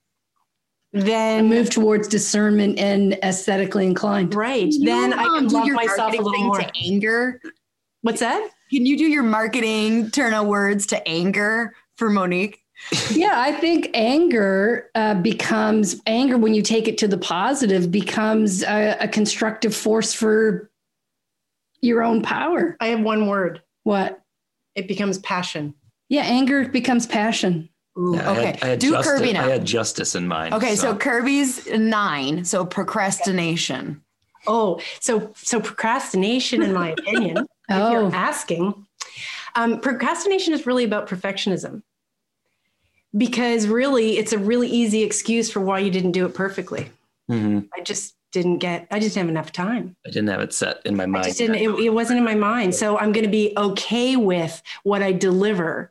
[0.92, 4.34] Then move towards discernment and aesthetically inclined.
[4.34, 4.66] right.
[4.70, 6.58] You, then I um, can do love your myself a little more.
[6.60, 7.40] To anger.
[8.02, 8.48] What's that?
[8.70, 12.58] Can you do your marketing turn of words to anger for Monique?
[13.10, 18.62] yeah, I think anger uh, becomes anger when you take it to the positive becomes
[18.62, 20.70] a, a constructive force for
[21.82, 22.76] your own power.
[22.80, 23.60] I have one word.
[23.82, 24.22] What?
[24.74, 25.74] It becomes passion.
[26.08, 27.68] Yeah, anger becomes passion.
[27.98, 28.44] Ooh, Yeah, I okay.
[28.46, 29.44] had- I had do justice, Kirby now.
[29.44, 30.54] I had justice in mind.
[30.54, 32.44] okay, so Kirby's nine.
[32.44, 34.00] So procrastination.
[34.46, 37.92] Oh, so so procrastination, in my opinion, if Oh.
[37.92, 38.86] you're asking,
[39.54, 41.82] um, procrastination is really about perfectionism.
[43.16, 46.90] Because really, it's a really easy excuse for why you didn't do it perfectly.
[47.28, 47.66] Mhm.
[47.76, 48.86] I just didn't get.
[48.92, 49.96] I just didn't have enough time.
[50.06, 51.24] I didn't have it set in my I mind.
[51.24, 51.56] just didn't.
[51.56, 52.72] It, it wasn't in my mind.
[52.76, 55.90] So I'm going to be okay with what I deliver,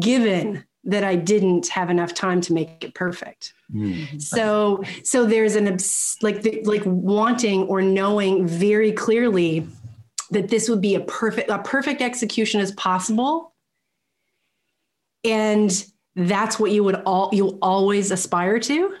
[0.00, 3.52] given that I didn't have enough time to make it perfect.
[3.74, 4.22] Mhm.
[4.22, 9.66] So so there's an obs- like the, like wanting or knowing very clearly
[10.30, 13.54] that this would be a perfect a perfect execution as possible,
[15.24, 15.86] and
[16.16, 18.94] that's what you would all you'll always aspire to.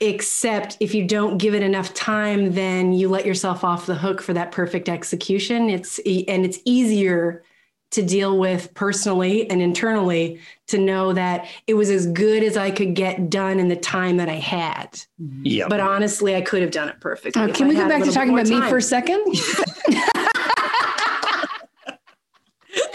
[0.00, 4.22] Except if you don't give it enough time, then you let yourself off the hook
[4.22, 5.68] for that perfect execution.
[5.68, 7.42] It's and it's easier
[7.90, 12.70] to deal with personally and internally to know that it was as good as I
[12.70, 15.00] could get done in the time that I had.
[15.42, 15.68] Yeah.
[15.68, 17.42] But honestly, I could have done it perfectly.
[17.42, 19.24] Uh, can we go back to talking about more me for a second?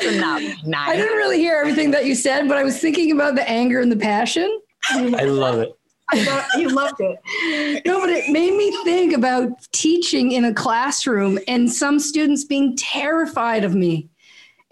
[0.05, 3.79] I didn't really hear everything that you said, but I was thinking about the anger
[3.79, 4.59] and the passion.
[4.89, 5.71] I love it.
[6.09, 7.83] I thought you loved it.
[7.85, 12.75] No, but it made me think about teaching in a classroom and some students being
[12.77, 14.09] terrified of me.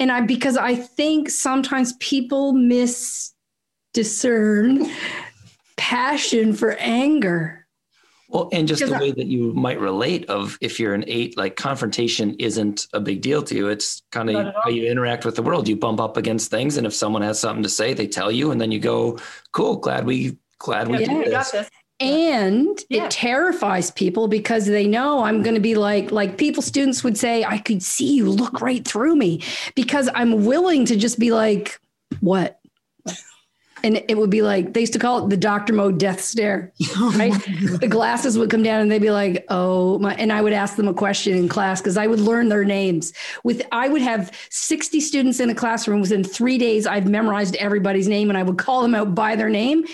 [0.02, 3.34] And I because I think sometimes people miss
[3.94, 4.90] discern
[5.78, 7.68] passion for anger.
[8.28, 11.38] Well, and just the I- way that you might relate of if you're an eight,
[11.38, 13.68] like confrontation isn't a big deal to you.
[13.68, 15.68] It's kind of how you interact with the world.
[15.68, 18.50] You bump up against things, and if someone has something to say, they tell you,
[18.50, 19.20] and then you go,
[19.52, 21.70] "Cool, glad we, glad we Yeah, did this." got this.
[22.02, 23.06] And Yeah.
[23.06, 27.18] it terrifies people because they know i'm going to be like like people students would
[27.18, 29.42] say i could see you look right through me
[29.76, 31.80] because i'm willing to just be like
[32.20, 32.58] what
[33.84, 35.74] and it would be like they used to call it the Dr.
[35.74, 36.72] mode death stare.
[37.18, 37.34] Right?
[37.80, 40.76] the glasses would come down and they'd be like, "Oh my!" And I would ask
[40.76, 43.12] them a question in class because I would learn their names.
[43.44, 46.00] With I would have sixty students in a classroom.
[46.00, 49.50] Within three days, I've memorized everybody's name, and I would call them out by their
[49.50, 49.86] name.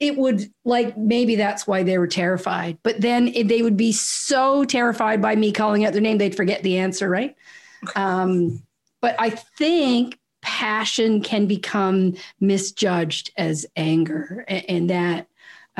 [0.00, 2.78] It would like maybe that's why they were terrified.
[2.82, 6.34] But then it, they would be so terrified by me calling out their name, they'd
[6.34, 7.08] forget the answer.
[7.08, 7.36] Right?
[7.96, 8.62] Um,
[9.00, 15.29] but I think passion can become misjudged as anger and, and that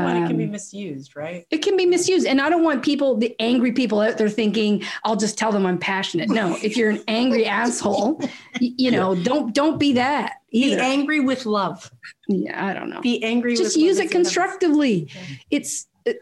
[0.04, 1.46] well, it can be um, misused, right?
[1.50, 2.26] It can be misused.
[2.26, 5.66] And I don't want people, the angry people out there thinking, I'll just tell them
[5.66, 6.28] I'm passionate.
[6.28, 8.20] No, if you're an angry asshole,
[8.60, 10.34] you, you know, don't don't be that.
[10.50, 10.76] Either.
[10.76, 11.90] Be angry with love.
[12.28, 13.00] Yeah, I don't know.
[13.00, 15.10] Be angry just use it constructively.
[15.50, 16.12] It's uh,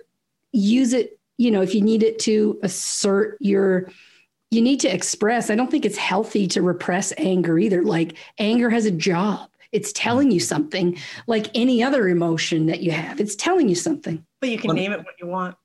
[0.52, 3.90] use it, you know, if you need it to assert your
[4.50, 5.50] you need to express.
[5.50, 7.82] I don't think it's healthy to repress anger either.
[7.82, 9.50] Like anger has a job.
[9.72, 13.20] It's telling you something like any other emotion that you have.
[13.20, 14.24] It's telling you something.
[14.40, 15.56] But you can name it what you want.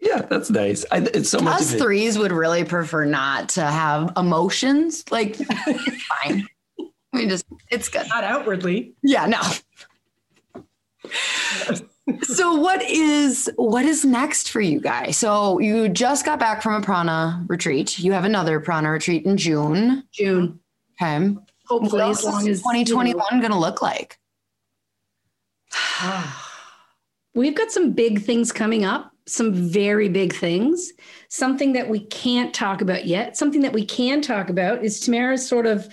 [0.00, 0.84] Yeah, that's nice.
[0.92, 1.60] I, it's so much.
[1.60, 5.04] Us threes would really prefer not to have emotions.
[5.10, 5.36] Like,
[6.22, 6.46] fine.
[7.12, 8.06] We just, it's good.
[8.08, 8.94] Not outwardly.
[9.02, 9.40] Yeah, no
[12.22, 15.16] so what is what is next for you guys?
[15.16, 17.98] So you just got back from a prana retreat.
[17.98, 20.04] You have another prana retreat in June.
[20.12, 20.60] June.
[21.00, 21.36] Okay.
[21.68, 23.40] Hopefully, as long as 2021 you know.
[23.40, 24.18] going to look like.
[27.34, 30.92] We've got some big things coming up, some very big things.
[31.28, 33.36] Something that we can't talk about yet.
[33.36, 35.86] Something that we can talk about is Tamara's sort of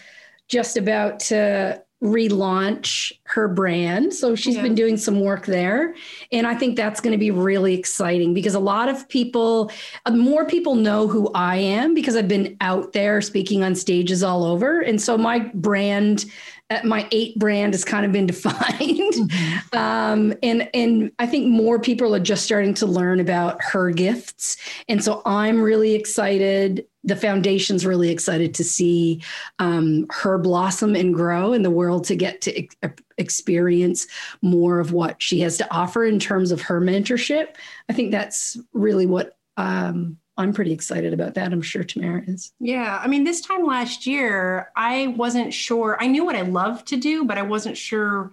[0.47, 4.13] just about to relaunch her brand.
[4.13, 4.61] So she's yeah.
[4.61, 5.95] been doing some work there.
[6.31, 9.71] And I think that's going to be really exciting because a lot of people,
[10.05, 14.23] uh, more people know who I am because I've been out there speaking on stages
[14.23, 14.81] all over.
[14.81, 16.25] And so my brand,
[16.69, 19.13] uh, my eight brand has kind of been defined.
[19.13, 19.77] Mm-hmm.
[19.77, 24.57] Um, and, and I think more people are just starting to learn about her gifts.
[24.89, 29.21] And so I'm really excited the foundation's really excited to see
[29.59, 32.75] um, her blossom and grow in the world to get to ex-
[33.17, 34.07] experience
[34.41, 37.55] more of what she has to offer in terms of her mentorship.
[37.87, 41.53] I think that's really what um, I'm pretty excited about that.
[41.53, 42.51] I'm sure Tamara is.
[42.59, 42.99] Yeah.
[43.01, 45.97] I mean, this time last year, I wasn't sure.
[45.99, 48.31] I knew what I loved to do, but I wasn't sure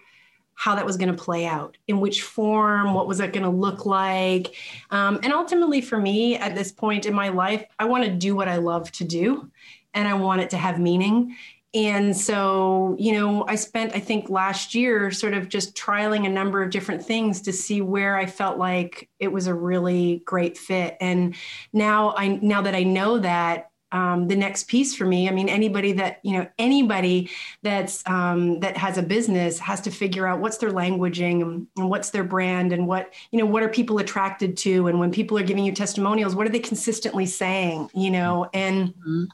[0.63, 3.51] how that was going to play out, in which form, what was that going to
[3.51, 4.55] look like.
[4.93, 8.37] Um, and ultimately, for me at this point in my life, I want to do
[8.37, 9.51] what I love to do
[9.93, 11.37] and I want it to have meaning.
[11.75, 16.29] And so, you know, I spent, I think last year sort of just trialing a
[16.29, 20.57] number of different things to see where I felt like it was a really great
[20.57, 20.97] fit.
[21.01, 21.35] And
[21.73, 25.29] now I, now that I know that, um, the next piece for me.
[25.29, 27.31] I mean, anybody that you know, anybody
[27.63, 32.11] that's um, that has a business has to figure out what's their languaging and what's
[32.11, 35.43] their brand and what you know what are people attracted to, and when people are
[35.43, 37.91] giving you testimonials, what are they consistently saying?
[37.95, 39.25] You know, and mm-hmm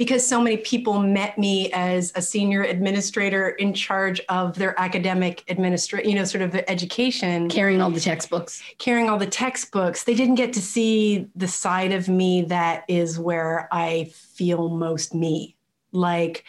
[0.00, 5.44] because so many people met me as a senior administrator in charge of their academic
[5.50, 7.50] administration, you know, sort of education.
[7.50, 8.62] Carrying all the textbooks.
[8.78, 10.04] Carrying all the textbooks.
[10.04, 15.14] They didn't get to see the side of me that is where I feel most
[15.14, 15.54] me.
[15.92, 16.46] Like,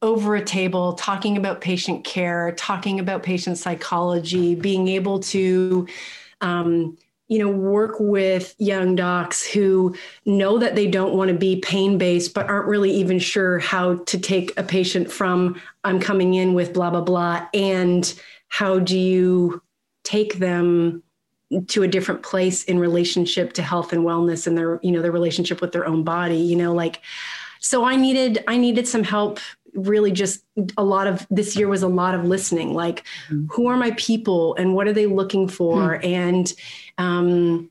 [0.00, 5.88] over a table talking about patient care, talking about patient psychology, being able to
[6.40, 6.96] um,
[7.34, 9.92] you know work with young docs who
[10.24, 13.96] know that they don't want to be pain based but aren't really even sure how
[14.04, 18.14] to take a patient from i'm coming in with blah blah blah and
[18.46, 19.60] how do you
[20.04, 21.02] take them
[21.66, 25.10] to a different place in relationship to health and wellness and their you know their
[25.10, 27.00] relationship with their own body you know like
[27.58, 29.40] so i needed i needed some help
[29.74, 30.44] really just
[30.76, 33.46] a lot of this year was a lot of listening like mm-hmm.
[33.50, 35.98] who are my people and what are they looking for?
[35.98, 36.06] Mm-hmm.
[36.06, 36.52] and
[36.98, 37.70] um,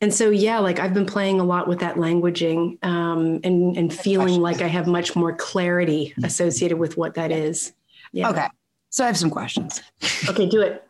[0.00, 3.92] and so yeah like i've been playing a lot with that languaging um, and and
[3.92, 6.24] feeling like i have much more clarity mm-hmm.
[6.24, 7.72] associated with what that is.
[8.12, 8.30] Yeah.
[8.30, 8.46] okay.
[8.90, 9.82] So i have some questions.
[10.28, 10.86] Okay do it.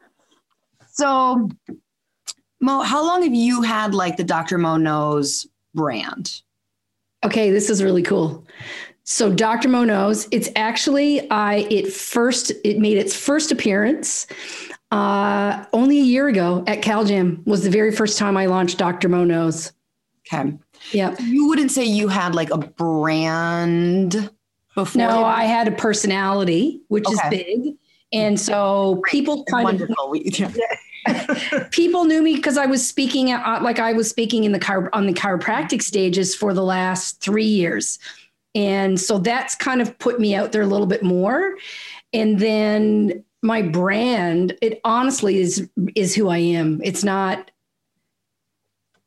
[0.93, 1.51] So
[2.61, 6.43] mo how long have you had like the dr mo knows brand?
[7.25, 8.47] Okay this is really cool
[9.11, 9.69] so Dr.
[9.69, 14.29] Mo knows it's actually I it first it made its first appearance
[14.93, 19.09] uh, only a year ago at CalJam was the very first time I launched Dr.
[19.09, 19.73] Mo Knows.
[20.33, 20.57] Okay.
[20.93, 21.17] Yeah.
[21.21, 24.31] You wouldn't say you had like a brand
[24.77, 24.99] before?
[24.99, 27.15] No, I had a personality, which okay.
[27.15, 27.77] is big.
[28.13, 29.11] And so Great.
[29.11, 30.15] people kind Wonderful.
[30.15, 34.53] of people knew me because I was speaking at, uh, like I was speaking in
[34.53, 37.99] the car on the chiropractic stages for the last three years.
[38.55, 41.57] And so that's kind of put me out there a little bit more.
[42.13, 46.81] and then my brand, it honestly is is who I am.
[46.85, 47.51] It's not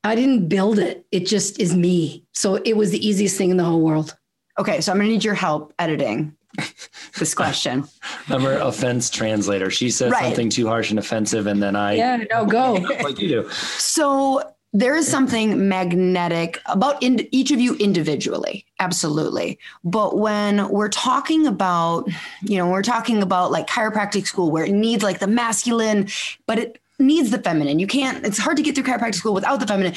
[0.04, 1.06] I didn't build it.
[1.12, 2.26] It just is me.
[2.34, 4.18] So it was the easiest thing in the whole world.
[4.60, 6.36] Okay, so I'm going to need your help editing
[7.20, 7.86] this question.
[8.28, 9.70] I'm her offense translator.
[9.72, 10.24] She says Right.
[10.26, 12.74] something too harsh and offensive, and then I Yeah, no, go.
[13.04, 13.50] like you do.
[13.78, 14.42] So
[14.74, 19.60] there is something magnetic about in, each of you individually, absolutely.
[19.84, 22.10] But when we're talking about,
[22.42, 26.08] you know, we're talking about like chiropractic school where it needs like the masculine,
[26.48, 27.78] but it needs the feminine.
[27.78, 28.26] You can't.
[28.26, 29.94] It's hard to get through chiropractic school without the feminine.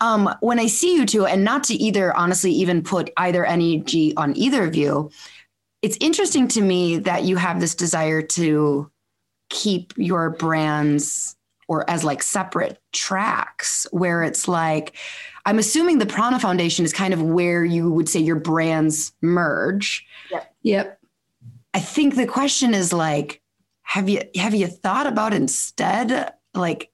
[0.00, 4.14] Um, when I see you two, and not to either honestly even put either energy
[4.16, 5.10] on either of you,
[5.82, 8.90] it's interesting to me that you have this desire to
[9.48, 11.36] keep your brands
[11.70, 14.96] or as like separate tracks where it's like
[15.46, 20.04] i'm assuming the prana foundation is kind of where you would say your brands merge
[20.30, 20.54] Yep.
[20.62, 21.00] Yep.
[21.72, 23.40] I think the question is like
[23.82, 26.90] have you have you thought about instead like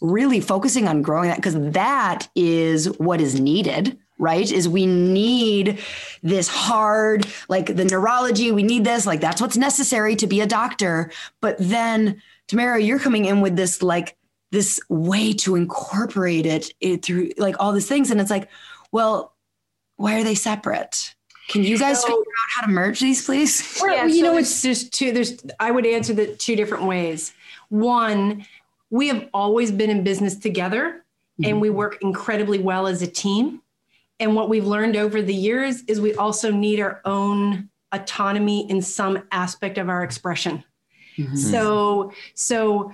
[0.00, 5.78] really focusing on growing that because that is what is needed right is we need
[6.22, 10.46] this hard like the neurology we need this like that's what's necessary to be a
[10.46, 11.10] doctor
[11.40, 14.16] but then tamara you're coming in with this like
[14.50, 18.48] this way to incorporate it, it through like all these things and it's like
[18.92, 19.34] well
[19.96, 21.14] why are they separate
[21.48, 24.22] can you guys So- figure out how to merge these please Well, Yeah, you so
[24.32, 25.12] know, it's just two.
[25.12, 27.32] There's I would answer that two different ways.
[27.70, 28.46] One,
[28.90, 31.04] we have always been in business together,
[31.38, 31.60] and mm-hmm.
[31.60, 33.62] we work incredibly well as a team.
[34.20, 38.82] And what we've learned over the years is we also need our own autonomy in
[38.82, 40.64] some aspect of our expression.
[41.34, 42.92] So so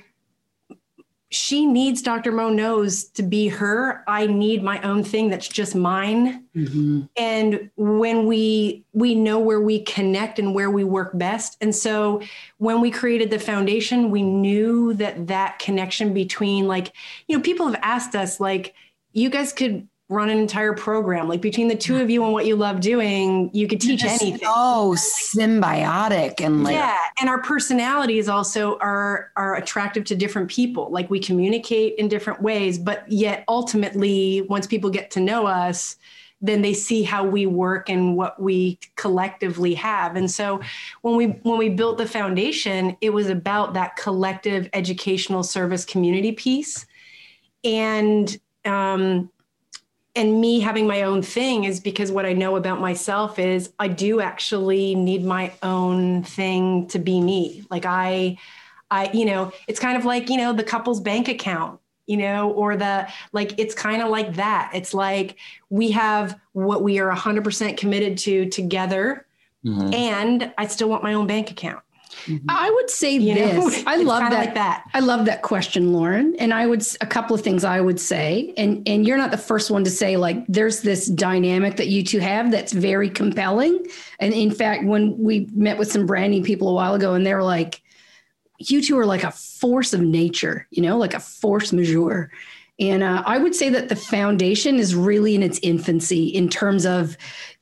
[1.30, 2.30] she needs Dr.
[2.30, 4.04] Mo knows to be her.
[4.06, 7.08] I need my own thing that's just mine Mhm.
[7.16, 12.20] and when we we know where we connect and where we work best and so
[12.58, 16.92] when we created the foundation we knew that that connection between like
[17.26, 18.74] you know people have asked us like
[19.12, 21.28] you guys could run an entire program.
[21.28, 24.38] Like between the two of you and what you love doing you could teach anything.
[24.44, 30.90] oh symbiotic and like yeah and our personalities also are are attractive to different people.
[30.90, 35.96] Like we communicate in different ways but yet ultimately once people get to know us
[36.42, 40.14] then they see how we work and what we collectively have.
[40.16, 40.60] And so
[41.00, 46.32] when we when we built the foundation it was about that collective educational service community
[46.32, 46.84] piece.
[47.64, 48.36] And
[48.66, 49.30] um
[50.16, 53.88] and me having my own thing is because what I know about myself is I
[53.88, 57.64] do actually need my own thing to be me.
[57.70, 58.38] Like I,
[58.90, 62.50] I, you know, it's kind of like, you know, the couple's bank account, you know,
[62.52, 64.70] or the, like, it's kind of like that.
[64.74, 65.36] It's like
[65.68, 69.26] we have what we are 100% committed to together.
[69.64, 69.94] Mhm.
[69.94, 71.83] And I still want my own bank account.
[72.48, 73.84] I would say You know, this.
[73.86, 74.32] I love that.
[74.32, 74.84] like that.
[74.94, 76.34] I love that question, Lauryn.
[76.38, 79.38] And I would a couple of things I would say, and and you're not the
[79.38, 83.86] first one to say like there's this dynamic that you two have that's very compelling.
[84.20, 87.34] And in fact, when we met with some branding people a while ago, and they
[87.34, 87.82] were like,
[88.58, 92.30] you two are like a force of nature, you know, like a force majeure.
[92.80, 96.84] And uh, I would say that the foundation is really in its infancy in terms
[96.84, 97.16] of,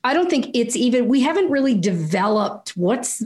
[0.04, 3.22] I don't think it's even, we haven't really developed what's,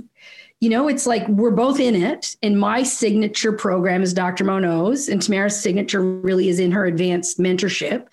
[0.61, 2.37] you know, it's like we're both in it.
[2.43, 4.45] And my signature program is Dr.
[4.45, 8.07] Mo Knows, and Tamara's signature really is in her advanced mentorship.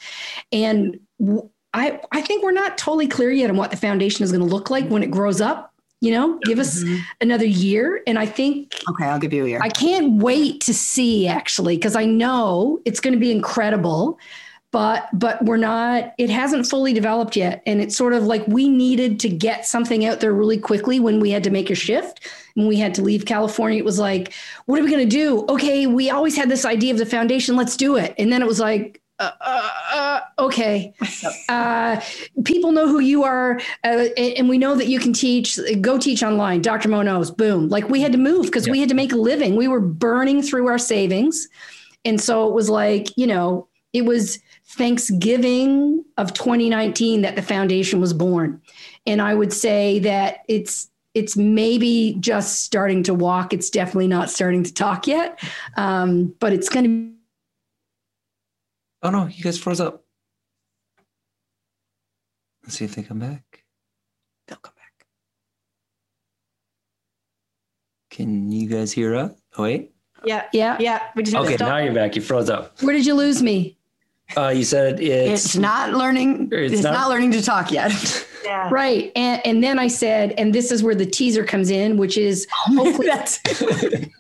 [0.52, 1.00] And
[1.74, 4.54] I, I think we're not totally clear yet on what the foundation is going to
[4.54, 5.74] look like when it grows up.
[6.02, 6.98] You know, give us mm-hmm.
[7.22, 8.04] another year.
[8.06, 11.78] And I think okay i'll give you a year I can't wait to see actually
[11.78, 14.20] because I know it's going to be incredible
[14.74, 18.68] but but we're not it hasn't fully developed yet and it's sort of like we
[18.68, 22.28] needed to get something out there really quickly when we had to make a shift
[22.56, 24.34] when we had to leave California it was like
[24.66, 27.56] what are we going to do okay we always had this idea of the foundation
[27.56, 30.94] let's do it and then it was like uh, uh, uh, okay.
[31.50, 32.02] Uh,
[32.46, 35.60] people know who you are, uh, and and we know that you can teach.
[35.82, 36.62] Go teach online.
[36.62, 36.90] Dr.
[36.90, 37.30] Mo Knows.
[37.30, 37.70] Boom.
[37.70, 39.56] Like we had to move because we had to make a living.
[39.56, 41.48] We were burning through our savings,
[42.06, 44.40] and so it was like you know, it was
[44.74, 48.62] Thanksgiving of 2019 that the foundation was born,
[49.06, 53.54] and I would say that it's it's maybe just starting to walk.
[53.54, 55.40] It's definitely not starting to talk yet,
[55.78, 57.14] um, but it's going to
[59.04, 60.06] Oh no, you guys froze up.
[62.64, 63.66] Let's see if they come back.
[64.48, 65.06] They'll come back.
[68.10, 69.32] Can you guys hear us?
[69.58, 69.92] Oh wait.
[70.24, 70.46] Yeah.
[70.54, 70.78] yeah.
[70.80, 71.02] Yeah.
[71.18, 72.16] We just Okay, now you're back.
[72.16, 72.82] You froze up.
[72.82, 73.78] Where did you lose me?
[74.38, 76.50] Uh, you said it's, It's not learning.
[76.52, 77.92] It's It's, not- not, learning to talk yet.
[78.46, 78.68] Yeah.
[78.70, 79.10] Right.
[79.16, 82.46] And, and then I said, and this is where the teaser comes in, which is
[82.52, 84.12] hopefully That's it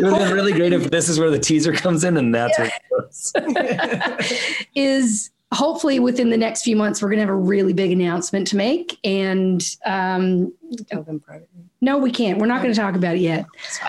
[0.00, 2.56] would have been really great if this is where the teaser comes in and that's
[2.56, 4.66] where it goes.
[4.76, 8.46] is hopefully within the next few months, we're going to have a really big announcement
[8.48, 8.98] to make.
[9.02, 10.52] And um,
[10.88, 11.64] Tell them privately.
[11.80, 12.38] no, we can't.
[12.38, 13.46] We're not going to talk about it yet.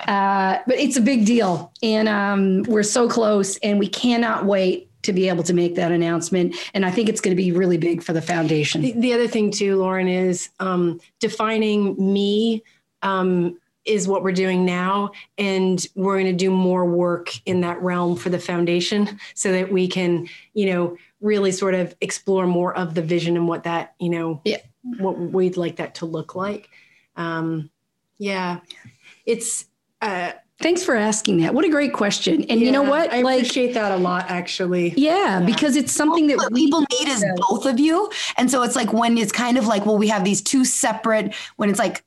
[0.07, 1.71] Uh, but it's a big deal.
[1.83, 5.91] And um, we're so close and we cannot wait to be able to make that
[5.91, 6.55] announcement.
[6.73, 8.81] And I think it's going to be really big for the foundation.
[8.81, 12.63] The, the other thing too, Lauryn, is um, defining me
[13.01, 17.81] um, is what we're doing now, and we're going to do more work in that
[17.81, 22.75] realm for the foundation, so that we can, you know, really sort of explore more
[22.77, 24.57] of the vision and what that, you know, Yeah.
[24.99, 26.69] what we'd like that to look like.
[27.15, 27.71] Um,
[28.19, 28.59] yeah,
[29.25, 29.65] it's.
[29.99, 30.31] Uh,
[30.61, 31.53] Thanks for asking that.
[31.53, 32.43] What a great question.
[32.49, 33.11] And you know what?
[33.11, 34.93] I like, appreciate that a lot, actually.
[34.97, 35.45] yeah, Yeah.
[35.45, 38.09] because it's something that what we people need is both of you.
[38.37, 41.33] And so it's like when it's kind of like, well, we have these two separate,
[41.57, 42.03] when it's like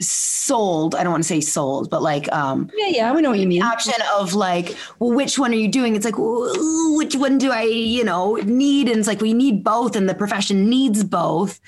[0.00, 3.40] sold, I don't want to say sold, but like um Yeah, yeah, we know what
[3.40, 3.62] you mean.
[3.62, 5.96] option of like, well, which one are you doing?
[5.96, 8.88] It's like, which one do I, you know, need?
[8.88, 11.60] And it's like we need both, and the profession needs both.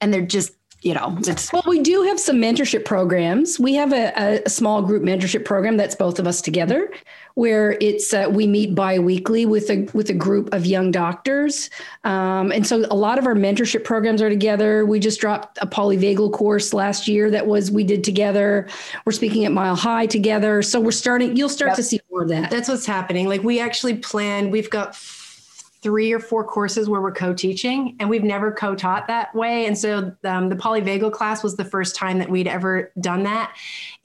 [0.00, 0.52] And they're just,
[0.86, 3.58] you know, it's Well, we do have some mentorship programs.
[3.58, 6.92] We have a, a, small group mentorship program that's both of us together,
[7.34, 11.70] where it's uh, we meet biweekly with a with a group of young doctors,
[12.04, 14.86] um, and so a lot of our mentorship programs are together.
[14.86, 18.68] We just dropped a polyvagal course last year that was we did together.
[19.04, 21.36] We're speaking at Mile High together, so we're starting.
[21.36, 21.76] You'll start Yep.
[21.78, 22.48] to see more of that.
[22.48, 23.26] That's what's happening.
[23.26, 24.94] Like we actually planned, we've got
[25.86, 29.66] three or four courses where we're co-teaching and we've never co-taught that way.
[29.66, 33.56] And so um, the polyvagal class was the first time that we'd ever done that.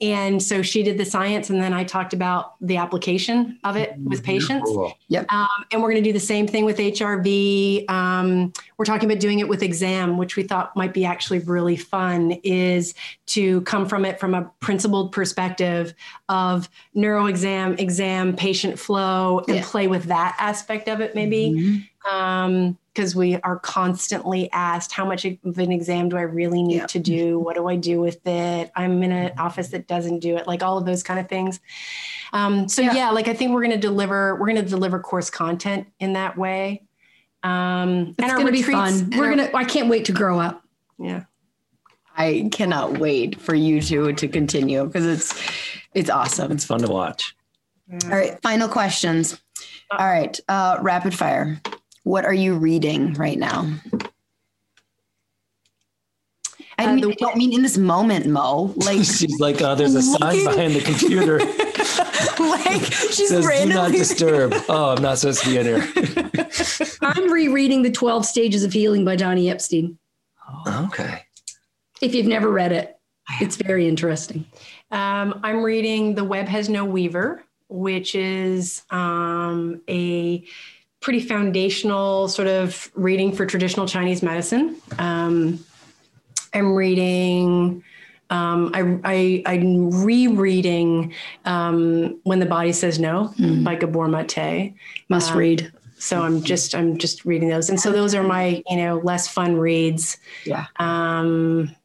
[0.02, 3.94] And so she did the science and then I talked about the application of it
[3.98, 4.68] with patients.
[4.68, 4.92] Cool.
[5.28, 7.88] Um, and we're going to do the same thing with HRV.
[7.88, 11.76] Um, we're talking about doing it with exam, which we thought might be actually really
[11.76, 12.94] fun, is
[13.26, 15.94] to come from it from a principled perspective
[16.28, 19.62] of neuro exam, exam, patient flow, and Yeah.
[19.64, 21.86] play with that aspect of it maybe.
[22.10, 26.76] Um, because we are constantly asked, how much of an exam do I really need
[26.76, 26.86] Yeah.
[26.86, 27.38] to do?
[27.38, 28.70] What do I do with it?
[28.76, 31.60] I'm in an office that doesn't do it, like all of those kind of things.
[32.34, 32.94] Um, so Yeah.
[32.94, 33.10] yeah.
[33.10, 36.36] like I think we're going to deliver, we're going to deliver course content in that
[36.36, 36.82] way.
[37.42, 38.92] Um, It's our going to be fun.
[38.92, 39.50] and We're gonna.
[39.54, 40.62] I can't wait to grow up.
[40.98, 41.24] yeah.
[42.14, 45.42] I cannot wait for you two to continue because it's
[45.94, 46.52] it's awesome.
[46.52, 47.34] It's fun to watch.
[48.04, 49.40] All right, final questions.
[49.90, 51.58] All right, uh, rapid fire.
[52.04, 53.72] What are you reading right now?
[56.78, 58.72] I, Uh, mean, the- I don't mean in this moment, Mo.
[58.76, 61.38] Like, She's like, uh, there's a sign behind the computer
[62.38, 63.98] like she's says do not randomly.
[63.98, 64.54] disturb.
[64.68, 65.88] Oh, I'm not supposed to be in here.
[67.02, 69.98] I'm rereading the Twelve Stages of Healing by Donny Epstein.
[70.66, 71.22] okay.
[72.00, 72.96] If you've never read it,
[73.40, 74.44] it's very interesting.
[74.90, 80.44] Um, I'm reading The Web Has No Weaver, which is um, a
[81.02, 84.76] pretty foundational sort of reading for traditional Chinese medicine.
[84.98, 85.62] Um,
[86.54, 87.82] I'm reading.
[88.30, 91.12] Um, I, I, I'm rereading
[91.44, 93.64] um, When the Body Says No Mm.
[93.64, 94.72] by Gabor Mate.
[95.10, 95.72] Must Um, read.
[95.98, 99.28] So I'm just I'm just reading those, and so those are my you know less
[99.28, 100.16] fun reads.
[100.44, 100.64] Yeah.
[100.80, 101.76] Um,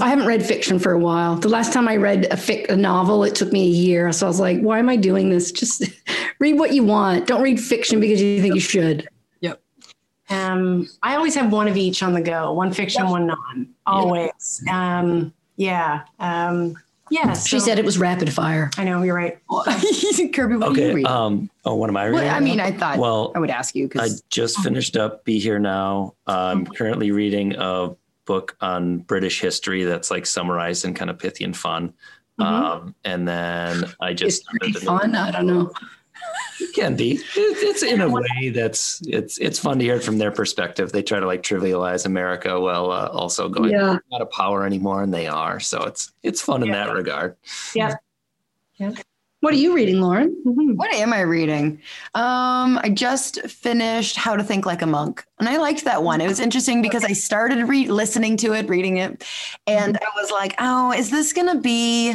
[0.00, 1.36] I haven't read fiction for a while.
[1.36, 4.10] The last time I read a, fic- a novel, it took me a year.
[4.10, 5.52] So I was like, why am I doing this?
[5.52, 5.84] Just
[6.40, 7.28] read what you want.
[7.28, 9.08] Don't read fiction because you think you should.
[9.40, 9.62] Yep.
[10.30, 14.64] Um, I always have one of each on the go, one fiction, one non, always.
[14.68, 16.02] Um, yeah.
[16.18, 16.76] Um,
[17.08, 17.34] yeah.
[17.34, 18.72] She said it was rapid fire.
[18.76, 19.38] I know you're right.
[20.32, 20.94] Kirby, what are you Okay.
[20.94, 21.06] reading?
[21.06, 21.50] Um.
[21.64, 22.24] Oh, what am I reading?
[22.26, 24.20] well, I mean, I thought well, I would ask you Cause...
[24.20, 26.14] I just finished up Be Here Now.
[26.26, 27.94] I'm currently reading a
[28.24, 31.92] book on British history that's like summarized and kind of pithy and fun.
[32.40, 32.44] Mhm.
[32.44, 35.14] Um, and then I just It's fun.
[35.14, 35.70] I don't know.
[36.60, 37.12] It can be.
[37.12, 40.90] It, it's in a way that's it's it's fun to hear it from their perspective.
[40.90, 43.98] They try to like trivialize America while uh, also going Yeah.
[44.10, 45.60] not a power anymore, and they are.
[45.60, 47.36] So it's it's fun in that regard.
[49.44, 50.32] What are you reading, Lauryn?
[50.42, 51.78] what am I reading?
[52.14, 56.22] Um, I just finished How to Think Like a Monk, and I liked that one.
[56.22, 59.22] It was interesting because I started re- listening to it, reading it,
[59.66, 62.14] and I was like, "Oh, is this gonna be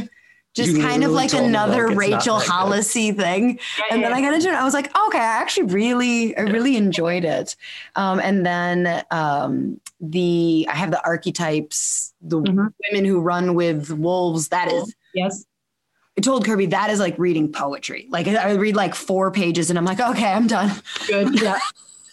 [0.55, 2.51] just You kind of like another like, Rachel that good.
[2.51, 3.59] Hollisy thing?"
[3.91, 4.55] And then I got into it.
[4.55, 7.55] I was like, "Okay, I actually really, I really enjoyed it."
[7.95, 12.73] Um, and then um, the I have the archetypes, the Mhm.
[12.91, 14.47] women who run with wolves.
[14.47, 15.45] That is Yes.
[16.19, 18.05] I told Kirby that is like reading poetry.
[18.09, 20.69] Like I read like four pages and I'm like, okay, I'm done.
[21.07, 21.39] Good.
[21.41, 21.57] Yeah.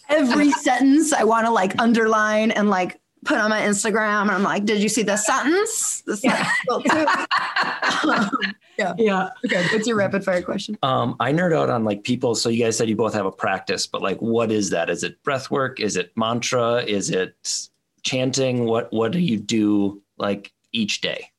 [0.09, 4.23] every sentence I want to like underline and like put on my Instagram.
[4.23, 6.03] And I'm like, did you see the sentence?
[6.03, 6.49] The Yeah.
[6.71, 8.31] um,
[8.79, 8.95] yeah.
[8.97, 9.31] Yeah.
[9.45, 9.67] Okay.
[9.73, 10.79] What's your rapid fire question?
[10.85, 12.37] Um, I nerd out on like people.
[12.37, 14.89] So you guys said you both have a practice, but like, what is that?
[14.89, 15.81] Is it breath work?
[15.81, 16.85] Is it mantra?
[16.85, 17.35] Is it
[18.05, 18.67] chanting?
[18.67, 21.33] What What do you do like each day?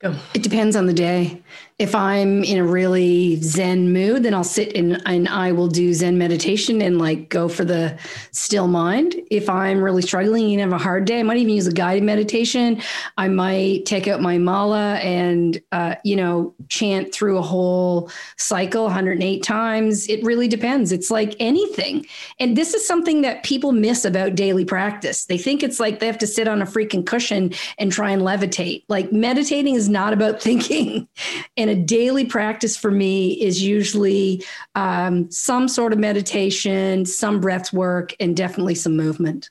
[0.00, 0.14] Go.
[0.34, 1.42] It depends on the day.
[1.80, 5.94] If I'm in a really Zen mood, then I'll sit and, and I will do
[5.94, 7.98] Zen meditation and like go for the
[8.32, 9.14] still mind.
[9.30, 12.02] If I'm really struggling and have a hard day, I might even use a guided
[12.02, 12.82] meditation.
[13.16, 18.84] I might take out my mala and, uh, you know, chant through a whole cycle
[18.84, 20.06] 108 times.
[20.06, 20.92] It really depends.
[20.92, 22.04] It's like anything.
[22.38, 25.24] And this is something that people miss about daily practice.
[25.24, 28.20] They think it's like they have to sit on a freaking cushion and try and
[28.20, 28.84] levitate.
[28.90, 31.08] Like meditating is not about thinking.
[31.56, 34.44] And a daily practice for me is usually
[34.74, 39.50] um, some sort of meditation, some breath work, and definitely some movement.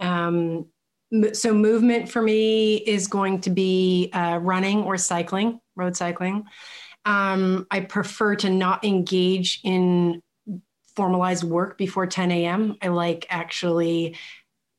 [0.00, 0.66] Um,
[1.32, 6.44] so movement for me is going to be uh, running or cycling, road cycling.
[7.04, 10.22] Um, I prefer to not engage in
[10.96, 12.76] formalized work before 10 a.m.
[12.80, 14.16] I like actually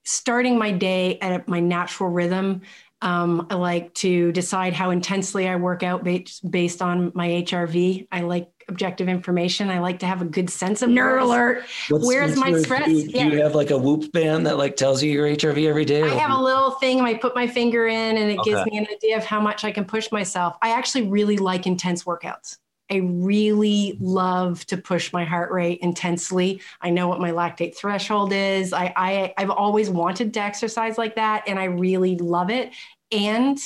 [0.05, 2.61] starting my day at my natural rhythm.
[3.05, 8.07] Um, I like to decide how intensely I work out based, based on my HRV.
[8.11, 9.69] I like objective information.
[9.69, 11.63] I like to have a good sense of Nerd where's- alert.
[11.91, 12.85] Where's my your- stress?
[12.85, 15.67] Do you, do you have like a Whoop band that like tells you your HRV
[15.67, 16.01] every day?
[16.01, 18.87] I have a little thing I put my finger in and it gives me an
[18.91, 20.57] idea of how much I can push myself.
[20.63, 22.57] I actually really like intense workouts.
[22.91, 26.61] I really love to push my heart rate intensely.
[26.81, 28.73] I know what my lactate threshold is.
[28.73, 32.73] I, I I've always wanted to exercise like that and I really love it.
[33.11, 33.57] And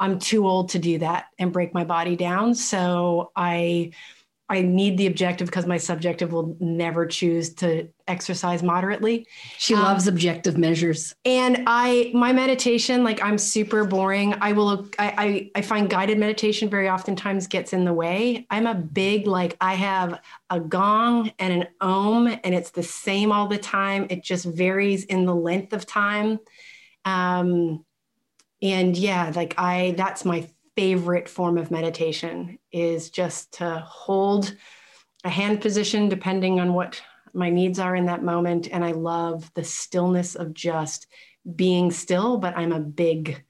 [0.00, 2.54] I'm too old to do that and break my body down.
[2.54, 3.92] So I
[4.48, 9.26] I need the objective because my subjective will never choose to exercise moderately.
[9.56, 11.14] She Um, loves objective measures.
[11.24, 14.34] And I, my meditation, like I'm super boring.
[14.42, 18.46] I will, I, I, I find guided meditation very oftentimes gets in the way.
[18.50, 20.20] I'm a big, like, I have
[20.50, 24.06] a gong and an ohm, and it's the same all the time.
[24.10, 26.40] It just varies in the length of time.
[27.06, 27.86] Um,
[28.62, 34.54] and yeah, like I, that's my favorite form of meditation is just to hold
[35.24, 37.02] a hand position depending on what
[37.34, 38.68] my needs are in that moment.
[38.70, 41.06] And I love the stillness of just
[41.56, 43.42] being still, but I'm a big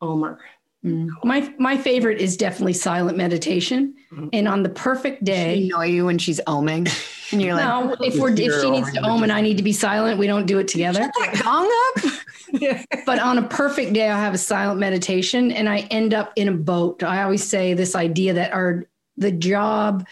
[0.00, 0.40] omer.
[0.84, 1.08] Mm.
[1.24, 3.94] My my favorite is definitely silent meditation.
[4.12, 4.28] Mhm.
[4.32, 6.88] And on the perfect day, she annoy you when she's oming?
[7.32, 9.64] And you're like, no, if we're if she needs to ohm and I need to
[9.64, 11.00] be silent, we don't do it together.
[11.00, 11.68] that gong
[12.06, 12.12] up?
[13.06, 16.48] But on a perfect day, I'll have a silent meditation and I end up in
[16.48, 17.02] a boat.
[17.02, 18.84] I always say this idea that our
[19.16, 20.06] the job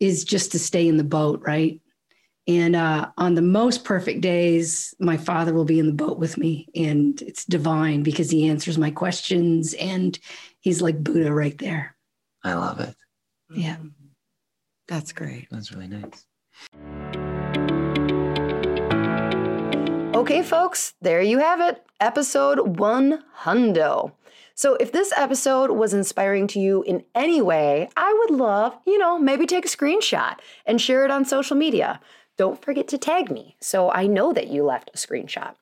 [0.00, 1.80] is just to stay in the boat, right?
[2.46, 6.38] And uh, on the most perfect days, my father will be in the boat with
[6.38, 10.18] me, and it's divine because he answers my questions, and
[10.60, 11.94] he's like Buddha right there.
[12.42, 12.94] I love it.
[13.54, 13.76] Yeah.
[14.86, 15.48] That's great.
[15.50, 16.24] That's really nice.
[20.18, 21.86] Okay, folks, there you have it.
[22.00, 24.10] Episode one hundo.
[24.52, 28.98] So, if this episode was inspiring to you in any way, I would love, you
[28.98, 30.34] know, maybe take a screenshot
[30.66, 32.00] and share it on social media.
[32.36, 35.54] Don't forget to tag me so I know that you left a screenshot.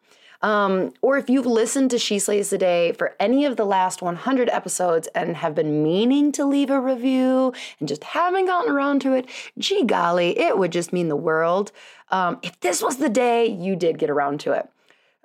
[0.47, 4.01] Um, or if you've listened to She Slays the Day for any of the last
[4.01, 9.01] 100 episodes and have been meaning to leave a review and just haven't gotten around
[9.01, 9.28] to it,
[9.59, 11.73] gee golly, it would just mean the world.
[12.12, 14.68] Um, if this was the day you did get around to it.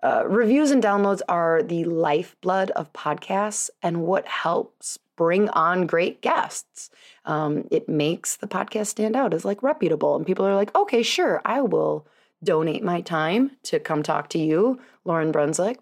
[0.01, 6.23] Uh, reviews and downloads are the lifeblood of podcasts and what helps bring on great
[6.23, 6.89] guests.
[7.25, 11.03] Um, it makes the podcast stand out as like reputable, and people are like, okay,
[11.03, 12.07] sure, I will
[12.43, 15.79] donate my time to come talk to you, Lauryn Brunswick.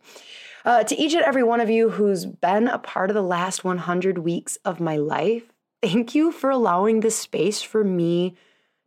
[0.66, 3.64] Uh, to each and every one of you who's been a part of the last
[3.64, 5.44] 100 weeks of my life,
[5.82, 8.36] thank you for allowing this space for me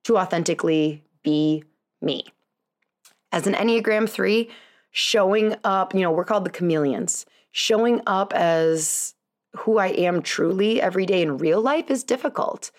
[0.04, 1.64] to authentically be
[2.00, 2.24] me.
[3.30, 4.50] As an Enneagram 3,
[4.90, 7.24] showing up, you know, we're called the chameleons.
[7.52, 9.14] Showing up as
[9.56, 12.70] who I am truly every day in real life is difficult.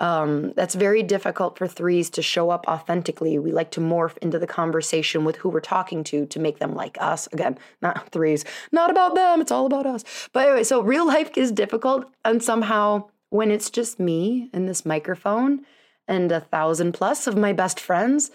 [0.00, 3.38] Um, that's very difficult for threes to show up authentically.
[3.38, 6.74] We like to morph into the conversation with who we're talking to to make them
[6.74, 7.28] like us.
[7.32, 10.02] Again, not threes, not about them, it's all about us.
[10.32, 12.10] But anyway, so real life is difficult.
[12.24, 15.66] And somehow, when it's just me and this microphone
[16.08, 18.30] and a thousand plus of my best friends,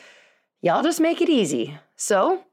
[0.61, 1.77] y'all just make it easy.
[1.95, 2.43] So,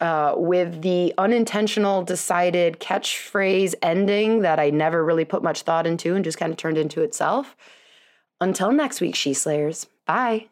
[0.00, 6.14] uh, with the unintentional decided catchphrase ending that I never really put much thought into
[6.16, 7.54] and just kind of turned into itself.
[8.42, 9.86] Until next week, She Slayers.
[10.04, 10.48] Bye.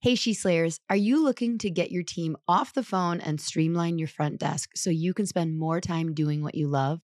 [0.00, 3.98] Hey, She Slayers, are you looking to get your team off the phone and streamline
[3.98, 7.00] your front desk so you can spend more time doing what you love?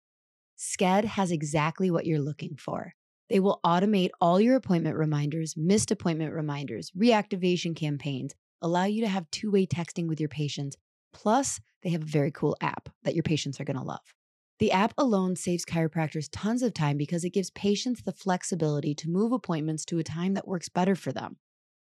[0.57, 2.95] Sked has exactly what you're looking for.
[3.29, 9.07] They will automate all your appointment reminders, missed appointment reminders, reactivation campaigns, allow you to
[9.07, 10.75] have two way texting with your patients.
[11.13, 14.13] Plus, they have a very cool app that your patients are going to love.
[14.59, 19.09] The app alone saves chiropractors tons of time because it gives patients the flexibility to
[19.09, 21.37] move appointments to a time that works better for them.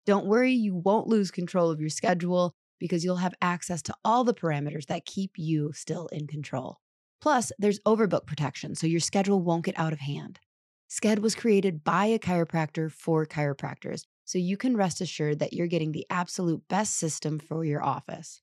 [0.06, 4.22] Don't worry, you won't lose control of your schedule because you'll have access to all
[4.22, 6.78] the parameters that keep you still in control.
[7.20, 10.38] Plus, there's overbook protection, so your schedule won't get out of hand.
[10.88, 15.66] Sked was created by a chiropractor for chiropractors, so you can rest assured that you're
[15.66, 18.40] getting the absolute best system for your office.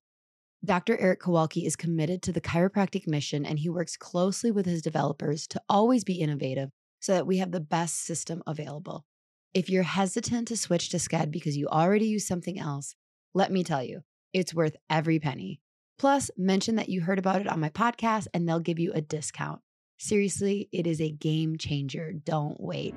[0.65, 0.97] Dr.
[0.97, 5.45] Eric Kowalke is committed to the chiropractic mission and he works closely with his developers
[5.47, 6.69] to always be innovative
[6.99, 9.05] so that we have the best system available.
[9.53, 12.95] If you're hesitant to switch to Sked because you already use something else,
[13.35, 14.01] let me tell you,
[14.33, 15.61] it's worth every penny.
[15.99, 19.01] Plus, mention that you heard about it on my podcast and they'll give you a
[19.01, 19.61] discount.
[19.97, 22.11] Seriously, it is a game changer.
[22.11, 22.95] Don't wait.